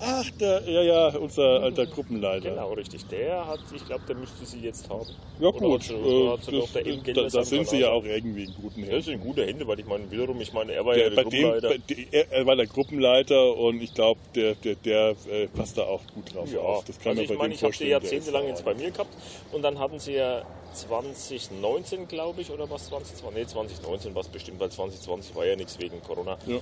[0.00, 2.50] Ach, der, ja, ja, unser alter Gruppenleiter.
[2.50, 3.06] Genau, richtig.
[3.06, 5.06] Der hat, ich glaube, der müsste sie jetzt haben.
[5.38, 8.42] Ja Oder gut, oder äh, der M das, da, da sind sie ja auch irgendwie
[8.44, 9.02] in guten Händen.
[9.02, 11.30] sind gute Hände, weil ich meine, wiederum, ich meine, er war Der, ja der dem,
[11.30, 11.68] Gruppenleiter.
[11.68, 15.78] bei, de- er, er war der Gruppenleiter und ich glaube, der, der, der äh, passt
[15.78, 16.84] da auch gut drauf Ja, auf.
[16.84, 18.90] Das kann also ich meine, dem ich habe sie der ist jahrzehntelang jetzt bei mir
[18.90, 19.14] gehabt
[19.52, 20.42] und dann hatten sie ja
[20.74, 23.34] 2019, glaube ich, oder was 2020?
[23.34, 26.36] Nee, 2019 war es bestimmt, weil 2020 war ja nichts wegen Corona.
[26.46, 26.58] Ja.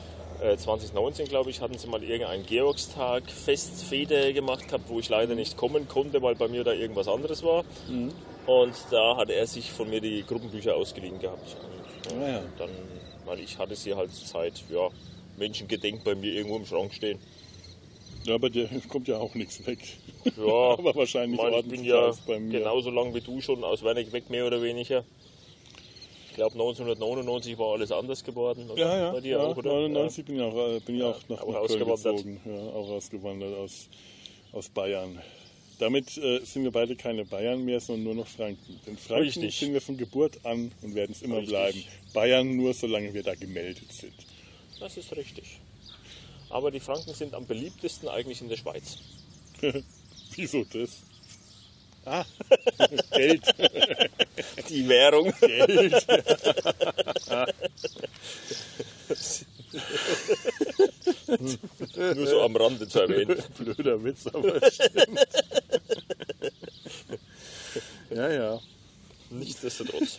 [0.46, 5.34] Äh, 2019, glaube ich, hatten sie mal irgendeinen Georgstag Festfete gemacht gehabt, wo ich leider
[5.34, 7.64] nicht kommen konnte, weil bei mir da irgendwas anderes war.
[7.88, 8.12] Mhm.
[8.46, 11.56] Und da hat er sich von mir die Gruppenbücher ausgeliehen gehabt.
[12.10, 12.42] Und, äh, Ah ja.
[12.58, 12.70] Dann,
[13.24, 14.88] weil ich hatte sie halt seit, ja,
[15.36, 17.18] Menschengedenk bei mir irgendwo im Schrank stehen.
[18.24, 19.80] Ja, aber der kommt ja auch nichts weg.
[20.36, 20.42] Ja,
[20.78, 22.58] aber wahrscheinlich Ich meine, ich bin ja bei mir.
[22.58, 25.04] genauso lang wie du schon aus Wernig weg, mehr oder weniger.
[26.30, 28.70] Ich glaube 1999 war alles anders geworden.
[28.76, 29.72] Ja, ja, Bei dir ja auch, oder?
[29.72, 32.40] 99 bin ich auch, äh, bin ich auch nach, auch Köln gezogen.
[32.46, 33.88] Ja, auch ausgewandert aus,
[34.52, 35.20] aus Bayern.
[35.78, 38.80] Damit äh, sind wir beide keine Bayern mehr, sondern nur noch Franken.
[38.86, 39.58] In Franken Richtig.
[39.58, 41.50] sind wir von Geburt an und werden es immer Richtig.
[41.50, 41.84] bleiben.
[42.14, 44.14] Bayern nur, solange wir da gemeldet sind.
[44.78, 45.58] Ja, das ist richtig.
[46.52, 48.98] Aber die Franken sind am beliebtesten eigentlich in der Schweiz.
[50.34, 50.98] Wieso das?
[52.04, 52.24] Ah,
[53.12, 53.42] Geld.
[54.68, 55.32] Die Währung.
[55.40, 56.06] Geld.
[62.16, 63.42] Nur so am Rande zu erwähnen.
[63.56, 65.20] Blöder Witz, aber stimmt.
[68.10, 68.60] ja, ja.
[69.30, 70.18] Nichtsdestotrotz.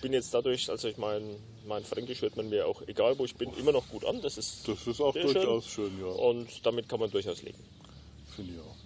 [0.00, 1.36] Ich bin jetzt dadurch, also ich meine,
[1.66, 4.22] mein Fränkisch hört man mir auch, egal wo ich bin, immer noch gut an.
[4.22, 6.06] Das ist, Das ist auch durchaus schön, ja.
[6.06, 7.58] Und damit kann man durchaus leben.
[8.34, 8.76] Finde ich auch.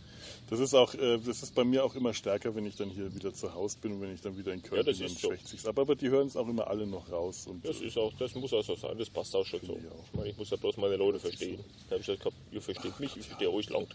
[0.51, 3.15] Das ist auch, äh, das ist bei mir auch immer stärker, wenn ich dann hier
[3.15, 5.15] wieder zu Hause bin und wenn ich dann wieder in Köln Ja, das bin, dann
[5.15, 5.29] ist so.
[5.29, 5.67] schwächt sich's.
[5.67, 7.47] Aber, aber die hören es auch immer alle noch raus.
[7.63, 9.79] Das ist auch, das muss auch so sein, das passt auch schon so.
[9.81, 10.05] ich auch.
[10.05, 11.61] Ich, meine, ich muss ja bloß meine Leute verstehen.
[11.91, 13.87] Habe ich gesagt, ihr versteht mich, ich verstehe euch laut.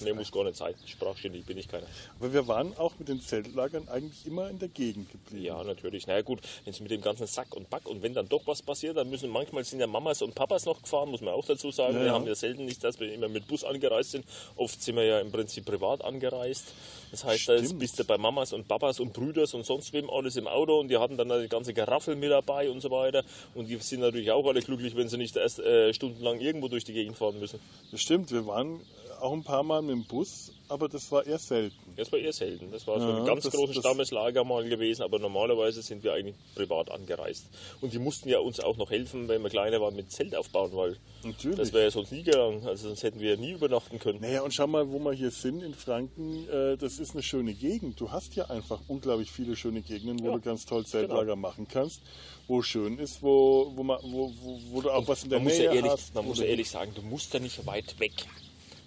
[0.00, 0.74] Mehr muss gar nicht sein.
[0.86, 1.86] Sprachständig bin ich keiner.
[2.18, 5.44] aber wir waren auch mit den Zeltlagern eigentlich immer in der Gegend geblieben.
[5.44, 6.06] Ja, natürlich.
[6.06, 8.46] Na ja, gut, wenn es mit dem ganzen Sack und Back und wenn dann doch
[8.46, 11.44] was passiert, dann müssen manchmal sind ja Mamas und Papas noch gefahren, muss man auch
[11.44, 11.94] dazu sagen.
[11.96, 14.24] Ja, wir haben ja selten nicht, dass wir immer mit Bus angereist sind.
[14.56, 16.72] Oft sind wir ja im Prinzip privat angereist.
[17.10, 20.36] Das heißt, da bist du bei Mamas und Papas und Brüders und sonst wem alles
[20.36, 23.24] im Auto und die hatten dann eine ganze Garaffel mit dabei und so weiter.
[23.54, 26.84] Und die sind natürlich auch alle glücklich, wenn sie nicht erst äh, stundenlang irgendwo durch
[26.84, 27.60] die Gegend fahren müssen.
[27.90, 28.80] Das stimmt, wir waren
[29.22, 31.76] auch ein paar Mal mit dem Bus, aber das war eher selten.
[31.96, 32.70] Das war eher selten.
[32.70, 36.02] Das war so Ja, ein ganz das- großes das- Stammeslager mal gewesen, aber normalerweise sind
[36.04, 37.46] wir eigentlich privat angereist.
[37.80, 40.70] Und die mussten ja uns auch noch helfen, wenn wir kleiner waren, mit Zelt aufbauen,
[40.74, 41.58] weil Natürlich.
[41.58, 42.66] das wäre ja sonst nie gegangen.
[42.66, 44.20] Also sonst hätten wir nie übernachten können.
[44.20, 46.48] Naja, und schau mal, wo wir hier sind in Franken.
[46.48, 48.00] Äh, das ist eine schöne Gegend.
[48.00, 51.66] Du hast ja einfach unglaublich viele schöne Gegenden, wo Ja, du ganz toll Zeltlager machen
[51.68, 52.00] kannst,
[52.48, 55.64] wo schön ist, wo, wo, man, wo, wo, wo du auch was in der Nähe
[55.64, 56.14] ja ehrlich, hast.
[56.14, 58.12] man muss ja ehrlich sagen, du musst ja nicht weit weg.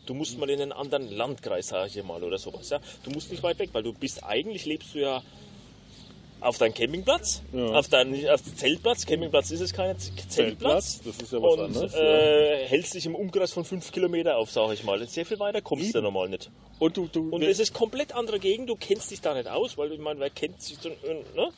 [0.05, 2.69] Du musst mal in einen anderen Landkreis, sag ich mal, oder sowas.
[2.69, 2.79] Ja?
[3.03, 5.21] Du musst nicht weit weg, weil du bist, eigentlich lebst du ja
[6.41, 7.67] auf deinem Campingplatz, Ja.
[7.67, 9.05] auf deinem auf Zeltplatz.
[9.05, 10.99] Campingplatz ist es kein Z- Zeltplatz.
[11.05, 14.51] das ist ja was und anderes, äh, hältst dich im Umkreis von fünf Kilometer auf,
[14.51, 15.07] sag ich mal.
[15.07, 16.03] Sehr viel weiter kommst du Eben.
[16.03, 16.51] normal nicht.
[16.79, 19.77] Und du, du, Und es ist komplett andere Gegend, du kennst dich da nicht aus,
[19.77, 21.49] weil ich meine, wer kennt sich dann, äh, ne?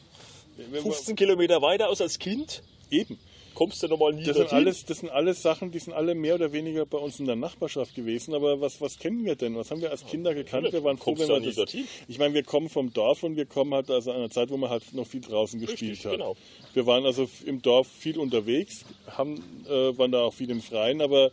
[0.84, 3.18] 15 Kilometer weiter aus als Kind, eben.
[3.56, 6.36] Kommst du normal nie Das sind, alles, das sind alles Sachen, die sind alle mehr
[6.36, 8.36] oder weniger bei uns in der Nachbarschaft gewesen.
[8.36, 9.56] Aber was, was kennen wir denn?
[9.56, 10.72] Was haben wir als Kinder gekannt?
[10.72, 11.56] Wir waren froh, wenn wir das.
[11.56, 11.88] dorthin?
[12.08, 14.70] Ich meine, wir kommen vom Dorf und wir kommen halt aus einer Zeit, wo man
[14.70, 16.12] halt noch viel draußen gespielt Richtig, hat.
[16.12, 16.36] genau.
[16.74, 21.02] Wir waren also im Dorf viel unterwegs, haben, äh, waren da auch viel im Freien,
[21.02, 21.32] aber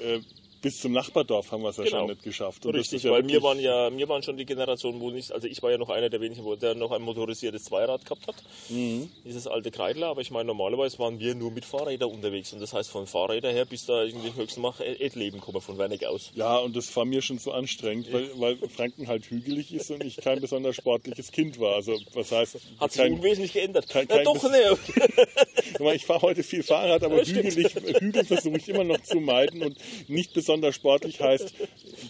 [0.00, 0.20] äh,
[0.64, 1.98] bis zum Nachbardorf haben wir es ja Genau.
[1.98, 2.64] schon nicht geschafft.
[2.64, 5.46] Und Richtig, ja weil wir waren ja, wir waren schon die Generation, wo nicht, also
[5.46, 8.34] ich war ja noch einer der wenigen, wo der noch ein motorisiertes Zweirad gehabt hat.
[8.70, 9.10] Mhm.
[9.24, 12.72] Dieses alte Kreidler, aber ich meine, normalerweise waren wir nur mit Fahrrädern unterwegs und das
[12.72, 14.72] heißt, von Fahrrädern her bis da irgendwie höchstens mal
[15.14, 16.30] Leben kommen von Wernig aus.
[16.34, 20.02] Ja, und das war mir schon so anstrengend, weil, weil Franken halt hügelig ist und
[20.02, 21.74] ich kein besonders sportliches Kind war.
[21.76, 23.86] Also was heißt, Hat sich unwesentlich geändert.
[23.90, 24.78] kein- ja, kein- doch, ne.
[25.94, 29.62] Ich fahre heute viel Fahrrad, aber Ja, hügelig, Hügel versuche ich immer noch zu meiden
[29.62, 29.76] und
[30.08, 31.54] nicht besonders sportlich heißt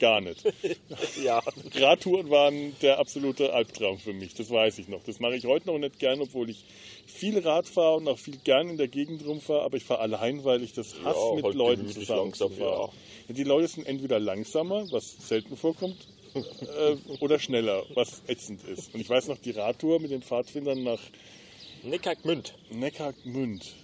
[0.00, 0.44] gar nicht.
[1.24, 1.42] ja.
[1.74, 5.02] Radtouren waren der absolute Albtraum für mich, das weiß ich noch.
[5.04, 6.64] Das mache ich heute noch nicht gern, obwohl ich
[7.06, 10.44] viel Rad fahre und auch viel gern in der Gegend rumfahre, aber ich fahre allein,
[10.44, 12.90] weil ich das hasse, Ja, mit halt Leuten gemütlich zusammen langsam, zu fahren.
[13.28, 15.96] Ja, Die Leute sind entweder langsamer, was selten vorkommt,
[16.34, 18.94] äh, oder schneller, was ätzend ist.
[18.94, 21.00] Und ich weiß noch, die Radtour mit den Pfadfindern nach
[21.82, 23.74] Neckargmünd, Neckargmünd.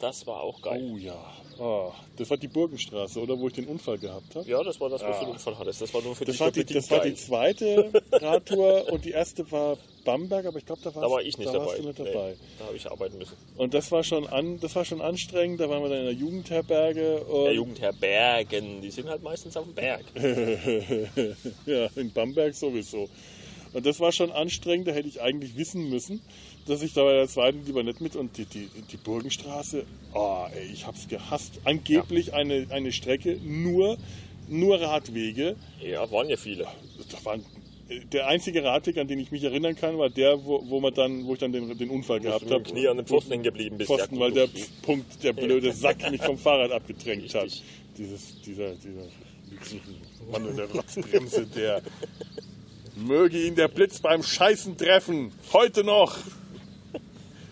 [0.00, 0.90] Das war auch geil.
[0.92, 1.16] Oh ja,
[1.58, 4.46] Ah, das war die Burgenstraße, oder wo ich den Unfall gehabt habe.
[4.46, 5.80] Ja, das war das, was du den Unfall hattest.
[5.80, 7.16] Das war nur für Das dich war, die, das war die geil.
[7.16, 11.48] zweite Radtour und die erste war Bamberg, aber ich glaube, da, Da war ich nicht
[11.48, 11.66] da dabei.
[11.68, 12.36] Warst du nicht Nee, dabei.
[12.58, 13.32] da habe ich arbeiten müssen.
[13.56, 15.58] Und das war schon an, das war schon anstrengend.
[15.60, 19.56] Da waren wir dann in der Jugendherberge und Der Jugendherr Bergen, die sind halt meistens
[19.56, 20.04] auf dem Berg.
[21.66, 23.08] ja, in Bamberg sowieso.
[23.72, 24.88] Und das war schon anstrengend.
[24.88, 26.20] Da hätte ich eigentlich wissen müssen,
[26.66, 29.84] dass ich da bei der zweiten lieber nicht mit und die, die, die Burgenstraße.
[30.14, 31.60] Oh, ey, ich hab's gehasst.
[31.64, 33.98] Angeblich eine, eine Strecke nur
[34.48, 35.56] nur Radwege.
[35.80, 36.66] Ja, waren ja viele.
[37.10, 37.44] Das waren,
[38.12, 41.24] der einzige Radweg, an den ich mich erinnern kann, war der, wo, wo, man dann,
[41.26, 42.62] wo ich dann den, den Unfall gehabt habe.
[42.62, 43.90] Knie an den Pfosten hängen geblieben bist.
[43.90, 44.48] Pfosten, Ja, weil der.
[44.82, 47.50] Punkt, der blöde Sack mich vom Fahrrad abgedrängt hat.
[47.96, 49.06] Dieses, dieser, dieser
[50.30, 51.82] Mann in der Rotzbremse, der
[52.96, 55.32] möge ihn der Blitz beim Scheißen treffen.
[55.52, 56.16] Heute noch.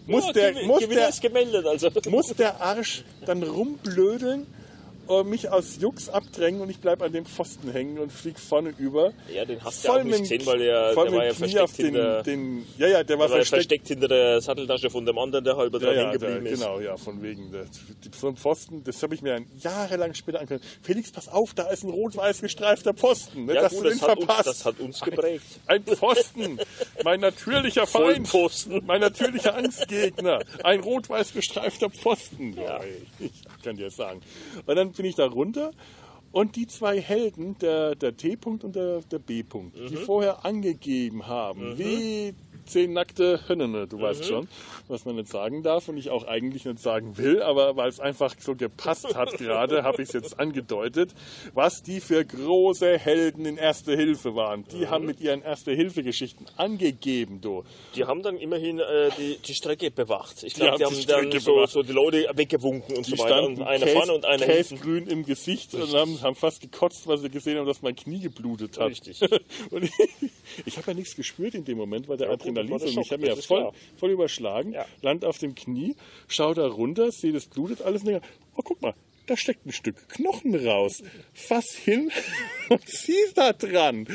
[0.07, 1.91] Muss Ja, der, muss der, gemeldet, also.
[2.11, 4.47] muss der Arsch dann rumblödeln
[5.07, 8.73] und mich aus Jux abdrängen und ich bleibe an dem Pfosten hängen und flieg vorne
[8.79, 9.13] über.
[9.35, 11.79] Ja, den hast du ja auch nicht gesehen, weil der, voll der war ja versteckt
[11.79, 13.49] den, hinter, den, ja, ja, der war versteckt.
[13.49, 16.61] versteckt hinter der Satteltasche von dem anderen, der halber Ja, dran ja, hängen geblieben ist.
[16.61, 17.53] genau, ja, von wegen.
[17.53, 17.65] Der,
[18.19, 20.63] so ein Pfosten, das habe ich mir jahrelang später angehört.
[20.83, 23.47] Felix, pass auf, da ist ein rot-weiß gestreifter Pfosten.
[23.47, 24.49] Nicht, Ja, dass gut, du das den hat, uns, verpasst.
[24.49, 25.45] das hat uns geprägt.
[25.67, 26.59] Ein Pfosten,
[27.05, 28.83] mein natürlicher Feind, Vollpfosten.
[28.87, 32.55] mein natürlicher Angstgegner, ein rot-weiß gestreifter Pfosten.
[32.57, 32.81] Ja.
[33.19, 33.31] ich
[33.63, 34.21] kann dir das sagen.
[34.67, 35.71] Und dann bin ich da runter
[36.33, 39.99] und die zwei Helden, der, der T-Punkt und der, der B-Punkt, die Mhm.
[39.99, 42.35] vorher angegeben haben, wie
[42.67, 44.49] zehn nackte Hönnene, du weißt schon,
[44.89, 48.01] was man nicht sagen darf und ich auch eigentlich nicht sagen will, aber weil es
[48.01, 51.13] einfach so gepasst hat gerade, habe ich es jetzt angedeutet,
[51.55, 54.65] was die für große Helden in Erste Hilfe waren.
[54.73, 57.65] Die haben mit ihren Erste-Hilfe-Geschichten angegeben, du.
[57.95, 60.43] Die haben dann immerhin äh, die, die Strecke bewacht.
[60.43, 61.71] Ich Die glaube, haben die haben, die dann Strecke so, bewacht.
[61.73, 63.43] so die Leute weggewunken und Die so weiter.
[63.45, 64.57] Und standen eine Käse- vorne und eine hinten.
[64.57, 68.21] Käsegrün im Gesicht und haben, haben fast gekotzt, weil sie gesehen haben, dass mein Knie
[68.21, 68.91] geblutet hat.
[68.91, 69.21] Richtig.
[69.71, 69.93] Und ich,
[70.67, 73.29] ich habe ja nichts gespürt in dem Moment, weil der Ja, Adrenalin ich habe mir
[73.29, 73.73] ja voll, klar.
[73.97, 74.87] voll überschlagen, Ja.
[75.03, 75.97] land auf dem Knie,
[76.29, 78.27] schau da runter, sehe, das blutet alles und denke,
[78.57, 78.95] oh guck mal,
[79.27, 81.03] da steckt ein Stück Knochen raus.
[81.33, 82.11] Fass hin
[82.69, 84.07] und zieh da dran.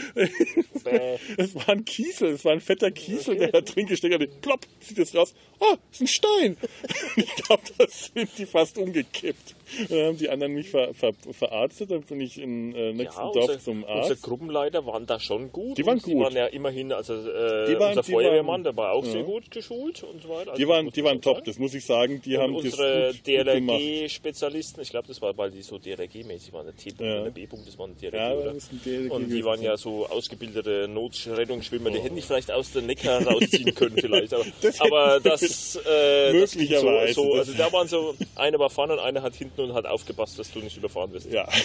[1.38, 4.42] Es war ein Kiesel, es war ein fetter Kiesel, der da drin gesteckt hat.
[4.42, 5.34] Plopp, zieht es raus.
[5.60, 6.58] Oh, ist ein Stein.
[7.16, 9.56] Ich glaube, das sind die fast umgekippt.
[9.90, 13.32] Dann haben die anderen mich ver, ver, verarztet, dann bin ich im äh, nächsten Ja,
[13.32, 14.22] Dorf unser, zum unsere Arzt.
[14.24, 15.78] Gruppenleiter waren da schon gut.
[15.78, 16.24] Die waren und Die gut.
[16.24, 19.12] waren ja immerhin, also äh, waren- unser Feuerwehrmann, waren- der war auch ja.
[19.12, 20.52] sehr gut geschult und so weiter.
[20.52, 21.46] Also Die waren, die waren top, sagen.
[21.48, 22.22] das muss ich sagen.
[22.26, 23.28] Die Und haben unsere gut, gut.
[23.28, 27.18] DRG-Spezialisten, ich glaube, das war, weil die so DRG-mäßig waren, der T-Punkt Ja.
[27.20, 28.54] und der B-Punkt, das waren DRG, Ja, oder?
[28.54, 33.26] DRG Und die waren ja so ausgebildete Notrettungsschwimmer, die hätten dich vielleicht aus der Neckar
[33.26, 34.34] rausziehen können vielleicht.
[34.34, 37.14] Aber Das aber das, äh, das Möglicherweise.
[37.14, 39.86] So, so, also da waren so, einer war vorne und einer hat hinten und hat
[39.86, 41.32] aufgepasst, dass du nicht überfahren wirst.
[41.32, 41.48] Ja.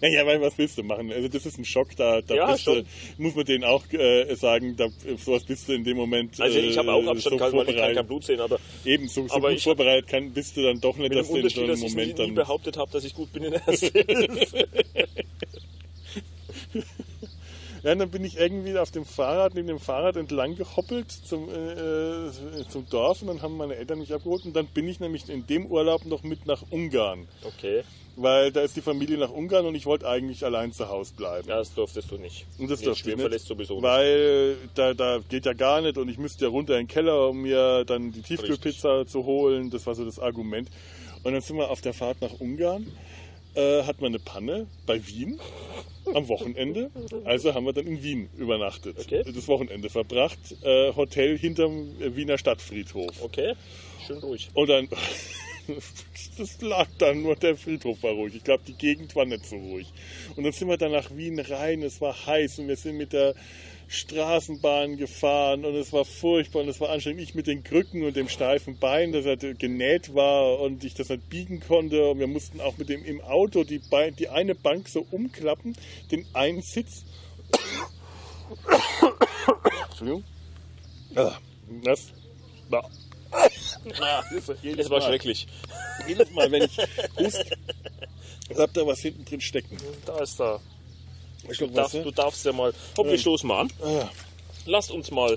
[0.00, 1.12] Ja, ja, weil was willst du machen?
[1.12, 2.82] Also das ist ein Schock, da, da Ja, du,
[3.18, 4.88] muss man denen auch äh, sagen, da,
[5.22, 7.68] sowas bist du in dem Moment Also ich habe auch äh, Abstand so gehalten, weil
[7.68, 10.56] ich kann kein Blut sehen, aber Eben, so, so Aber gut ich- vorbereitet kann, bist
[10.56, 12.34] du dann doch nicht, dass du in so einem dass ich nie, Moment dann...
[12.34, 14.68] behauptet habe, dass ich gut bin in der Erste Hilfe.
[17.82, 22.26] Ja, dann bin ich irgendwie auf dem Fahrrad, neben dem Fahrrad entlang gehoppelt zum, äh,
[22.28, 22.30] äh,
[22.68, 25.46] zum Dorf und dann haben meine Eltern mich abgeholt und dann bin ich nämlich in
[25.46, 27.26] dem Urlaub noch mit nach Ungarn.
[27.42, 27.82] Okay,
[28.14, 31.48] Weil da ist die Familie nach Ungarn und ich wollte eigentlich allein zu Hause bleiben.
[31.48, 32.46] ja, das durftest du nicht.
[32.58, 33.82] Und das Nee, durfte ich nicht, sowieso nicht.
[33.82, 37.30] weil da, da geht ja gar nicht und ich müsste ja runter in den Keller,
[37.30, 39.70] um mir dann die Tiefkühlpizza zu holen.
[39.70, 40.68] Das war so das Argument.
[41.24, 42.86] Und dann sind wir auf der Fahrt nach Ungarn,
[43.54, 45.40] äh, hat man eine Panne bei Wien
[46.12, 46.90] am Wochenende.
[47.24, 48.98] Also haben wir dann in Wien übernachtet.
[48.98, 49.22] Okay.
[49.24, 50.38] Das Wochenende verbracht.
[50.62, 53.22] Äh, Hotel hinterm äh, Wiener Stadtfriedhof.
[53.22, 53.54] Okay,
[54.06, 54.50] schön ruhig.
[54.54, 54.88] Und dann,
[56.38, 58.34] das lag dann nur, der Friedhof war ruhig.
[58.34, 59.92] Ich glaube, die Gegend war nicht so ruhig.
[60.36, 63.12] Und dann sind wir dann nach Wien rein, es war heiß und wir sind mit
[63.12, 63.34] der
[63.92, 67.20] Straßenbahn gefahren und es war furchtbar und es war anstrengend.
[67.22, 71.08] Ich mit den Krücken und dem steifen Bein, das halt genäht war und ich das
[71.10, 72.08] nicht biegen konnte.
[72.10, 75.76] Und wir mussten auch mit dem im Auto die, Bein, die eine Bank so umklappen,
[76.10, 77.04] den einen Sitz.
[79.90, 80.24] Entschuldigung.
[81.14, 81.32] Ah,
[81.84, 82.12] Das
[82.68, 82.90] war
[84.76, 85.46] Das war schrecklich.
[86.06, 86.76] jedes Mal, wenn ich
[87.18, 87.44] hust,
[88.56, 89.76] habt ihr was hinten drin stecken.
[90.06, 90.60] Da ist da.
[91.50, 92.14] Ich Du glaub, darfst, weißt du du?
[92.16, 92.72] darfst ja mal.
[92.94, 93.72] Komm, wir stoßen mal an.
[93.82, 94.08] Ah,
[94.66, 95.36] Lasst uns mal.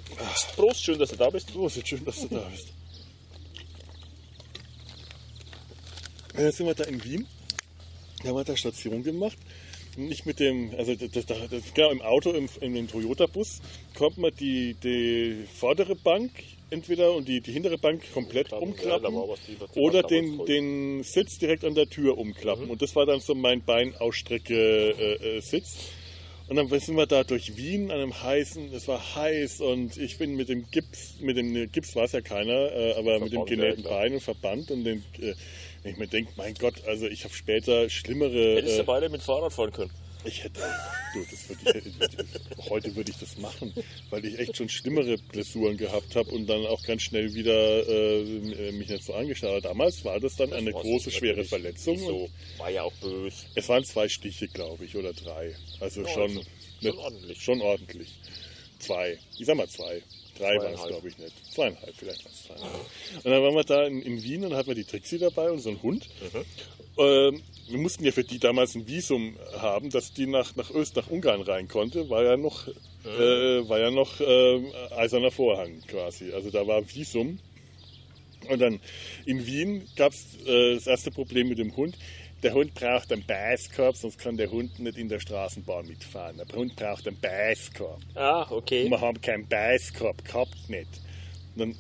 [0.56, 1.50] Prost, schön, dass du da bist.
[1.56, 2.68] ist jetzt schön, dass du da bist.
[6.36, 7.28] Dann sind wir da in Wien.
[8.22, 9.38] Da haben wir da Station gemacht.
[9.98, 11.38] Nicht mit dem, also das, das,
[11.74, 13.62] genau im Auto, im, in dem Toyota-Bus,
[13.98, 16.32] kommt man die, die vordere Bank
[16.70, 19.16] entweder und die, die hintere Bank komplett umklappen
[19.76, 22.70] oder den, den Sitz direkt an der Tür umklappen.
[22.70, 25.78] Und das war dann so mein Beinausstrecke-Sitz.
[26.48, 30.20] Und dann sind wir da durch Wien an einem heißen, es war heiß und ich
[30.20, 33.48] bin mit dem Gips, mit dem Gips war es ja keiner, äh, aber mit dem
[33.48, 33.84] Verband, genähten.
[33.84, 35.34] Bein und Verband und den, äh,
[35.84, 38.58] ich mir denke, mein Gott, also ich habe später schlimmere.
[38.58, 39.90] Hättest Äh, du beide mit Fahrrad fahren können.
[40.26, 40.60] Ich hätte,
[41.14, 43.74] du, das würde ich, heute würde ich das machen,
[44.10, 48.72] weil ich echt schon schlimmere Blessuren gehabt habe und dann auch ganz schnell wieder äh,
[48.72, 49.62] mich nicht so angeschaut habe.
[49.62, 51.98] Damals war das dann eine Das große, war's schwere Verletzung.
[51.98, 53.36] So, war ja auch böse.
[53.56, 55.56] es waren zwei Stiche, glaube ich, oder drei.
[55.80, 56.46] Also Ja, schon, also schon
[56.82, 57.42] nicht- ordentlich.
[57.44, 58.10] Schon ordentlich.
[58.80, 59.18] Zwei.
[59.40, 60.02] Ich sag mal zwei.
[60.38, 61.32] Drei waren es, glaube ich, nicht.
[61.54, 62.76] Zweieinhalb, vielleicht waren es zweieinhalb.
[63.24, 65.60] Und dann waren wir da in, in Wien und hatten wir die Trixie dabei und
[65.60, 66.10] so einen Hund.
[66.98, 70.96] Ähm, wir mussten ja für die damals ein Visum haben, dass die nach, nach Öst,
[70.96, 72.10] nach Ungarn rein konnte.
[72.10, 74.62] War ja noch, äh, war ja noch äh,
[74.96, 76.32] eiserner Vorhang quasi.
[76.32, 77.40] Also da war Visum.
[78.50, 78.80] Und dann
[79.26, 81.98] in Wien gab es äh, das erste Problem mit dem Hund.
[82.44, 86.38] Der Hund braucht einen Beißkorb, sonst kann der Hund nicht in der Straßenbahn mitfahren.
[86.38, 88.00] Der Hund braucht einen Beißkorb.
[88.14, 88.88] Ah, okay.
[88.88, 90.90] Wir haben keinen Beißkorb gehabt, nicht.
[91.56, 91.76] Und dann,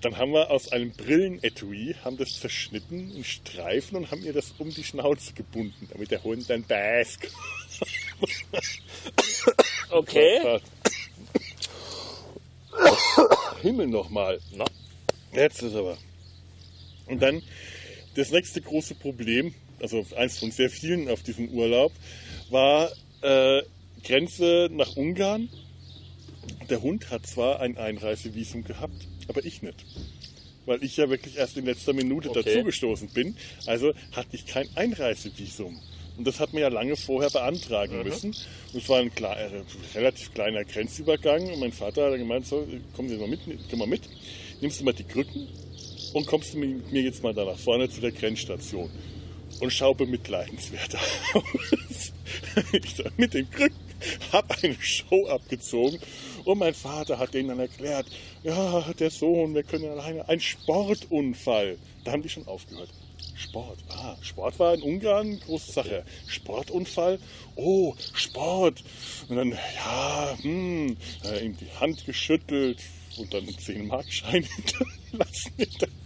[0.00, 4.54] dann haben wir aus einem Brillenetui, haben das zerschnitten in Streifen und haben ihr das
[4.58, 7.30] um die Schnauze gebunden, damit der Hund einen Beißkorb
[9.90, 10.60] Okay.
[13.62, 14.40] Himmel nochmal.
[14.52, 14.64] Na,
[15.32, 15.96] Jetzt ist aber.
[17.06, 17.42] Und dann
[18.14, 21.92] das nächste große Problem, also eins von sehr vielen auf diesem Urlaub,
[22.50, 22.90] war
[23.22, 23.62] äh,
[24.04, 25.48] Grenze nach Ungarn.
[26.68, 29.84] der Hund hat zwar ein Einreisevisum gehabt, aber ich nicht.
[30.66, 32.42] Weil ich ja wirklich erst in letzter Minute Okay.
[32.44, 33.34] dazugestoßen bin.
[33.66, 35.80] Also hatte ich kein Einreisevisum.
[36.18, 38.04] Und das hat man ja lange vorher beantragen Mhm.
[38.04, 38.36] müssen.
[38.74, 39.62] Und es war ein kle- äh,
[39.94, 41.48] relativ kleiner Grenzübergang.
[41.50, 44.02] Und mein Vater hat dann gemeint, so, kommen Sie mal mit, komm mal mit.
[44.60, 45.48] Nimmst du mal die Krücken
[46.12, 48.90] und kommst du mit mir jetzt mal da nach vorne zu der Grenzstation.
[49.60, 50.94] Und schau bemitleidenswert
[51.34, 52.12] aus.
[53.16, 53.76] Mit den Krücken
[54.32, 55.98] habe eine Show abgezogen
[56.44, 58.06] und mein Vater hat denen dann erklärt,
[58.42, 61.78] ja, der Sohn, wir können ja alleine, ein Sportunfall.
[62.04, 62.88] Da haben die schon aufgehört.
[63.36, 66.04] Sport, ah, Sport war in Ungarn eine große Sache.
[66.26, 67.18] Sportunfall,
[67.56, 68.82] oh, Sport.
[69.28, 72.78] Und dann, ja, hm, äh, ihm die Hand geschüttelt
[73.16, 75.52] und dann einen 10-Mark-Schein hinterlassen.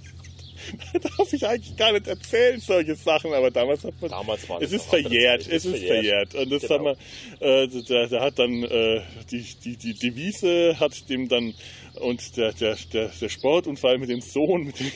[1.00, 4.10] Darf ich eigentlich gar nicht erzählen, solche Sachen, aber damals hat man.
[4.10, 6.34] Damals war es ist verjährt, es ist verjährt.
[6.34, 6.74] Und das Genau.
[6.74, 6.96] haben
[7.40, 9.00] wir, äh, der, der hat dann äh,
[9.30, 11.54] die, die, die Devise hat dem dann
[12.00, 14.90] und der, der, der, der Sportunfall mit dem Sohn, mit dem,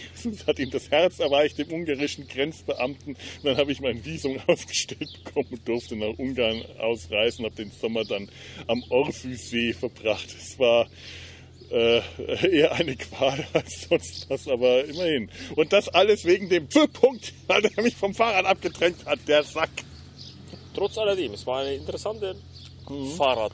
[0.46, 3.14] hat ihm das Herz erweicht, dem ungarischen Grenzbeamten.
[3.14, 7.70] Und dann habe ich mein Visum ausgestellt bekommen und durfte nach Ungarn ausreisen, habe den
[7.70, 8.28] Sommer dann
[8.66, 10.26] am Orphysee verbracht.
[10.36, 10.88] Es war
[11.70, 12.00] äh,
[12.50, 15.30] eher eine Qual als sonst was, aber immerhin.
[15.56, 19.70] Und das alles wegen dem Punkt, weil er mich vom Fahrrad abgedrängt hat, der Sack.
[20.74, 22.36] Trotz alledem, es war eine interessante
[23.16, 23.52] Fahrrad.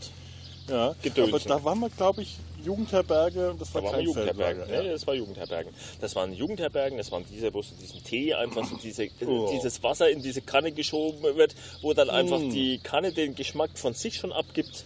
[0.68, 1.30] Ja, Gedönse.
[1.34, 4.60] aber da waren wir, glaube ich, Jugendherberge und das war Da kein Jugendherbergen.
[4.62, 4.82] Feldlager.
[4.84, 5.74] Nee, das war Jugendherbergen.
[6.00, 9.50] Das waren Jugendherbergen, das waren diese, wo so diesen Tee einfach so diese, Oh.
[9.52, 12.50] dieses Wasser in diese Kanne geschoben wird, wo dann einfach Mm.
[12.50, 14.84] die Kanne den Geschmack von sich schon abgibt.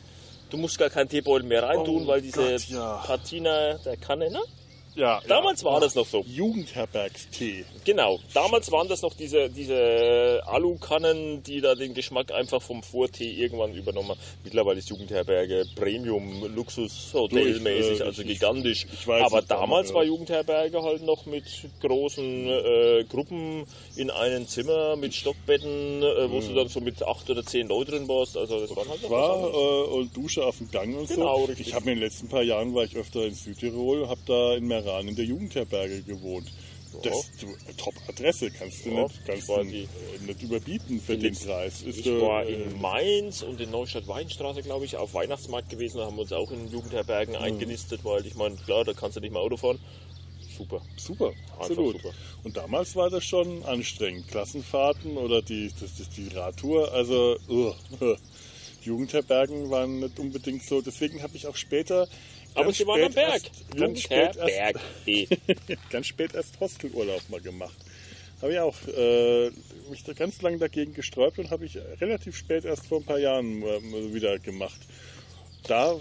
[0.51, 3.03] Du musst gar keinen Teebeutel mehr reintun, Oh weil diese Gott, ja.
[3.07, 4.41] Patina der Kanne, ne?
[4.99, 5.71] Ja, Damals ja.
[5.71, 6.25] war das noch so.
[6.27, 7.65] Jugendherbergstee.
[7.85, 13.31] Genau, damals waren das noch diese, diese Alukannen, die da den Geschmack einfach vom Vortee
[13.31, 14.21] irgendwann übernommen haben.
[14.43, 18.87] Mittlerweile ist Jugendherberge Premium, Luxus, Hotelmäßig, ich, also ich- gigantisch.
[18.93, 21.45] ich weiß Aber damals war Jugendherberge halt noch mit
[21.81, 27.31] großen äh, Gruppen in einem Zimmer mit Stockbetten, äh, wo du dann so mit acht
[27.31, 28.37] oder zehn Leuten drin warst.
[28.37, 31.45] Also das waren halt war äh, und Dusche auf dem Gang und Genau, so.
[31.45, 31.69] richtig.
[31.69, 34.67] Ich habe in den letzten paar Jahren war ich öfter in Südtirol, habe da in
[34.67, 36.51] Meran in der Jugendherberge gewohnt.
[37.03, 39.89] Das du, top Adresse kannst du Ja, nicht, kannst das du die-
[40.27, 41.83] nicht überbieten für den Preis.
[41.83, 45.99] Ist Ich war äh, in Mainz und in Neustadt-Weinstraße, glaube ich, auf Weihnachtsmarkt gewesen.
[45.99, 47.43] Da haben wir uns auch in Jugendherbergen Mhm.
[47.43, 49.79] eingenistet, weil ich meine, klar, da kannst du nicht mehr Auto fahren.
[50.57, 50.81] Super.
[50.97, 51.97] Super, absolut.
[52.01, 52.15] super.
[52.43, 54.27] Und damals war das schon anstrengend.
[54.29, 57.73] Klassenfahrten oder die, das, das, die Radtour, also uh,
[58.83, 60.81] Jugendherbergen waren nicht unbedingt so.
[60.81, 62.09] Deswegen habe ich auch später.
[62.59, 63.33] Aber sie waren am Berg.
[63.33, 64.81] Erst, ganz, spät erst,
[65.91, 67.77] ganz spät erst Hostelurlaub mal gemacht.
[68.41, 69.51] Habe ich auch äh,
[69.91, 73.19] mich da ganz lange dagegen gesträubt und habe ich relativ spät erst vor ein paar
[73.19, 74.81] Jahren äh, wieder gemacht.
[75.65, 75.99] Da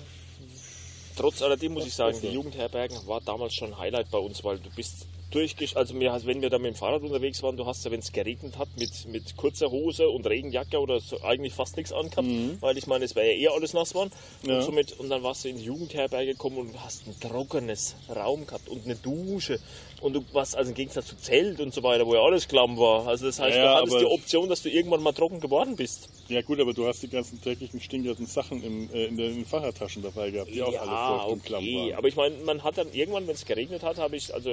[1.17, 4.59] Trotz alledem muss ich sagen, die Jugendherbergen war damals schon ein Highlight bei uns, weil
[4.59, 5.75] du bist durchgesch...
[5.75, 8.11] Also mir, wenn wir da mit dem Fahrrad unterwegs waren, du hast ja, wenn es
[8.11, 12.27] geregnet hat, mit, mit kurzer Hose und Regenjacke oder so eigentlich fast nichts angehabt,
[12.61, 14.11] weil ich meine, es wäre ja eher alles nass waren.
[14.43, 14.49] Mhm.
[14.49, 14.57] Ja.
[14.57, 18.45] Und, somit, und dann warst du in die Jugendherberge gekommen und hast ein trockenes Raum
[18.45, 19.59] gehabt und eine Dusche.
[20.01, 22.77] Und du warst also im Gegensatz zu Zelt und so weiter, wo ja alles klamm
[22.77, 23.07] war.
[23.07, 26.09] Also das heißt, Ja, du hattest die Option, dass du irgendwann mal trocken geworden bist.
[26.29, 30.03] Ja gut, aber du hast die ganzen dreckigen, stinkenden Sachen im, äh, in, den, Fahrradtaschen
[30.03, 31.75] dabei gehabt, die auch alle feucht und klamm okay.
[31.75, 31.93] waren.
[31.97, 34.51] Aber ich meine, man hat dann irgendwann, wenn es geregnet hat, habe ich, also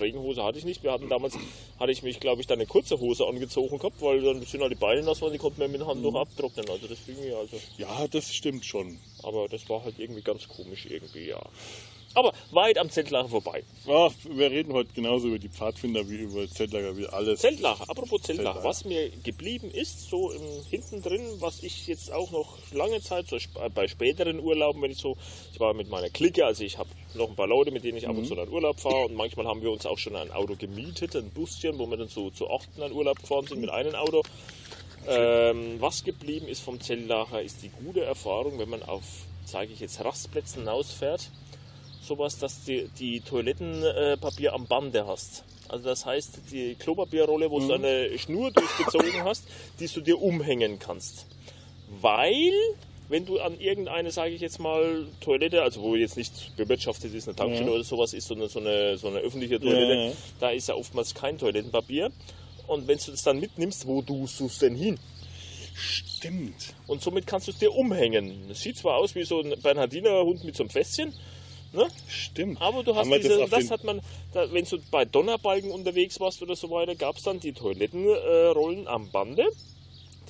[0.00, 0.82] Regenhose hatte ich nicht.
[0.82, 1.34] Wir hatten damals,
[1.78, 4.72] hatte ich mich, glaube ich, dann eine kurze Hose angezogen gehabt, weil dann sind halt
[4.72, 6.12] die Beine nass waren, die konnten wir mit der Hand Mhm.
[6.12, 6.68] noch abtrocknen.
[6.68, 7.60] Also das ging ja, also.
[7.78, 8.98] Ja, das stimmt schon.
[9.22, 11.40] Aber das war halt irgendwie ganz komisch irgendwie, ja.
[12.14, 13.62] Aber weit am Zeltlager vorbei.
[13.88, 17.40] Ach, wir reden heute genauso über die Pfadfinder wie über Zeltlager, wie alles.
[17.40, 18.64] Zeltlager, apropos Zeltlager.
[18.64, 23.28] was mir geblieben ist, so im, hinten drin, was ich jetzt auch noch lange Zeit,
[23.28, 23.36] so
[23.74, 25.16] bei späteren Urlauben, wenn ich so,
[25.52, 28.08] ich war mit meiner Clique, also ich habe noch ein paar Leute, mit denen ich
[28.08, 30.56] ab und zu in Urlaub fahre und manchmal haben wir uns auch schon ein Auto
[30.56, 33.94] gemietet, ein Buschen, wo wir dann so zu achten in Urlaub gefahren sind mit einem
[33.94, 34.22] Auto.
[35.06, 39.04] Ähm, was geblieben ist vom Zeltlager, ist die gute Erfahrung, wenn man auf,
[39.44, 41.30] sage ich jetzt, Rastplätzen hinausfährt,
[42.10, 45.44] sowas, dass du die Toilettenpapier am Bande hast.
[45.68, 49.44] Also das heißt, die Klopapierrolle, wo du eine Schnur durchgezogen hast,
[49.78, 51.26] die du dir umhängen kannst.
[52.00, 52.52] Weil,
[53.08, 57.28] wenn du an irgendeine, sage ich jetzt mal, Toilette, also wo jetzt nicht bewirtschaftet ist,
[57.28, 57.74] eine Tankstelle Ja.
[57.76, 60.12] oder sowas ist, sondern so eine, so eine öffentliche Toilette, Ja, ja.
[60.40, 62.10] da ist ja oftmals kein Toilettenpapier.
[62.66, 64.98] Und wenn du das dann mitnimmst, wo tust du es denn hin?
[65.74, 66.74] Stimmt.
[66.88, 68.48] Und somit kannst du es dir umhängen.
[68.48, 71.12] Das sieht zwar aus wie so ein Bernhardiner Hund mit so einem Fässchen,
[71.72, 71.88] ne?
[72.08, 72.60] Stimmt.
[72.60, 74.00] Aber du hast Haben diese, das, den- hat man,
[74.32, 78.84] da, wenn du bei Donnerbalken unterwegs warst oder so weiter, gab es dann die Toilettenrollen
[78.84, 79.46] äh, am Bande.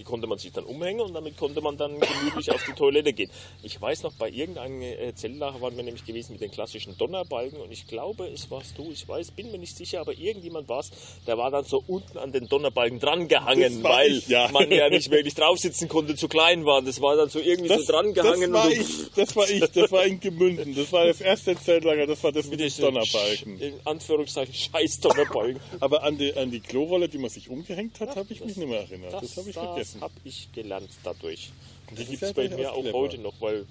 [0.01, 3.13] Die konnte man sich dann umhängen und damit konnte man dann gemütlich auf die Toilette
[3.13, 3.31] gehen.
[3.63, 7.61] Ich weiß noch, bei irgendeinem äh, Zeltlager waren wir nämlich gewesen mit den klassischen Donnerbalken
[7.61, 10.81] und ich glaube, es warst du, ich weiß, bin mir nicht sicher, aber irgendjemand war
[10.81, 10.91] es,
[11.27, 14.49] der war dann so unten an den Donnerbalken dran gehangen, Das war weil ich, ja.
[14.51, 16.87] man ja nicht wirklich drauf sitzen konnte, zu klein waren.
[16.87, 19.61] Das war dann so irgendwie Das, so dran das war du- ich, das war ich,
[19.71, 20.75] das war in Gemünden.
[20.75, 23.61] Das war das erste Zeltlager, das war das mit den diese Donnerbalken.
[23.61, 25.61] In Anführungszeichen scheiß Donnerbalken.
[25.81, 28.67] Aber an die, an die Klorolle, die man sich umgehängt hat, habe ich mich nicht
[28.67, 29.13] mehr erinnert.
[29.23, 29.90] Das, habe ich vergessen.
[30.01, 31.51] Habe ich gelernt dadurch.
[31.89, 32.99] Und die gibt es bei mir auch clever.
[32.99, 33.67] heute noch, weil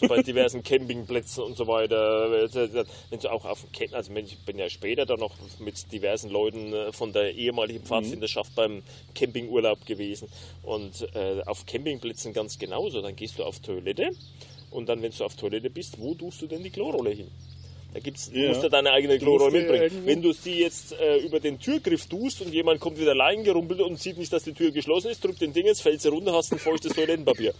[0.00, 2.30] so bei diversen Campingplätzen und so weiter,
[3.10, 6.30] wenn du auch auf dem Camp, also ich bin ja später dann noch mit diversen
[6.30, 8.82] Leuten äh, von der ehemaligen Pfadfinderschaft beim
[9.14, 10.28] Campingurlaub gewesen
[10.62, 14.10] und äh, auf Campingplätzen ganz genauso, dann gehst du auf Toilette
[14.70, 17.30] und dann, wenn du auf Toilette bist, wo tust du denn die Klorolle hin?
[17.94, 18.48] Da gibt's, du Ja.
[18.48, 19.82] musst ja deine eigene Du Klorolle mitbringen.
[19.84, 23.44] irgendwo- Wenn du sie jetzt äh, über den Türgriff tust und jemand kommt wieder allein
[23.44, 26.08] gerumpelt und sieht nicht, dass die Tür geschlossen ist, drückt den Ding jetzt, fällt sie
[26.08, 27.54] runter, hast ein feuchtes Toilettenpapier.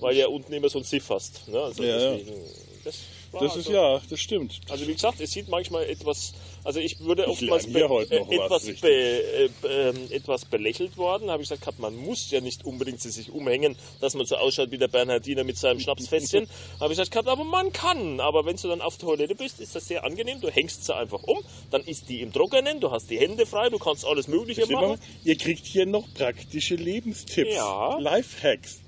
[0.00, 1.48] Weil ja unten immer so ein Siff hast.
[1.48, 1.60] Ne?
[1.60, 2.12] Also Ja, ja.
[2.16, 2.40] deswegen,
[2.84, 2.98] das
[3.32, 4.60] war Das ist also- ja, das stimmt.
[4.68, 6.32] Also wie gesagt, es sieht manchmal etwas,
[6.64, 8.80] also ich würde oftmals noch äh, was, etwas, richtig.
[8.80, 9.48] be, äh,
[9.88, 11.30] ähm, etwas belächelt worden.
[11.30, 14.70] Habe ich gesagt, man muss ja nicht unbedingt sie sich umhängen, dass man so ausschaut
[14.70, 16.48] wie der Bernhardiner mit seinem Schnapsfässchen.
[16.80, 18.20] Habe ich gesagt, aber man kann.
[18.20, 20.40] Aber wenn du dann auf Toilette bist, ist das sehr angenehm.
[20.40, 21.38] Du hängst sie einfach um,
[21.70, 24.98] dann ist die im Trockenen, du hast die Hände frei, du kannst alles Mögliche machen.
[25.24, 27.98] Ihr kriegt hier noch praktische Lebenstipps, Ja.
[27.98, 28.80] Lifehacks.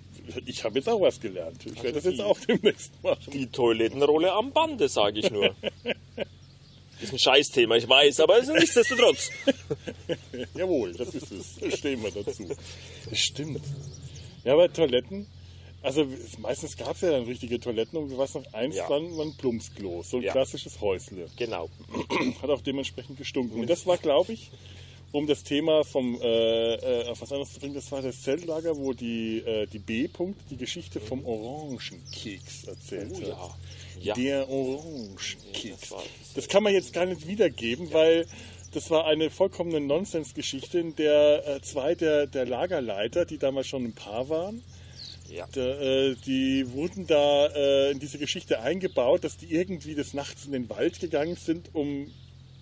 [0.46, 1.64] Ich habe jetzt auch was gelernt.
[1.66, 3.30] Ich werde das jetzt die- auch demnächst machen.
[3.32, 5.54] Die Toilettenrolle am Bande, sage ich nur.
[7.00, 9.30] Ist ein Scheißthema, ich weiß, aber es ist nichtsdestotrotz.
[10.54, 11.56] Jawohl, das ist es.
[11.60, 12.46] Da stehen wir dazu.
[13.10, 13.60] Das stimmt.
[14.44, 15.26] Ja, aber Toiletten,
[15.82, 16.06] also
[16.38, 18.88] meistens gab es ja dann richtige Toiletten und was noch eins Ja.
[18.88, 20.30] dann war ein Plumpsklo, so ein Ja.
[20.32, 21.26] klassisches Häusle.
[21.36, 21.68] Genau.
[22.42, 23.60] Hat auch dementsprechend gestunken.
[23.60, 24.52] Und das war, glaube ich,
[25.12, 28.76] um das Thema vom äh, äh, auf was anderes zu bringen, das war das Zeltlager,
[28.76, 33.26] wo die, äh, die B-Punkt die Geschichte vom Orangenkeks erzählt Oh hat.
[33.28, 33.54] ja.
[34.00, 34.14] Ja.
[34.14, 35.80] Der Orangenkeks.
[35.80, 36.02] das war-
[36.34, 38.26] Das kann man jetzt gar nicht wiedergeben, weil
[38.72, 43.84] das war eine vollkommene Nonsensgeschichte, in der äh, zwei der, der Lagerleiter, die damals schon
[43.84, 44.62] ein Paar waren,
[45.30, 45.46] Ja.
[45.52, 50.46] da, äh, die wurden da äh, in diese Geschichte eingebaut, dass die irgendwie des Nachts
[50.46, 52.10] in den Wald gegangen sind, um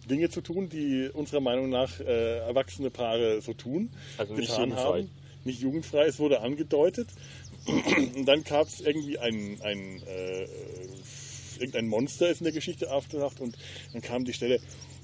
[0.08, 4.70] Dinge zu tun, die unserer Meinung nach äh, erwachsene Paare so tun, Also nicht getan
[4.70, 4.98] jugendfrei.
[5.00, 5.10] haben.
[5.44, 7.08] Nicht jugendfrei, es wurde angedeutet.
[7.66, 10.46] Und dann gab es irgendwie ein, ein äh,
[11.58, 13.56] irgendein Monster ist in der Geschichte aufgetaucht und
[13.92, 14.60] dann kam die Stelle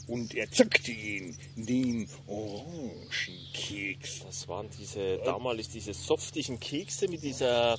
[0.07, 4.21] und er zückte ihn, den Orangenkeks.
[4.25, 7.77] Das waren diese, damals diese softigen Kekse mit dieser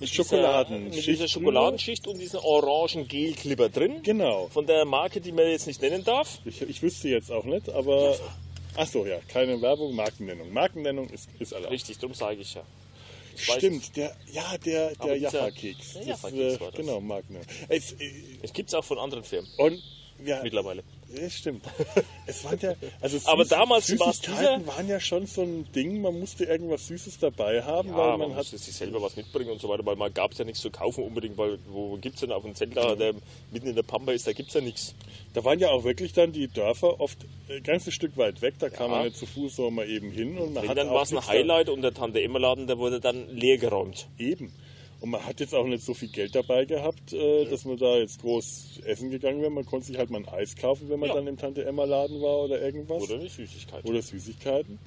[0.00, 4.02] mit Schokoladenschicht dieser, mit dieser Schokoladenschicht und diesen orangen Gelklipper drin.
[4.02, 4.48] Genau.
[4.48, 6.40] Von der Marke, die man jetzt nicht nennen darf.
[6.44, 8.16] Ich, ich wüsste jetzt auch nicht, aber.
[8.76, 10.52] Ach so, ja, keine Werbung, Markennennung.
[10.52, 11.72] Markennennung ist, ist erlaubt.
[11.72, 12.62] Richtig, darum sage ich ja.
[13.36, 15.94] Ich Stimmt, der, ja, der, der Jaffa-Keks.
[15.94, 16.80] der Jaffa-Keks äh, war das.
[16.80, 17.46] Genau, Markennennung.
[17.68, 18.10] Es, äh,
[18.42, 19.82] Es gibt es auch von anderen Firmen und,
[20.24, 20.82] ja, mittlerweile.
[21.12, 21.64] Ja, stimmt.
[22.26, 26.18] Es waren ja, also Aber damals Süßigkeiten dieser- waren ja schon so ein Ding, man
[26.20, 28.36] musste irgendwas Süßes dabei haben, Ja, weil man, man, hat.
[28.38, 30.70] musste sich selber was mitbringen und so weiter, weil man gab es ja nichts zu
[30.70, 33.14] kaufen unbedingt, weil wo gibt es denn auf einem Zeltlager, der
[33.50, 34.94] mitten in der Pampa ist, da gibt es ja nichts.
[35.34, 37.18] Da waren ja auch wirklich dann die Dörfer oft
[37.48, 38.98] ein ganzes Stück weit weg, da kam Ja.
[38.98, 41.14] man nicht zu Fuß so mal eben hin und man Wenn dann war es ein
[41.16, 44.06] nichts da- Highlight und der Tante Emma Laden, der wurde dann leer geräumt.
[44.16, 44.52] Eben.
[45.00, 47.96] Und man hat jetzt auch nicht so viel Geld dabei gehabt, äh, dass man da
[47.96, 49.50] jetzt groß essen gegangen wäre.
[49.50, 51.14] Man konnte sich halt mal ein Eis kaufen, wenn man Ja.
[51.14, 53.02] dann im Tante Emma Laden war oder irgendwas.
[53.02, 53.84] Oder eine Süßigkeit.
[53.84, 54.78] Oder Süßigkeiten.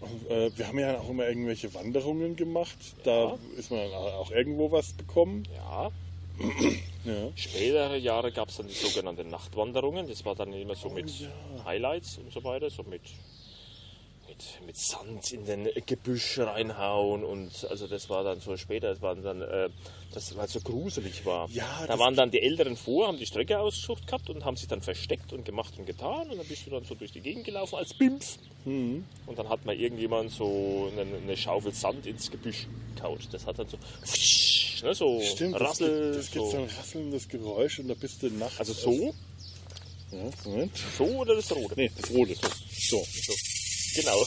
[0.00, 2.76] Und, äh, wir haben ja auch immer irgendwelche Wanderungen gemacht.
[3.04, 3.38] Da Ja.
[3.56, 5.44] ist man dann auch irgendwo was bekommen.
[5.54, 5.90] Ja,
[7.04, 7.30] Ja.
[7.34, 10.06] spätere Jahre gab es dann die sogenannten Nachtwanderungen.
[10.08, 11.10] Das war dann immer so mit
[11.64, 13.00] Highlights und so weiter, so mit,
[14.32, 19.02] mit, mit Sand in den Gebüsch reinhauen und also das war dann so später, das
[19.02, 19.68] war dann, äh,
[20.14, 21.48] das weil es so gruselig war.
[21.50, 24.56] Ja, da das- waren dann die Älteren vor, haben die Strecke ausgesucht gehabt und haben
[24.56, 27.20] sich dann versteckt und gemacht und getan und dann bist du dann so durch die
[27.20, 28.38] Gegend gelaufen als Bimpf.
[28.64, 29.04] Mhm.
[29.26, 32.66] Und dann hat mal irgendjemand so eine, eine Schaufel Sand ins Gebüsch
[32.98, 33.20] kaut.
[33.32, 33.76] Das hat dann so,
[34.86, 36.56] ne, so Stimmt, das Rassel, gibt, das gibt so so.
[36.58, 38.58] ein rasselndes Geräusch und da bist du nachts.
[38.60, 39.14] Also so,
[40.12, 40.72] Ja, Moment.
[40.96, 41.74] so oder das rote?
[41.76, 42.34] Nee, das rote.
[42.34, 43.04] So.
[43.04, 43.32] So.
[43.94, 44.26] Genau.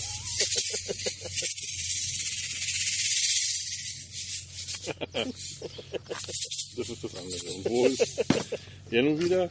[6.78, 7.53] Das ist das andere.
[7.55, 8.07] Und wo ist
[8.89, 9.49] hier nun wieder?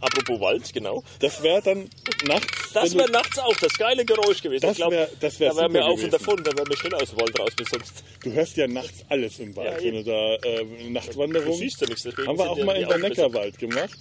[0.00, 1.04] Apropos Wald, genau.
[1.18, 1.90] Das wäre dann
[2.24, 2.72] nachts.
[2.72, 4.62] Das wäre nachts auch das geile Geräusch gewesen.
[4.62, 6.76] Das ich glaub, wär- das wär da wären wir auf und davon, da wären wir
[6.78, 7.92] schnell aus dem Wald raus wie sonst.
[8.22, 11.48] Du hörst ja nachts alles im Wald, Ja, wenn du da äh, eine Nachtwanderung.
[11.52, 13.08] Du siehst ja nichts, deswegen Haben wir sind auch ja mal die in der Augen
[13.08, 13.22] besser.
[13.28, 13.98] Neckarwald gemacht.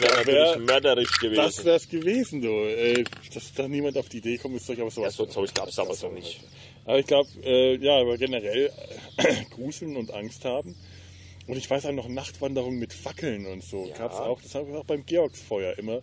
[0.00, 1.36] Das wäre wär- mörderisch gewesen.
[1.36, 2.48] Das wär's gewesen, du.
[2.48, 5.14] Äh, dass da niemand auf die Idee kommt, ist durchaus ja, sowas.
[5.16, 6.40] so Zeug gab es damals noch nicht.
[6.84, 8.70] Aber ich glaube, äh, ja, aber generell
[9.18, 10.74] äh, Gruseln und Angst haben.
[11.46, 13.86] Und ich weiß auch noch Nachtwanderungen mit Fackeln und so.
[13.86, 13.96] Ja.
[13.98, 14.40] Gab's auch.
[14.40, 15.94] Das haben wir auch beim Georgsfeuer immer.
[15.96, 16.00] Ja.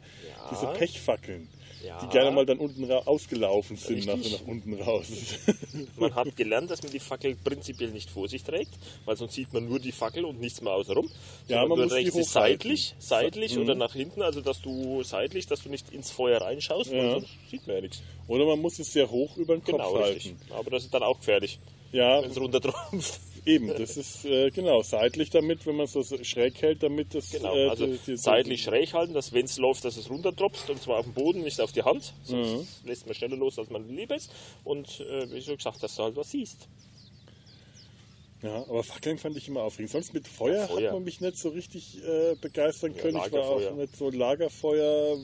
[0.52, 1.48] Diese Pechfackeln.
[1.86, 2.00] Ja.
[2.04, 4.42] Die gerne mal dann unten ausgelaufen sind, nach, Richtig.
[4.42, 5.08] nach unten raus.
[5.98, 8.72] Man hat gelernt, dass man die Fackel prinzipiell nicht vor sich trägt,
[9.06, 11.10] weil sonst sieht man nur die Fackel und nichts mehr außenrum.
[11.48, 15.62] Ja, man muss trägst sie seitlich, seitlich oder nach hinten, also dass du seitlich, dass
[15.64, 17.12] du nicht ins Feuer reinschaust, Ja.
[17.12, 18.02] sonst sieht man ja nichts.
[18.28, 20.34] Oder man muss es sehr hoch über den Kopf Genau, richtig.
[20.34, 20.54] halten.
[20.54, 21.60] Aber das ist dann auch gefährlich,
[21.92, 23.20] Ja, wenn es runtertropft.
[23.46, 23.68] Eben.
[23.68, 27.56] Das ist äh, genau seitlich damit, wenn man es so schräg hält, damit das Genau,
[27.56, 30.82] äh, also die- die- seitlich schräg halten, dass wenn es läuft, dass es runtertropft und
[30.82, 32.14] zwar auf dem Boden, nicht auf die Hand.
[32.24, 32.52] Sonst
[32.84, 32.88] Mhm.
[32.88, 34.32] lässt man schneller los, als man lieb ist.
[34.64, 36.68] Und äh, wie schon gesagt, dass du halt was siehst.
[38.42, 39.92] Ja, aber Fackeln fand ich immer aufregend.
[39.92, 40.88] Sonst mit Feuer, Ja, Feuer.
[40.88, 43.18] hat man mich nicht so richtig äh, begeistern können.
[43.26, 45.18] ich war auch nicht so Lagerfeuer,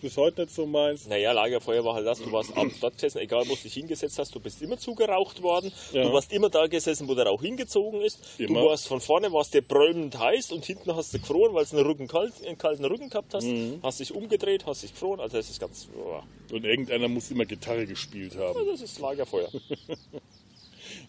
[0.00, 1.06] bis heute nicht so meins.
[1.06, 4.34] Naja, Lagerfeuer war halt das, du warst dort gesessen, egal wo du dich hingesetzt hast,
[4.34, 5.70] du bist immer zugeraucht worden.
[5.92, 6.04] Ja.
[6.04, 8.20] Du warst immer da gesessen, wo der Rauch hingezogen ist.
[8.38, 8.60] Immer.
[8.62, 11.76] Du warst von vorne, warst dir brüllend heiß und hinten hast du gefroren, weil du
[11.76, 13.44] einen, Rücken kalt, einen kalten Rücken gehabt hast.
[13.44, 13.80] Mhm.
[13.82, 15.20] Hast dich umgedreht, hast dich gefroren.
[15.20, 16.22] Also das ist ganz, boah,
[16.52, 18.58] Und irgendeiner muss immer Gitarre gespielt haben.
[18.66, 19.50] das ist Lagerfeuer.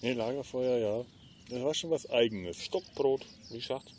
[0.01, 1.05] Nee, Lagerfeuer, ja.
[1.49, 2.63] Das war schon was Eigenes.
[2.63, 3.93] Stockbrot, wie gesagt,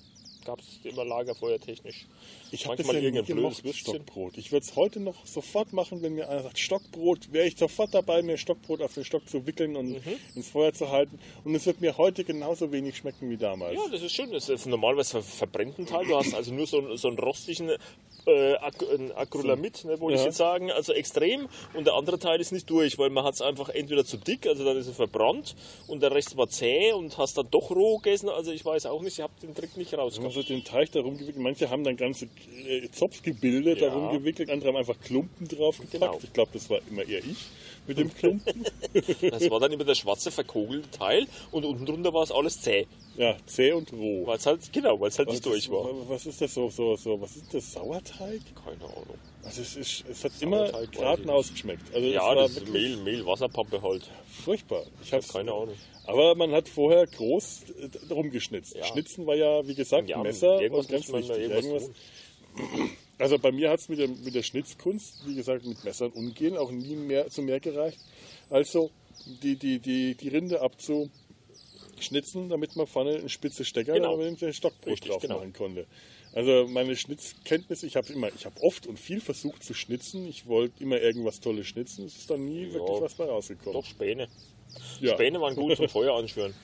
[0.45, 2.07] gab es immer Lagerfeuer technisch.
[2.51, 3.74] Ich habe das Manchmal ja nie Würstchen.
[3.74, 4.39] Stockbrot.
[4.39, 7.93] Ich würde es heute noch sofort machen, wenn mir einer sagt, Stockbrot, wäre ich sofort
[7.93, 10.16] dabei, mir Stockbrot auf den Stock zu wickeln und Mhm.
[10.35, 11.18] ins Feuer zu halten.
[11.45, 13.74] Und es wird mir heute genauso wenig schmecken wie damals.
[13.76, 14.31] Ja, das ist schön.
[14.33, 16.07] Das ist normalerweise ver verbrennt ein Teil.
[16.07, 17.70] Du hast also nur so, so einen rostigen
[18.29, 18.85] äh, Ac
[19.16, 20.20] Acrylamid, ne, wollte Ja.
[20.20, 20.70] ich jetzt sagen.
[20.70, 21.49] Also extrem.
[21.74, 24.47] Und der andere Teil ist nicht durch, weil man hat es einfach entweder zu dick,
[24.47, 25.55] also dann ist er verbrannt.
[25.87, 28.29] Und der Rest war zäh und hast dann doch roh gegessen.
[28.29, 30.33] Also ich weiß auch nicht, ich habe den Trick nicht rausgekommen.
[30.35, 32.26] so den Teig darum gewickelt, manche haben dann ganze
[32.66, 33.89] äh, Zopfgebilde Ja.
[33.89, 35.93] darum gewickelt, andere haben einfach Klumpen draufgepackt.
[35.93, 36.18] Genau.
[36.22, 37.37] Ich glaube, das war immer eher ich
[37.89, 38.64] mit dem Klumpen.
[39.30, 41.26] Das war dann immer der schwarze, verkogelte Teil.
[41.51, 42.86] Und unten drunter war es alles zäh.
[43.16, 44.26] ja, zäh und roh.
[44.26, 45.86] Weil es halt, genau, weil es halt Was nicht durch ist- war.
[46.09, 48.41] Was ist das so, so, so, was ist das, Sauerteig?
[48.64, 49.18] Keine Ahnung.
[49.43, 51.95] Also es, ist, es hat immer Sauerteig weiß ich geradeaus geschmeckt.
[51.95, 54.03] Also Ja, das ist Mehl, Mehl, Wasserpampe halt.
[54.45, 54.84] furchtbar.
[55.03, 55.74] Ich habe keine Ahnung.
[56.07, 57.61] Aber man hat vorher groß
[58.09, 58.74] äh, rumgeschnitzt.
[58.76, 58.84] Ja.
[58.86, 61.39] Schnitzen war ja, wie gesagt, Ja, Messer irgendwas und ganz wichtig.
[61.51, 61.91] irgendwas.
[63.18, 66.56] Also bei mir hat es mit der, mit der Schnitzkunst, wie gesagt, mit Messern umgehen,
[66.56, 67.98] auch nie mehr zu mehr gereicht.
[68.50, 68.90] Also
[69.42, 74.16] die, die, die, die Rinde abzuschnitzen, damit man vorne einen spitze Stecker Genau.
[74.16, 75.38] damit den Stockbrot Richtig, drauf genau.
[75.38, 75.86] machen konnte.
[76.34, 80.26] Also meine Schnitzkenntnisse, ich habe immer, ich habe oft und viel versucht zu schnitzen.
[80.28, 82.04] Ich wollte immer irgendwas Tolles schnitzen.
[82.04, 83.72] Es ist dann nie wirklich was bei rausgekommen.
[83.72, 84.28] Doch, Späne.
[85.00, 85.14] Ja.
[85.14, 86.54] Späne waren gut zum Feuer anschwören.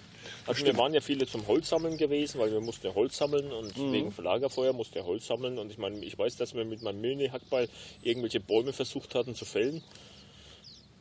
[0.47, 3.77] Also wir waren ja viele zum Holzsammeln gewesen, weil wir mussten ja Holz sammeln und
[3.77, 3.93] Mhm.
[3.93, 5.59] wegen Lagerfeuer musste ja Holz sammeln.
[5.59, 7.68] Und ich meine, ich weiß, dass wir mit meinem Mini-Hackball
[8.03, 9.83] irgendwelche Bäume versucht hatten zu fällen.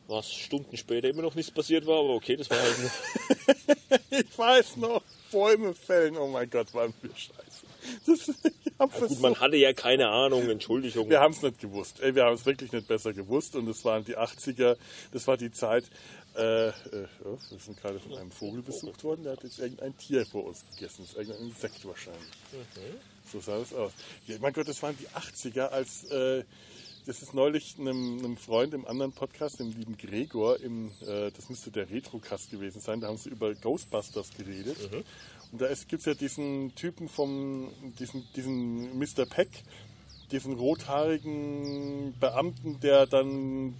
[0.06, 2.76] Was Stunden später immer noch nichts passiert war, aber okay, das war halt
[4.10, 5.02] Ich weiß noch,
[5.32, 7.66] Bäume fällen, oh mein Gott, waren wir scheiße.
[8.06, 8.30] Das,
[8.78, 11.08] hab gut, man hatte ja keine Ahnung, Entschuldigung.
[11.10, 12.00] wir haben es nicht gewusst.
[12.00, 14.76] Ey, wir haben es wirklich nicht besser gewusst und es waren die 80er,
[15.12, 15.84] das war die Zeit,
[16.36, 16.72] äh, äh,
[17.22, 20.64] wir sind gerade von einem Vogel besucht worden, der hat jetzt irgendein Tier vor uns
[20.74, 22.22] gegessen, das ist irgendein Insekt wahrscheinlich.
[23.32, 23.92] So sah es aus.
[24.26, 26.44] Ja, mein Gott, das waren die 80er, als äh,
[27.06, 31.50] das ist neulich einem, einem Freund im anderen Podcast, dem lieben Gregor, im, äh, das
[31.50, 34.76] müsste der Retrocast gewesen sein, da haben sie über Ghostbusters geredet.
[35.52, 39.26] Und da gibt es ja diesen Typen vom, diesen, diesen Mr.
[39.26, 39.50] Peck,
[40.32, 43.74] diesen rothaarigen Beamten, der dann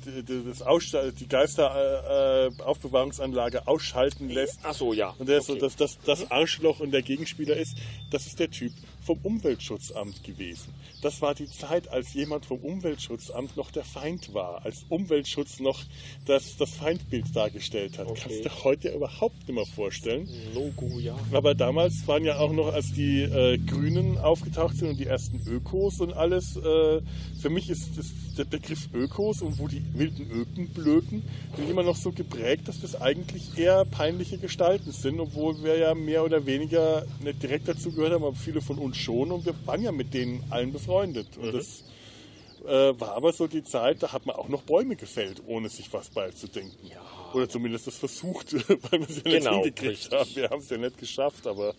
[0.48, 4.58] das Aussta die Geisteraufbewahrungsanlage äh, Aufbewahrungsanlage ausschalten lässt.
[4.62, 5.14] Ach so, ja.
[5.18, 5.60] Und der so Okay.
[5.60, 7.76] das, das, das Arschloch und der Gegenspieler ist,
[8.10, 8.72] das ist der Typ
[9.04, 10.72] vom Umweltschutzamt gewesen.
[11.02, 15.82] Das war die Zeit, als jemand vom Umweltschutzamt noch der Feind war, als Umweltschutz noch
[16.24, 18.06] das, das Feindbild dargestellt hat.
[18.06, 20.28] Kannst du dir heute überhaupt nicht mehr vorstellen.
[20.54, 21.16] Logo, ja.
[21.32, 25.42] Aber damals waren ja auch noch, als die äh, Grünen aufgetaucht sind und die ersten
[25.46, 27.00] Ökos und alles, äh,
[27.40, 28.06] für mich ist das,
[28.38, 31.22] der Begriff Ökos und wo die wilden Öken blöken,
[31.56, 35.94] bin immer noch so geprägt, dass das eigentlich eher peinliche Gestalten sind, obwohl wir ja
[35.94, 39.54] mehr oder weniger nicht direkt dazu gehört haben, aber viele von uns schon und wir
[39.66, 41.36] waren ja mit denen allen befreundet.
[41.36, 41.84] Und das
[42.66, 45.92] äh, war aber so die Zeit, da hat man auch noch Bäume gefällt, ohne sich
[45.92, 46.90] was beizudenken.
[47.34, 50.12] Oder zumindest das versucht, weil wir es ja nicht Genau, hingekriegt richtig.
[50.18, 50.30] haben.
[50.36, 51.74] Wir haben es ja nicht geschafft, aber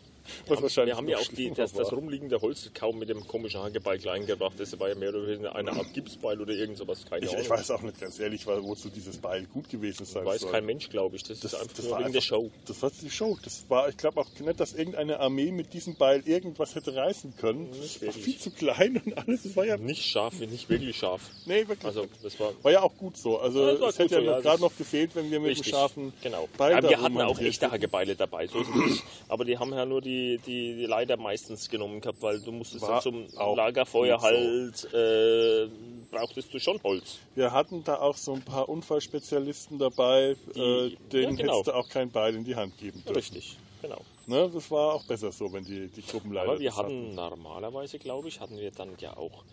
[0.48, 3.62] Was wahrscheinlich Wir haben ja auch die, das, das rumliegende Holz kaum mit dem komischen
[3.62, 4.54] Hakebeil klein gebracht.
[4.58, 7.06] Das war ja mehr oder weniger eine Art Gipsbeil oder irgend sowas.
[7.10, 7.42] Keine Ich, Ahnung.
[7.44, 10.52] ich weiß auch nicht ganz ehrlich, weil- wozu dieses Beil gut gewesen sein weiß soll.
[10.52, 11.24] kein Mensch, glaube ich.
[11.24, 12.50] Das, ist einfach das nur war wegen der Show.
[12.66, 13.38] Das war die Show.
[13.44, 17.36] Das war, ich glaube auch nicht, dass irgendeine Armee mit diesem Beil irgendwas hätte reißen
[17.38, 17.70] können.
[17.82, 19.44] Das war viel zu klein und alles.
[19.44, 21.22] Das war ja, Nicht scharf, nicht wirklich scharf.
[21.46, 21.86] nee, wirklich.
[21.86, 23.38] Also das war war ja auch gut so.
[23.40, 25.52] Also Ja, das es hätte so, noch ja, gerade das- noch gefehlt, wenn wir mit
[25.52, 25.68] richtig.
[25.68, 26.48] dem scharfen genau.
[26.58, 27.70] Beil Ja, da wir hatten auch echte.
[27.72, 28.48] Hakebeile dabei.
[28.48, 29.04] So ist es nicht.
[29.28, 32.82] Aber die haben ja nur die, die, die leider meistens genommen gehabt, weil du musstest
[32.84, 33.26] War ja zum
[33.56, 34.28] Lagerfeuer gut so.
[34.28, 35.68] halt, äh,
[36.12, 37.18] brauchtest du schon Holz.
[37.36, 41.54] Wir hatten da auch so ein paar Unfallspezialisten dabei, Die- äh, denen ja, genau.
[41.54, 43.16] hättest du auch kein Beil in die Hand geben dürfen.
[43.16, 44.02] Richtig, genau.
[44.28, 44.50] Ne?
[44.54, 48.28] Das war auch besser so, wenn die, die Gruppenleiter Aber wir das hatten normalerweise, glaube
[48.28, 49.44] ich, hatten wir dann ja auch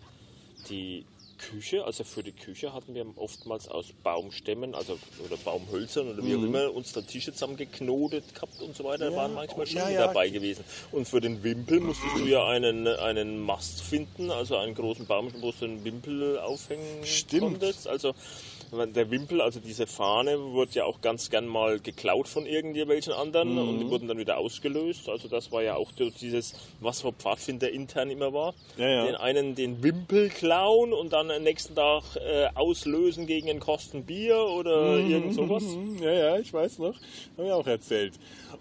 [0.69, 1.05] die
[1.49, 6.35] Küche, also für die Küche hatten wir oftmals aus Baumstämmen, also oder Baumhölzern oder wie
[6.35, 9.11] auch immer, uns da Tische zusammengeknotet gehabt und so weiter, Mhm.
[9.15, 10.07] Ja, waren manchmal schon ja, ja.
[10.07, 10.63] dabei gewesen.
[10.91, 15.31] Und für den Wimpel musstest du ja einen, einen Mast finden, also einen großen Baum,
[15.41, 17.41] wo du einen Wimpel aufhängen Stimmt.
[17.43, 17.87] konntest.
[17.87, 18.13] Also
[18.93, 23.53] der Wimpel, also diese Fahne, wurde ja auch ganz gern mal geklaut von irgendwelchen anderen
[23.53, 23.57] Mhm.
[23.69, 25.09] und die wurden dann wieder ausgelöst.
[25.09, 28.53] Also das war ja auch dieses, was für Pfadfinder intern immer war.
[28.77, 29.05] Ja, ja.
[29.05, 34.37] Den einen den Wimpel klauen und dann am nächsten Tag äh, auslösen gegen ein Kostenbier
[34.43, 35.63] oder irgend sowas.
[35.63, 36.95] Mhm, Ja, ja, ich weiß noch.
[37.37, 38.13] Haben wir auch erzählt.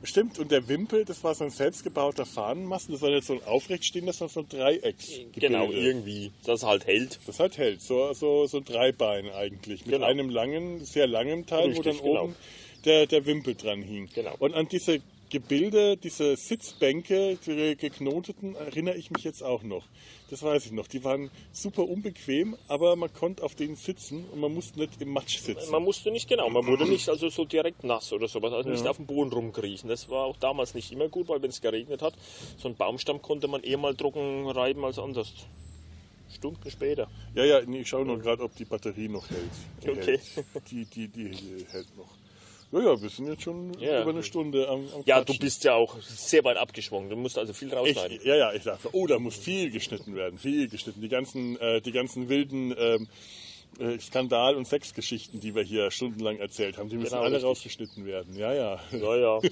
[0.04, 2.90] Stimmt, und der Wimpel, das war so ein selbstgebauter Fahnenmast.
[2.92, 5.12] Das war jetzt so ein aufrechtstehendes, sondern so ein Dreiecks.
[5.36, 7.20] Genau, irgendwie, das halt hält.
[7.26, 7.82] Das halt hält.
[7.82, 9.86] So, so, so ein Dreibein eigentlich.
[9.86, 10.10] Mit Genau.
[10.10, 12.24] einem langen, sehr langen Teil, wo Richtig, dann genau.
[12.24, 12.36] oben
[12.84, 14.08] der, der Wimpel dran hing.
[14.14, 14.34] Genau.
[14.38, 15.00] Und an diese
[15.32, 19.86] Gebilde, diese Sitzbänke, die geknoteten, erinnere ich mich jetzt auch noch.
[20.28, 20.86] Das weiß ich noch.
[20.86, 25.08] Die waren super unbequem, aber man konnte auf denen sitzen und man musste nicht im
[25.08, 25.70] Matsch sitzen.
[25.70, 28.86] Man musste nicht, genau, man wurde nicht also so direkt nass oder sowas, also nicht
[28.86, 29.88] auf dem Boden rumkriechen.
[29.88, 32.12] Das war auch damals nicht immer gut, weil wenn es geregnet hat,
[32.58, 35.32] so ein Baumstamm konnte man eher mal trocken reiben als anders.
[36.42, 37.06] Stunden später.
[37.36, 39.40] Ja, ja, nee, ich schaue nur gerade, ob die Batterie noch hält.
[39.84, 40.18] Die Okay.
[40.18, 40.70] Hält.
[40.70, 42.08] Die, die, die, die hält noch.
[42.72, 44.02] Ja, ja, wir sind jetzt schon Ja.
[44.02, 45.38] über eine Stunde am, am Ja, du Quatschen.
[45.38, 47.08] bist ja auch sehr weit abgeschwungen.
[47.10, 48.18] Du musst also viel Ich, rausschneiden.
[48.24, 51.00] ja, ja, ich dachte, oh, da muss viel geschnitten werden, viel geschnitten.
[51.00, 53.08] Die ganzen, äh, die ganzen wilden ähm,
[53.78, 57.48] äh, Skandal- und Sexgeschichten, die wir hier stundenlang erzählt haben, die müssen Genau, alle richtig.
[57.48, 58.34] rausgeschnitten werden.
[58.36, 58.80] Ja, ja.
[58.90, 59.40] Ja, ja.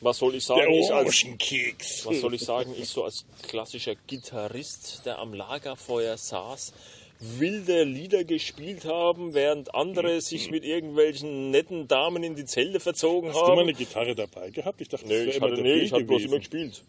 [0.00, 0.60] Was soll ich sagen?
[0.60, 2.06] Der Ich als, Orangenkeks.
[2.06, 2.74] was soll ich sagen?
[2.78, 6.72] Ich so als klassischer Gitarrist, der am Lagerfeuer saß,
[7.20, 13.30] wilde Lieder gespielt haben, während andere sich mit irgendwelchen netten Damen in die Zelte verzogen
[13.30, 13.58] Hast du mal haben.
[13.60, 14.80] eine Gitarre dabei gehabt?
[14.80, 16.82] Ich dachte, Nee, das ich hatte, immer der nee, ich hatte bloß immer gespielt.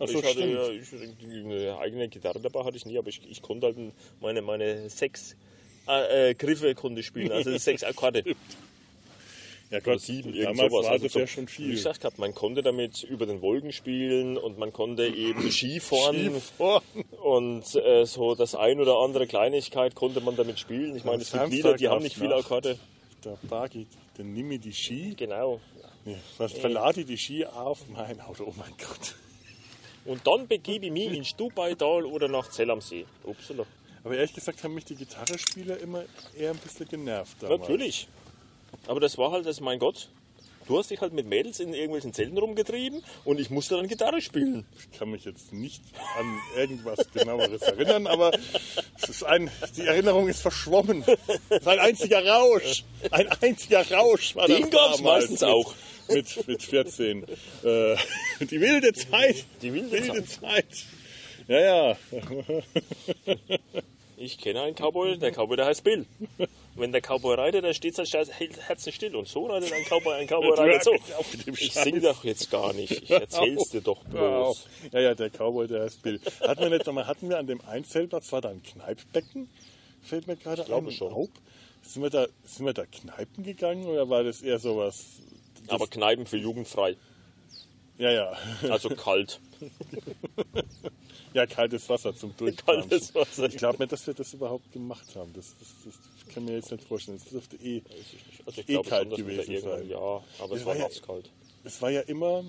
[0.00, 0.92] Ach so, ich hatte ja, ich,
[1.32, 3.76] eine eigene Gitarre dabei hatte ich nie, aber ich, ich konnte halt
[4.20, 5.34] meine, meine sechs
[5.88, 8.22] äh, äh, Griffe konnte spielen, also sechs Akkorde.
[9.70, 10.84] Ja Gott, sieben, damals sowas.
[10.86, 11.70] war Also das ja schon Wie viel.
[11.72, 16.82] gesagt, gehabt, man konnte damit über den Wolken spielen und man konnte eben Skifahren Skifahren.
[17.22, 20.96] und äh, so das ein oder andere Kleinigkeit konnte man damit spielen.
[20.96, 22.78] Ich meine, es gibt Lieder, die haben nicht auf Akkorde.
[23.22, 23.86] Da Bagi,
[24.16, 25.60] dann nimm mir die Ski, Genau.
[26.06, 28.44] nee, was, verlade die Ski auf mein Auto.
[28.46, 29.16] Oh mein Gott.
[30.04, 33.04] Und dann begebe ich mich in Stubaital oder nach Zell am See.
[33.24, 33.66] Upsala.
[34.04, 36.04] Aber ehrlich gesagt haben mich die Gitarrespieler immer
[36.38, 37.60] eher ein bisschen genervt damals.
[37.60, 38.08] Natürlich.
[38.86, 40.08] Aber das war halt das, mein Gott.
[40.68, 44.20] Du hast dich halt mit Mädels in irgendwelchen Zelten rumgetrieben und ich musste dann Gitarre
[44.20, 44.66] spielen.
[44.78, 45.82] Ich kann mich jetzt nicht
[46.18, 48.32] an irgendwas genaueres erinnern, aber
[49.00, 51.04] es ist ein, die Erinnerung ist verschwommen.
[51.48, 52.84] Es ist ein einziger Rausch.
[53.10, 55.74] Ein einziger Rausch war Den das gab's damals meistens mit, auch.
[56.08, 57.24] Mit, mit 14.
[57.62, 57.96] Äh,
[58.40, 59.46] die wilde Zeit.
[59.62, 60.66] Die wilde Zeit.
[61.46, 61.96] Ja, ja.
[64.20, 66.04] Ich kenne einen Cowboy, der Cowboy, der heißt Bill.
[66.74, 69.14] Wenn der Cowboy reitet, dann steht sein Herzen still.
[69.14, 70.92] Und so reitet ein Cowboy, ein Cowboy reitet so.
[71.46, 71.84] Ich Scheiß.
[71.84, 72.90] sing doch jetzt gar nicht.
[72.90, 74.66] Ich erzähl's dir doch bloß.
[74.92, 76.20] Ja, ja, der Cowboy, der heißt Bill.
[76.40, 79.48] Hatten wir nicht nochmal, hatten wir an dem Einzelplatz, war da ein Kneippbecken?
[80.02, 80.66] Fällt mir gerade ein.
[80.66, 81.28] glaube schon.
[81.82, 85.04] Sind wir, da, sind wir da Kneipen gegangen oder war das eher sowas?
[85.68, 86.96] Aber Kneipen für jugendfrei.
[87.98, 88.32] Ja, ja.
[88.70, 89.40] Also kalt.
[91.34, 92.88] Ja, kaltes Wasser zum Durchplanschen.
[92.88, 93.44] Kaltes Wasser.
[93.46, 95.30] Ich glaube nicht, dass wir das überhaupt gemacht haben.
[95.34, 97.18] Das, das, das kann mir jetzt nicht vorstellen.
[97.18, 97.82] Das dürfte eh.
[98.46, 99.88] Also ich Eh kalt schon, gewesen sein.
[99.88, 101.30] ja, aber Das es war war ja- natskalt.
[101.64, 102.40] Es war ja immer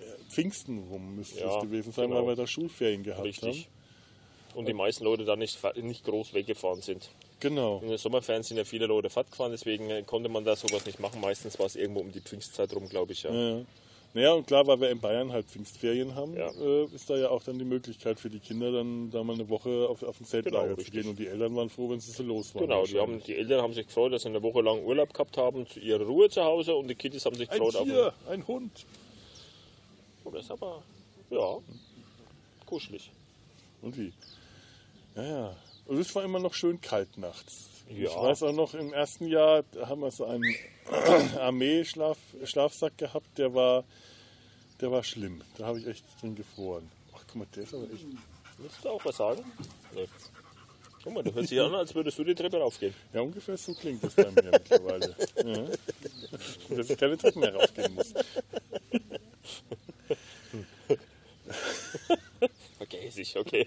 [0.00, 2.22] äh, Pfingsten rum, müsste Ja, es gewesen sein, genau.
[2.22, 3.68] weil wir da Schulferien gehabt Richtig.
[3.68, 4.56] haben.
[4.58, 7.10] Und die meisten Leute da nicht, nicht groß weggefahren sind.
[7.38, 7.78] Genau.
[7.80, 10.84] In den Sommerferien sind ja viele Leute Fahrt gefahren, deswegen äh, konnte man da sowas
[10.84, 11.20] nicht machen.
[11.20, 13.22] Meistens war es irgendwo um die Pfingstzeit rum, glaube ich.
[13.22, 13.32] Ja.
[13.32, 13.64] Ja.
[14.12, 16.50] Naja, und klar, weil wir in Bayern halt Pfingstferien haben, Ja.
[16.50, 19.48] äh, ist da ja auch dann die Möglichkeit für die Kinder, dann da mal eine
[19.48, 21.02] Woche auf, auf ein Zeltlager Genau, zu richtig.
[21.02, 21.10] gehen.
[21.10, 22.62] Und die Eltern waren froh, wenn sie so los waren.
[22.66, 25.36] Genau, die, haben, die Eltern haben sich gefreut, dass sie eine Woche lang Urlaub gehabt
[25.36, 28.12] haben, zu ihrer Ruhe zu Hause und die Kids haben sich ein gefreut auf Tier,
[28.28, 28.84] ein Hund.
[30.24, 30.82] Und das ist aber,
[31.30, 31.58] ja,
[32.66, 33.12] kuschelig.
[33.80, 34.12] Und wie?
[35.14, 35.56] Ja, ja.
[35.86, 37.68] Und es war immer noch schön kalt nachts.
[37.90, 38.08] Ja.
[38.08, 40.54] Ich weiß auch noch, im ersten Jahr haben wir so einen
[41.38, 43.84] Armee-Schlafsack gehabt, der war,
[44.80, 45.42] der war schlimm.
[45.58, 46.88] Da habe ich echt drin gefroren.
[47.14, 48.06] Ach, guck mal, der ist aber echt.
[48.58, 49.42] Willst du auch was sagen?
[49.94, 50.06] Nee.
[51.02, 52.94] Guck mal, du hörst dich an, als würdest du die Treppe raufgehen.
[53.12, 55.16] Ja, ungefähr so klingt das bei mir mittlerweile.
[55.44, 56.76] Ja.
[56.76, 58.12] Dass ich keine Treppen mehr raufgehen muss.
[63.20, 63.66] Vergäß ich, okay.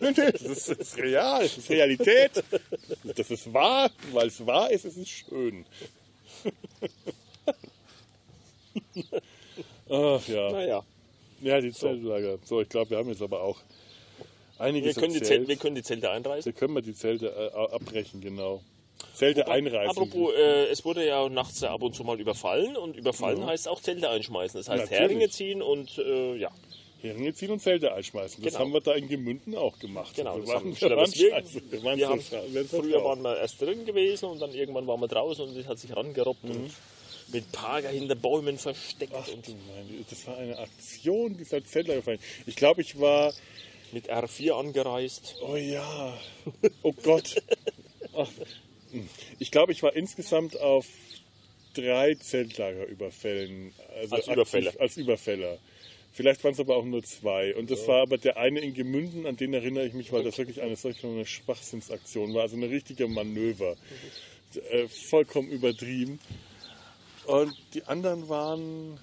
[0.00, 2.30] Nee, nee, das ist, real, das ist Realität.
[3.04, 5.66] Das ist wahr, weil es wahr ist, es ist schön.
[9.90, 10.52] Ach ja.
[10.52, 10.84] Naja,
[11.40, 12.38] Ja, die Zeltlager.
[12.44, 13.58] So, ich glaube, wir haben jetzt aber auch
[14.58, 15.24] wir die erzählt.
[15.24, 16.52] Zelte, wir können die Zelte einreißen.
[16.52, 18.60] Da können wir die Zelte äh, abbrechen, genau.
[19.14, 19.90] Zelte einreißen.
[19.90, 23.80] Apropos, äh, es wurde ja nachts ab und zu mal überfallen und überfallen heißt auch
[23.80, 24.58] Zelte einschmeißen.
[24.58, 25.00] Das heißt Natürlich.
[25.00, 26.50] Heringe ziehen und äh, ja,
[27.00, 28.42] Heringe ziehen und Zelte einschmeißen.
[28.42, 28.64] Das Genau.
[28.64, 30.14] haben wir da in Gemünden auch gemacht.
[30.16, 30.34] genau.
[30.36, 31.62] wir Das waren, haben, wir waren scheiße.
[31.70, 35.08] Wir waren wir haben, früher waren wir erst drin gewesen und dann irgendwann waren wir
[35.08, 36.50] draußen und es hat sich rangerobbt Mhm.
[36.50, 36.70] und
[37.30, 42.18] mit Parker hinter Bäumen versteckt Ach und du meine, das war eine Aktion dieser Zeltlagerverein.
[42.46, 43.32] Ich glaube, ich war
[43.92, 45.36] mit R4 angereist.
[45.46, 46.18] Oh ja.
[46.82, 47.40] Oh Gott.
[48.16, 48.28] Ach.
[49.38, 50.86] Ich glaube, ich war insgesamt auf
[51.74, 53.72] drei Zeltlagerüberfällen.
[54.00, 54.72] Also Als Überfäller.
[54.78, 55.58] Als Überfäller.
[56.18, 57.54] Vielleicht waren es aber auch nur zwei.
[57.54, 60.36] Und das war aber der eine in Gemünden, an den erinnere ich mich, weil das
[60.36, 62.42] wirklich eine solche eine Schwachsinnsaktion war.
[62.42, 63.76] Also eine richtige Manöver.
[64.72, 66.18] Äh, vollkommen übertrieben.
[67.26, 68.98] Und die anderen waren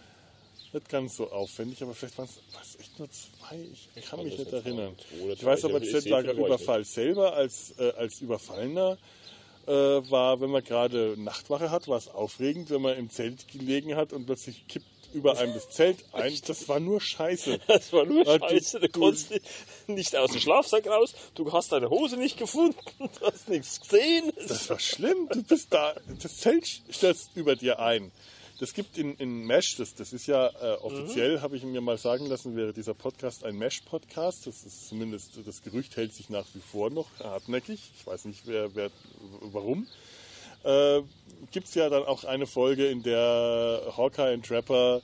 [0.73, 2.27] nicht ganz so aufwendig, aber vielleicht waren
[2.61, 3.65] es echt nur zwei.
[3.95, 4.93] Ich kann mich nicht erinnern.
[5.33, 8.97] Ich weiß aber, ich der sehe viel Zeltlagerüberfall selber als, äh, als Überfallener
[9.67, 13.95] äh, war, wenn man gerade Nachtwache hat, war es aufregend, wenn man im Zelt gelegen
[13.95, 14.85] hat und plötzlich kippt
[15.15, 16.37] über einem das Zelt ein.
[16.45, 17.59] Das war nur Scheiße.
[17.67, 19.33] Das war nur du- Scheiße, du du- konntest
[19.87, 24.31] nicht aus dem Schlafsack raus, du hast deine Hose nicht gefunden, du hast nichts gesehen.
[24.47, 25.27] Das war schlimm.
[25.31, 28.11] Du bist da, das Zelt stürzt über dir ein.
[28.59, 31.97] Das gibt in, in Mesh, das, das ist ja äh, offiziell, habe ich mir mal
[31.97, 34.47] sagen lassen, wäre dieser Podcast ein Mesh-Podcast.
[34.47, 37.91] Das ist zumindest, das Gerücht hält sich nach wie vor noch hartnäckig.
[37.99, 38.91] Ich weiß nicht, wer, wer
[39.41, 39.87] warum.
[40.65, 41.01] Äh,
[41.51, 45.01] gibt es ja dann auch eine Folge, in der Hawkeye und Trapper,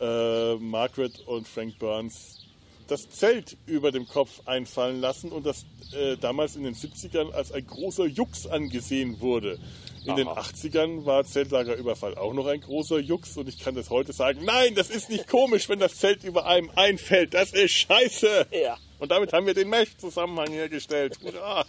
[0.00, 2.46] äh, Margaret und Frank Burns
[2.88, 7.52] das Zelt über dem Kopf einfallen lassen und das äh, damals in den 70ern als
[7.52, 9.58] ein großer Jux angesehen wurde.
[10.04, 10.40] In den Aha.
[10.40, 14.76] 80ern war Zeltlagerüberfall auch noch ein großer Jux und ich kann das heute sagen, nein,
[14.76, 17.34] das ist nicht komisch, wenn das Zelt über einem einfällt.
[17.34, 18.46] Das ist scheiße.
[18.52, 18.78] Ja.
[19.00, 21.18] Und damit haben wir den Mesh-Zusammenhang hergestellt.
[21.22, 21.64] Hurra.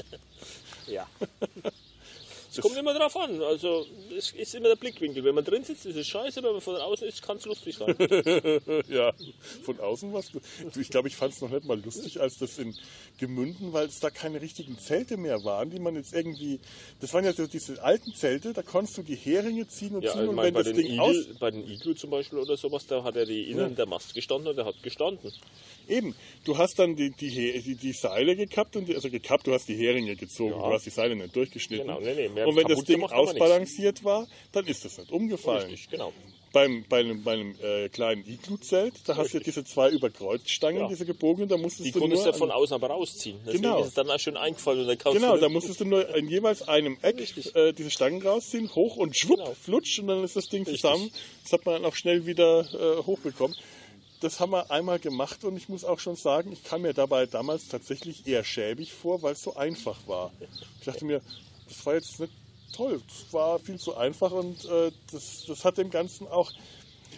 [0.86, 1.08] Ja.
[2.58, 3.42] Es kommt immer drauf an.
[3.42, 3.86] Also,
[4.18, 5.24] es ist immer der Blickwinkel.
[5.24, 6.42] Wenn man drin sitzt, ist es scheiße.
[6.44, 7.96] Wenn man von außen ist, kann es lustig sein.
[8.90, 9.14] ja,
[9.64, 10.32] von außen was.
[10.80, 12.76] Ich glaube, ich fand es noch nicht mal lustig, als das in
[13.20, 16.60] Gemünden, weil es da keine richtigen Zelte mehr waren, die man jetzt irgendwie.
[17.00, 20.14] Das waren ja so diese alten Zelte, da konntest du die Heringe ziehen und Ja,
[20.14, 21.16] ziehen ich und wenn das Ding aus.
[21.16, 24.14] Igel, bei den Iglu zum Beispiel oder sowas, da hat er die innen der Mast
[24.14, 25.32] gestanden und der hat gestanden.
[25.90, 29.54] Eben, du hast dann die, die, die, die Seile gekappt und die, also gekappt, du
[29.54, 30.68] hast die Heringe gezogen, Ja.
[30.68, 31.88] du hast die Seile nicht durchgeschnitten.
[31.88, 35.70] Genau, nee, nee, mehr und wenn das Ding ausbalanciert war, dann ist das nicht umgefallen.
[35.70, 36.14] Richtig, genau.
[36.54, 39.44] Beim, bei einem, bei einem äh, kleinen Iglu-Zelt, da hast du ja Richtig.
[39.44, 40.88] diese zwei Überkreuzstangen, Ja.
[40.88, 43.38] diese gebogenen, da musstest Die du konntest nur du von an- außen aber rausziehen.
[43.46, 43.82] Deswegen Genau.
[43.82, 46.68] ist es dann auch schön eingefallen und dann Genau, da musstest du nur in jeweils
[46.68, 47.54] einem Eck Richtig.
[47.54, 49.54] äh, diese Stangen rausziehen, hoch und schwupp, Genau.
[49.62, 50.82] flutsch und dann ist das Ding Richtig.
[50.82, 51.12] zusammen.
[51.44, 53.56] Das hat man dann auch schnell wieder äh, hochbekommen.
[54.22, 57.28] Das haben wir einmal gemacht und ich muss auch schon sagen, ich kam mir dabei
[57.28, 60.32] damals tatsächlich eher schäbig vor, weil es so einfach war.
[60.80, 61.22] Ich dachte mir,
[61.68, 62.34] das war jetzt nicht
[62.74, 66.52] toll, das war viel zu einfach und äh, das, das hat dem Ganzen auch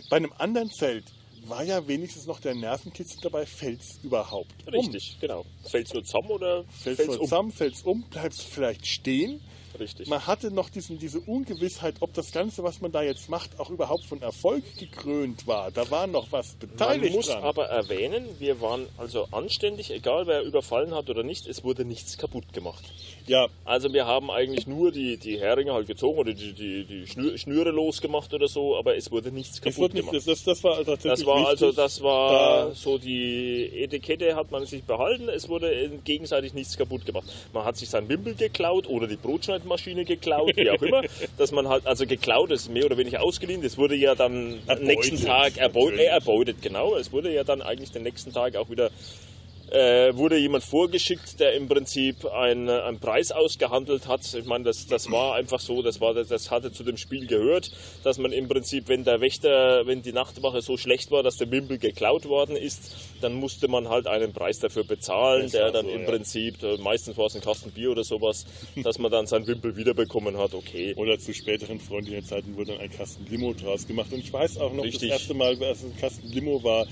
[0.10, 1.06] bei einem anderen Zelt
[1.48, 4.74] war ja wenigstens noch der Nervenkitzel dabei, fällt's überhaupt um.
[4.74, 5.46] Richtig, genau.
[5.64, 7.26] Fällt's nur zusammen oder Fällt's fällt's so um?
[7.26, 9.42] zusammen, fällt's um, bleibst vielleicht stehen.
[9.78, 10.08] Richtig.
[10.08, 13.70] Man hatte noch diesen, diese Ungewissheit, ob das Ganze, was man da jetzt macht, auch
[13.70, 15.72] überhaupt von Erfolg gekrönt war.
[15.72, 17.44] Da war noch was Man beteiligt muss dran.
[17.44, 22.18] aber erwähnen, wir waren also anständig, egal wer überfallen hat oder nicht, es wurde nichts
[22.18, 22.84] kaputt gemacht.
[23.28, 27.08] ja, Also wir haben eigentlich nur die, die Heringe halt gezogen oder die, die, die
[27.08, 30.28] Schnür, Schnüre losgemacht oder so, aber es wurde nichts kaputt wurde nicht, gemacht.
[30.28, 32.32] das, das, war tatsächlich Das war also, das war
[32.70, 35.30] Da- so die Etikette hat man sich behalten.
[35.30, 37.26] Es wurde äh, gegenseitig nichts kaputt gemacht.
[37.54, 39.16] Man hat sich sein Wimpel geklaut oder die
[39.60, 41.02] Brotschneidmaschine geklaut, wie auch immer.
[41.38, 43.62] Dass man halt, also geklaut ist mehr oder weniger ausgeliehen.
[43.62, 46.96] Das wurde ja dann am nächsten Tag erbeutet, äh, erbeutet, genau.
[46.96, 48.90] Es wurde ja dann eigentlich den nächsten Tag auch wieder
[49.72, 54.22] äh, wurde jemand vorgeschickt, der im Prinzip einen, einen Preis ausgehandelt hat.
[54.34, 57.72] Ich meine, das, das war einfach so, das, war, das hatte zu dem Spiel gehört,
[58.04, 61.52] dass man im Prinzip, wenn der Wächter, wenn die Nachtwache so schlecht war, dass der
[61.52, 65.86] Wimpel geklaut worden ist, dann musste man halt einen Preis dafür bezahlen, Das der dann
[65.86, 66.10] so, im ja.
[66.10, 68.46] Prinzip, äh, meistens war es ein Kasten Bier oder sowas,
[68.84, 70.94] dass man dann seinen Wimpel wiederbekommen hat, okay.
[70.96, 74.12] Oder zu späteren freundlichen Zeiten wurde dann ein Kasten Limo draus gemacht.
[74.12, 75.10] Und ich weiß auch noch, Richtig.
[75.10, 76.88] das erste Mal, als es ein Kasten Limo war,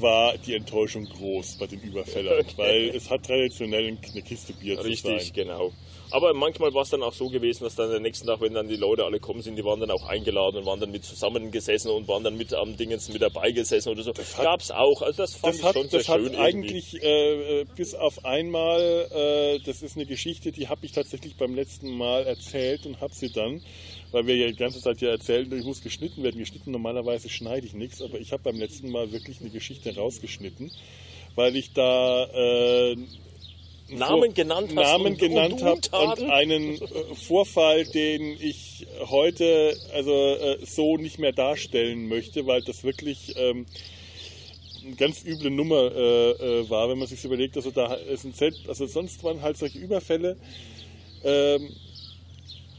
[0.00, 2.44] war die Enttäuschung groß bei den Überfällern.
[2.56, 5.32] Weil es hat traditionell eine Kiste Bier zu Richtig, sein.
[5.34, 5.72] genau.
[6.12, 8.68] Aber manchmal war es dann auch so gewesen, dass dann der nächsten Tag, wenn dann
[8.68, 11.90] die Leute alle kommen sind, die waren dann auch eingeladen und waren dann mit zusammengesessen
[11.90, 14.10] und waren dann mit am Dingens mit dabei gesessen oder so.
[14.14, 15.02] hat- Gab es auch.
[15.02, 17.96] Also das fand Das ich hat, schon sehr das hat schön eigentlich äh, äh, bis
[17.96, 22.86] auf einmal, äh, das ist eine Geschichte, die habe ich tatsächlich beim letzten Mal erzählt
[22.86, 23.60] und habe sie dann,
[24.12, 26.38] weil wir ja die ganze Zeit ja erzählen, ich muss geschnitten werden.
[26.38, 30.70] Geschnitten normalerweise schneide ich nichts, aber ich habe beim letzten Mal wirklich eine Geschichte rausgeschnitten,
[31.34, 32.96] weil ich da äh,
[33.88, 39.76] Namen genannt hast Namen und- genannt und habe und einen äh, Vorfall, den ich heute
[39.92, 43.66] also äh, so nicht mehr darstellen möchte, weil das wirklich ähm,
[44.84, 48.34] eine ganz üble Nummer äh, äh, war, wenn man sich überlegt, also da ist ein
[48.34, 50.36] Zelt, also sonst waren halt solche Überfälle.
[51.24, 51.70] Ähm,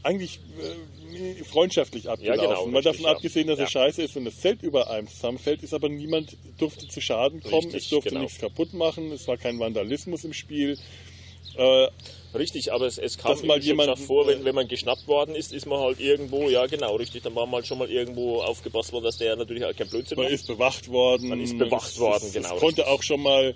[0.02, 0.97] eigentlich äh,
[1.44, 2.48] freundschaftlich abgelaufen.
[2.48, 3.10] genau, Mal davon ja.
[3.12, 3.64] abgesehen, dass Ja.
[3.64, 7.42] es scheiße ist, wenn das Zelt über einem zusammenfällt, ist aber niemand durfte zu Schaden
[7.42, 8.22] kommen, Richtig, es durfte genau.
[8.22, 10.78] nichts kaputt machen, es war kein Vandalismus im Spiel.
[11.56, 11.88] Äh,
[12.34, 15.50] Richtig, aber es, es kam Dass mal jemand- vor, wenn, wenn man geschnappt worden ist,
[15.50, 18.92] ist man halt irgendwo, ja genau, richtig, dann war man halt schon mal irgendwo aufgepasst
[18.92, 20.34] worden, dass der natürlich halt kein Blödsinn Man macht.
[20.34, 21.28] ist bewacht worden.
[21.28, 23.54] Man ist bewacht worden, es, genau, Es konnte auch schon mal,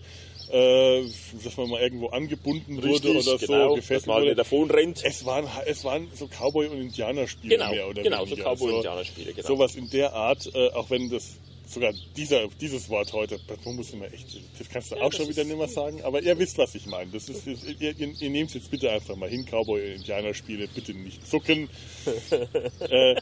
[0.53, 1.03] äh,
[1.43, 4.35] dass man mal irgendwo angebunden wurde oder so, genau, dass gefesselt man halt wurde.
[4.37, 5.03] davon rennt.
[5.05, 8.51] Es waren, es waren so Cowboy- und Indianerspiele Genau, mehr oder genau, so weniger.
[8.51, 9.49] Cowboy-Indianerspiele, genau.
[9.49, 13.93] Sowas in der Art, äh, auch wenn das sogar dieser, dieses Wort heute, das muss
[13.93, 14.27] immer echt,
[14.59, 16.85] das kannst du auch das schon wieder nicht mehr sagen, aber ihr wisst, was ich
[16.85, 17.11] meine.
[17.11, 20.69] Das ist, ihr, ihr, ihr nehmt es jetzt bitte einfach mal hin, Cowboy- und Indianerspiele,
[20.69, 21.71] bitte nicht zucken.
[22.91, 23.15] äh,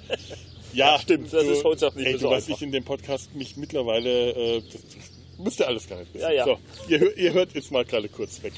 [0.73, 2.57] ja, stimmt, das ist heutzutage nicht ey, mehr du, so was einfach.
[2.57, 6.23] ich in dem Podcast mich mittlerweile, äh, das müsst ihr alles gar nicht wissen.
[6.25, 6.45] Ja, ja.
[6.45, 6.59] So,
[6.89, 8.53] ihr, ihr hört jetzt mal gerade kurz weg.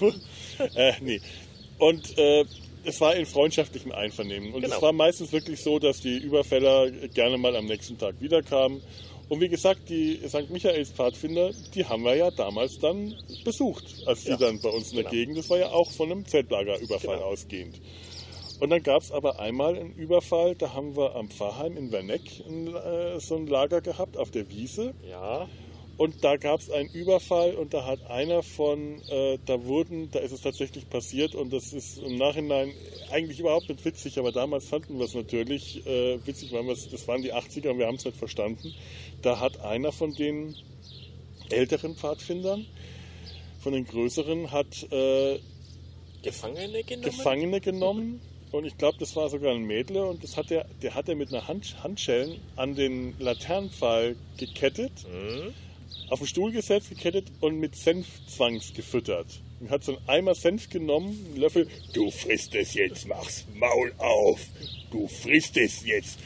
[0.74, 1.20] äh, nee.
[1.78, 2.44] Und äh,
[2.84, 4.54] es war in freundschaftlichem Einvernehmen.
[4.54, 4.76] Und Genau.
[4.76, 8.82] es war meistens wirklich so, dass die Überfäller gerne mal am nächsten Tag wiederkamen.
[9.28, 10.50] Und wie gesagt, die St.
[10.50, 13.12] Michaels Pfadfinder, die haben wir ja damals dann
[13.44, 15.10] besucht, als die Ja, dann bei uns in der genau.
[15.14, 17.26] Gegend, das war ja auch von einem Zeltlagerüberfall Genau.
[17.28, 17.80] ausgehend.
[18.60, 22.22] Und dann gab es aber einmal einen Überfall, da haben wir am Pfarrheim in Werneck
[22.48, 24.94] ein, äh, so ein Lager gehabt auf der Wiese.
[25.10, 25.48] Ja,
[25.96, 30.18] Und da gab es einen Überfall und da hat einer von, äh, da wurden, da
[30.18, 32.72] ist es tatsächlich passiert und das ist im Nachhinein
[33.10, 37.22] eigentlich überhaupt nicht witzig, aber damals fanden wir es natürlich äh, witzig, weil das waren
[37.22, 38.74] die 80er und wir haben es nicht verstanden.
[39.22, 40.54] Da hat einer von den
[41.48, 42.66] älteren Pfadfindern,
[43.60, 45.38] von den größeren, hat äh,
[46.22, 47.04] Gefangene genommen?
[47.04, 48.20] Gefangene genommen
[48.52, 51.14] und ich glaube, das war sogar ein Mädle und das hat er, der hat er
[51.14, 54.92] mit einer Hand, Handschellen an den Laternenpfahl gekettet,
[56.08, 59.26] auf den Stuhl gesetzt, gekettet und mit Senfzwangs gefüttert.
[59.60, 63.92] Und hat so einen Eimer Senf genommen, einen Löffel, du frisst es jetzt, mach's Maul
[63.98, 64.40] auf,
[64.90, 66.18] du frisst es jetzt.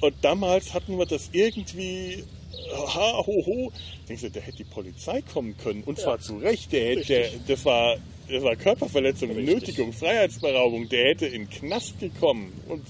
[0.00, 2.24] Und damals hatten wir das irgendwie,
[2.72, 3.72] ha, ho, ho.
[4.08, 5.82] Denkst du, da hätte die Polizei kommen können.
[5.84, 6.72] Und zwar zu Recht.
[6.72, 7.96] Der hätte, der, das, war,
[8.28, 9.54] das war Körperverletzung, Richtig.
[9.54, 10.88] Nötigung, Freiheitsberaubung.
[10.88, 12.52] Der hätte in den Knast gekommen.
[12.68, 12.82] Und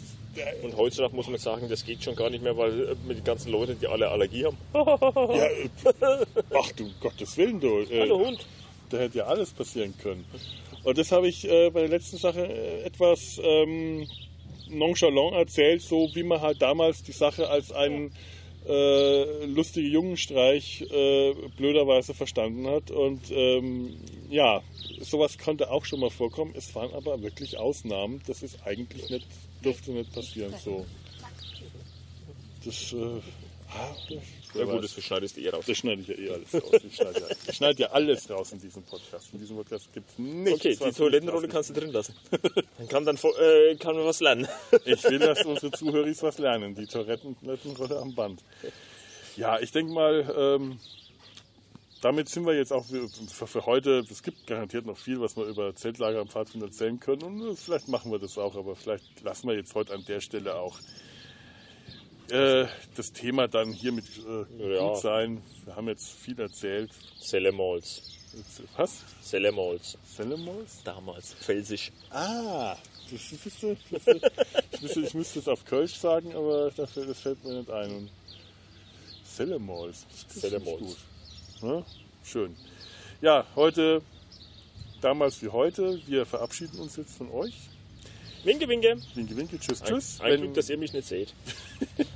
[0.62, 3.24] Und heutzutage muss man sagen, das geht schon gar nicht mehr, weil äh, mit den
[3.24, 4.56] ganzen Leuten, die alle Allergie haben.
[4.74, 5.68] ja, äh,
[6.54, 7.80] ach du Gottes Willen, du.
[7.80, 8.46] Äh, Hallo Hund.
[8.90, 10.24] Da hätte ja alles passieren können.
[10.82, 14.06] Und das habe ich äh, bei der letzten Sache äh, etwas ähm,
[14.68, 18.12] nonchalant erzählt, so wie man halt damals die Sache als einen
[18.66, 22.90] äh, lustige Jungenstreich äh, blöderweise verstanden hat.
[22.90, 23.96] Und ähm,
[24.28, 24.62] ja,
[25.00, 26.54] sowas konnte auch schon mal vorkommen.
[26.56, 28.22] Es waren aber wirklich Ausnahmen.
[28.26, 29.26] Das ist eigentlich nicht,
[29.62, 30.54] durfte nicht passieren.
[30.62, 30.86] So.
[32.64, 32.96] Das, äh,
[33.70, 34.18] ah, das,
[34.54, 35.64] Ja gut, das schneidest du eh raus.
[35.66, 36.70] das schneide ich ja eh alles raus.
[36.84, 39.28] Ich schneide ja, ich schneide ja alles raus in diesem Podcast.
[39.32, 40.60] In diesem Podcast gibt es nichts.
[40.60, 42.14] Okay, die Toilettenrolle kannst du drin lassen.
[42.78, 44.46] Dann kann, dann, vor- äh, kann man was lernen.
[44.84, 46.74] Ich will, dass unsere Zuhörer was lernen.
[46.74, 48.42] Die Toilettenrolle am Band.
[49.36, 50.78] Ja, ich denke mal, ähm,
[52.00, 54.04] damit sind wir jetzt auch für, heute.
[54.10, 57.22] Es gibt garantiert noch viel, was wir über Zeltlager am Pfadfinder erzählen können.
[57.22, 60.20] Und äh, vielleicht machen wir das auch, aber vielleicht lassen wir jetzt heute an der
[60.20, 60.78] Stelle auch
[62.30, 64.88] äh, das Thema dann hier mit äh, Ja.
[64.88, 65.42] gut sein.
[65.64, 66.90] Wir haben jetzt viel erzählt.
[67.20, 68.02] Sellemols.
[68.76, 69.02] Was?
[69.22, 69.98] Sellemols.
[70.16, 70.82] Sellemols?
[70.84, 71.34] Damals.
[71.34, 71.90] Felsisch.
[72.10, 72.76] Ah,
[73.10, 74.30] das ist, das ist, das ist,
[74.72, 78.08] ich, müsste, ich müsste es auf Kölsch sagen, aber dafür, das fällt mir nicht ein.
[79.24, 80.06] Sellemols.
[80.10, 80.80] das ist Sellemols.
[80.80, 80.96] gut.
[81.62, 81.82] Ja,
[82.24, 82.56] schön.
[83.20, 84.02] Ja, heute,
[85.00, 87.54] damals wie heute, wir verabschieden uns jetzt von euch.
[88.44, 88.96] Winke, winke.
[89.14, 90.20] Winke, winke, tschüss, tschüss.
[90.20, 91.34] Ein, ein Glück, dass ihr mich nicht seht.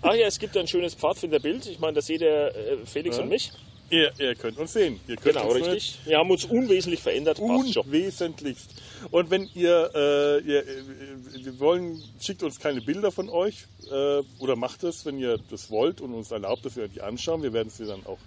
[0.00, 1.66] Ach ja, es gibt ein schönes Pfadfinderbild.
[1.66, 3.22] Ich meine, da seht ihr äh, Felix Ja.
[3.22, 3.52] und mich.
[3.90, 4.98] ihr, ihr könnt uns sehen.
[5.06, 5.98] Ihr könnt Genau, uns richtig.
[6.06, 7.38] Wir haben uns unwesentlich verändert.
[7.40, 8.70] Unwesentlichst.
[9.10, 14.22] Und wenn ihr, äh, ihr äh, wir wollen, schickt uns keine Bilder von euch äh,
[14.38, 17.42] oder macht es, wenn ihr das wollt und uns erlaubt, dass wir die anschauen.
[17.42, 18.18] Wir werden sie dann auch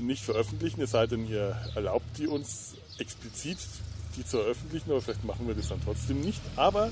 [0.00, 3.58] nicht veröffentlichen, es sei denn, ihr erlaubt die uns explizit,
[4.16, 6.40] die zu veröffentlichen, aber vielleicht machen wir das dann trotzdem nicht.
[6.56, 6.90] Aber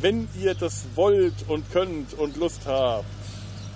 [0.00, 3.04] wenn ihr das wollt und könnt und Lust habt,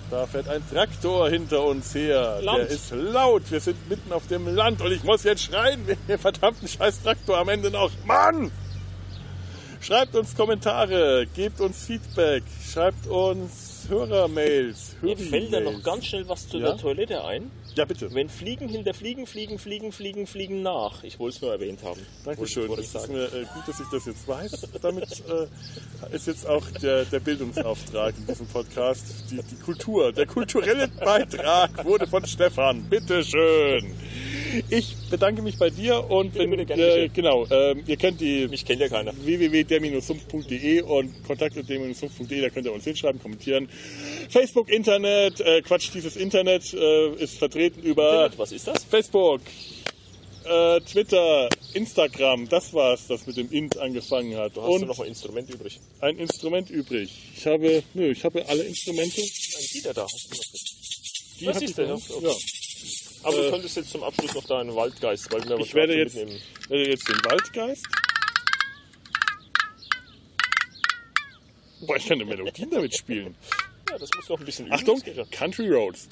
[0.09, 2.39] da fährt ein Traktor hinter uns her.
[2.41, 2.59] Laut.
[2.59, 3.51] Der ist laut.
[3.51, 7.03] Wir sind mitten auf dem Land und ich muss jetzt schreien, wegen dem verdammten scheiß
[7.03, 7.91] Traktor am Ende noch.
[8.05, 8.51] Mann!
[9.81, 14.95] Schreibt uns Kommentare, gebt uns Feedback, schreibt uns Hörermails.
[15.01, 16.69] Mir fällt da noch ganz schnell was zu Ja?
[16.69, 17.51] der Toilette ein.
[17.77, 18.11] Ja, bitte.
[18.11, 21.03] Wenn Fliegen hinter Fliegen, Fliegen, Fliegen, Fliegen, Fliegen nach.
[21.03, 22.01] Ich wollte es nur erwähnt haben.
[22.25, 22.67] Dankeschön.
[22.71, 24.67] Das ich ist mir äh, gut, dass ich das jetzt weiß.
[24.81, 29.25] Damit äh, ist jetzt auch der, der Bildungsauftrag in diesem Podcast.
[29.29, 32.81] Die, die Kultur, der kulturelle Beitrag wurde von Stefan.
[32.89, 33.93] Bitteschön.
[34.69, 38.81] Ich bedanke mich bei dir und wenn, äh, genau, ähm, ihr könnt die Mich kennt
[38.81, 39.13] ja keiner.
[39.17, 43.69] www.der-sumpf.de und kontakt.der-sumpf.de, da könnt ihr uns hinschreiben, kommentieren.
[44.29, 48.83] Facebook, Internet, äh, Quatsch, dieses Internet äh, ist vertreten über Was ist das?
[48.85, 49.41] Facebook,
[50.45, 54.55] äh, Twitter, Instagram, das war's, das mit dem Int angefangen hat.
[54.55, 55.79] Du hast du Und noch ein Instrument übrig.
[56.01, 57.11] ein Instrument übrig.
[57.35, 59.21] Ich habe, nö, ich habe alle Instrumente.
[59.21, 60.03] Ein Gitter da.
[60.03, 60.43] Hast du noch.
[61.39, 62.21] Die hab ist noch.
[62.23, 62.33] ja.
[63.23, 66.15] Aber Äh, du könntest jetzt zum Abschluss noch deinen Waldgeist, weil wir Ich werde jetzt,
[66.15, 66.41] mitnehmen.
[66.69, 67.85] werde jetzt den Waldgeist.
[71.81, 73.35] Boah, ich kann eine Melodie damit spielen.
[73.89, 74.75] Ja, das muss noch ein bisschen üben.
[74.75, 75.01] Achtung.
[75.31, 76.07] Country Roads.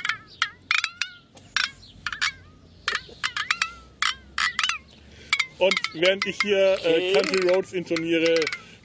[5.57, 7.13] Und während ich hier äh.
[7.13, 8.35] Country Roads intoniere,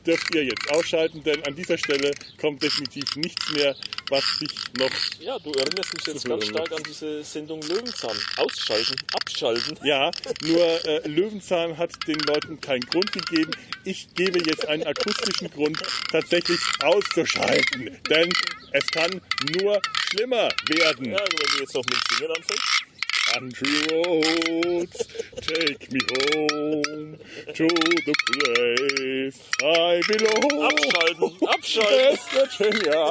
[0.07, 2.11] dürft ihr jetzt ausschalten, denn an dieser Stelle
[2.41, 3.75] kommt definitiv nichts mehr,
[4.09, 4.91] was sich noch.
[5.21, 6.51] Ja, du erinnerst mich jetzt ganz so.
[6.51, 8.17] stark an diese Sendung Löwenzahn.
[8.37, 9.79] Ausschalten, abschalten.
[9.85, 10.11] Ja,
[10.43, 13.51] nur äh, Löwenzahn hat den Leuten keinen Grund gegeben.
[13.85, 17.99] Ich gebe jetzt einen akustischen Grund, tatsächlich auszuschalten.
[18.09, 18.33] Denn
[18.73, 19.21] es kann
[19.61, 21.07] nur schlimmer werden.
[21.07, 22.90] Ja, wenn du jetzt noch mit Singen anfängst.
[23.33, 25.07] Country roads,
[25.41, 27.17] take me home
[27.55, 30.63] to the place I belong.
[30.69, 32.11] Abschalten, abschalten.
[32.11, 33.03] West Virginia,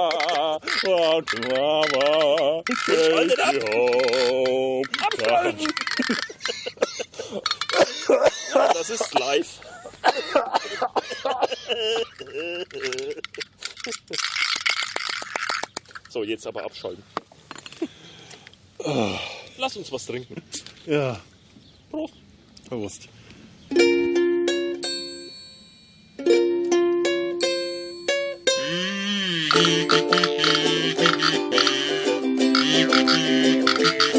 [0.85, 4.85] Mountain Mama, take me home.
[4.99, 5.67] Abschalten.
[8.53, 9.59] Ja, das ist live.
[16.09, 17.03] So, jetzt aber abschalten.
[19.57, 20.41] Lass uns was trinken.
[20.85, 21.19] Ja,
[21.91, 22.13] Prost.
[22.67, 23.09] Prost.
[29.51, 29.79] Eine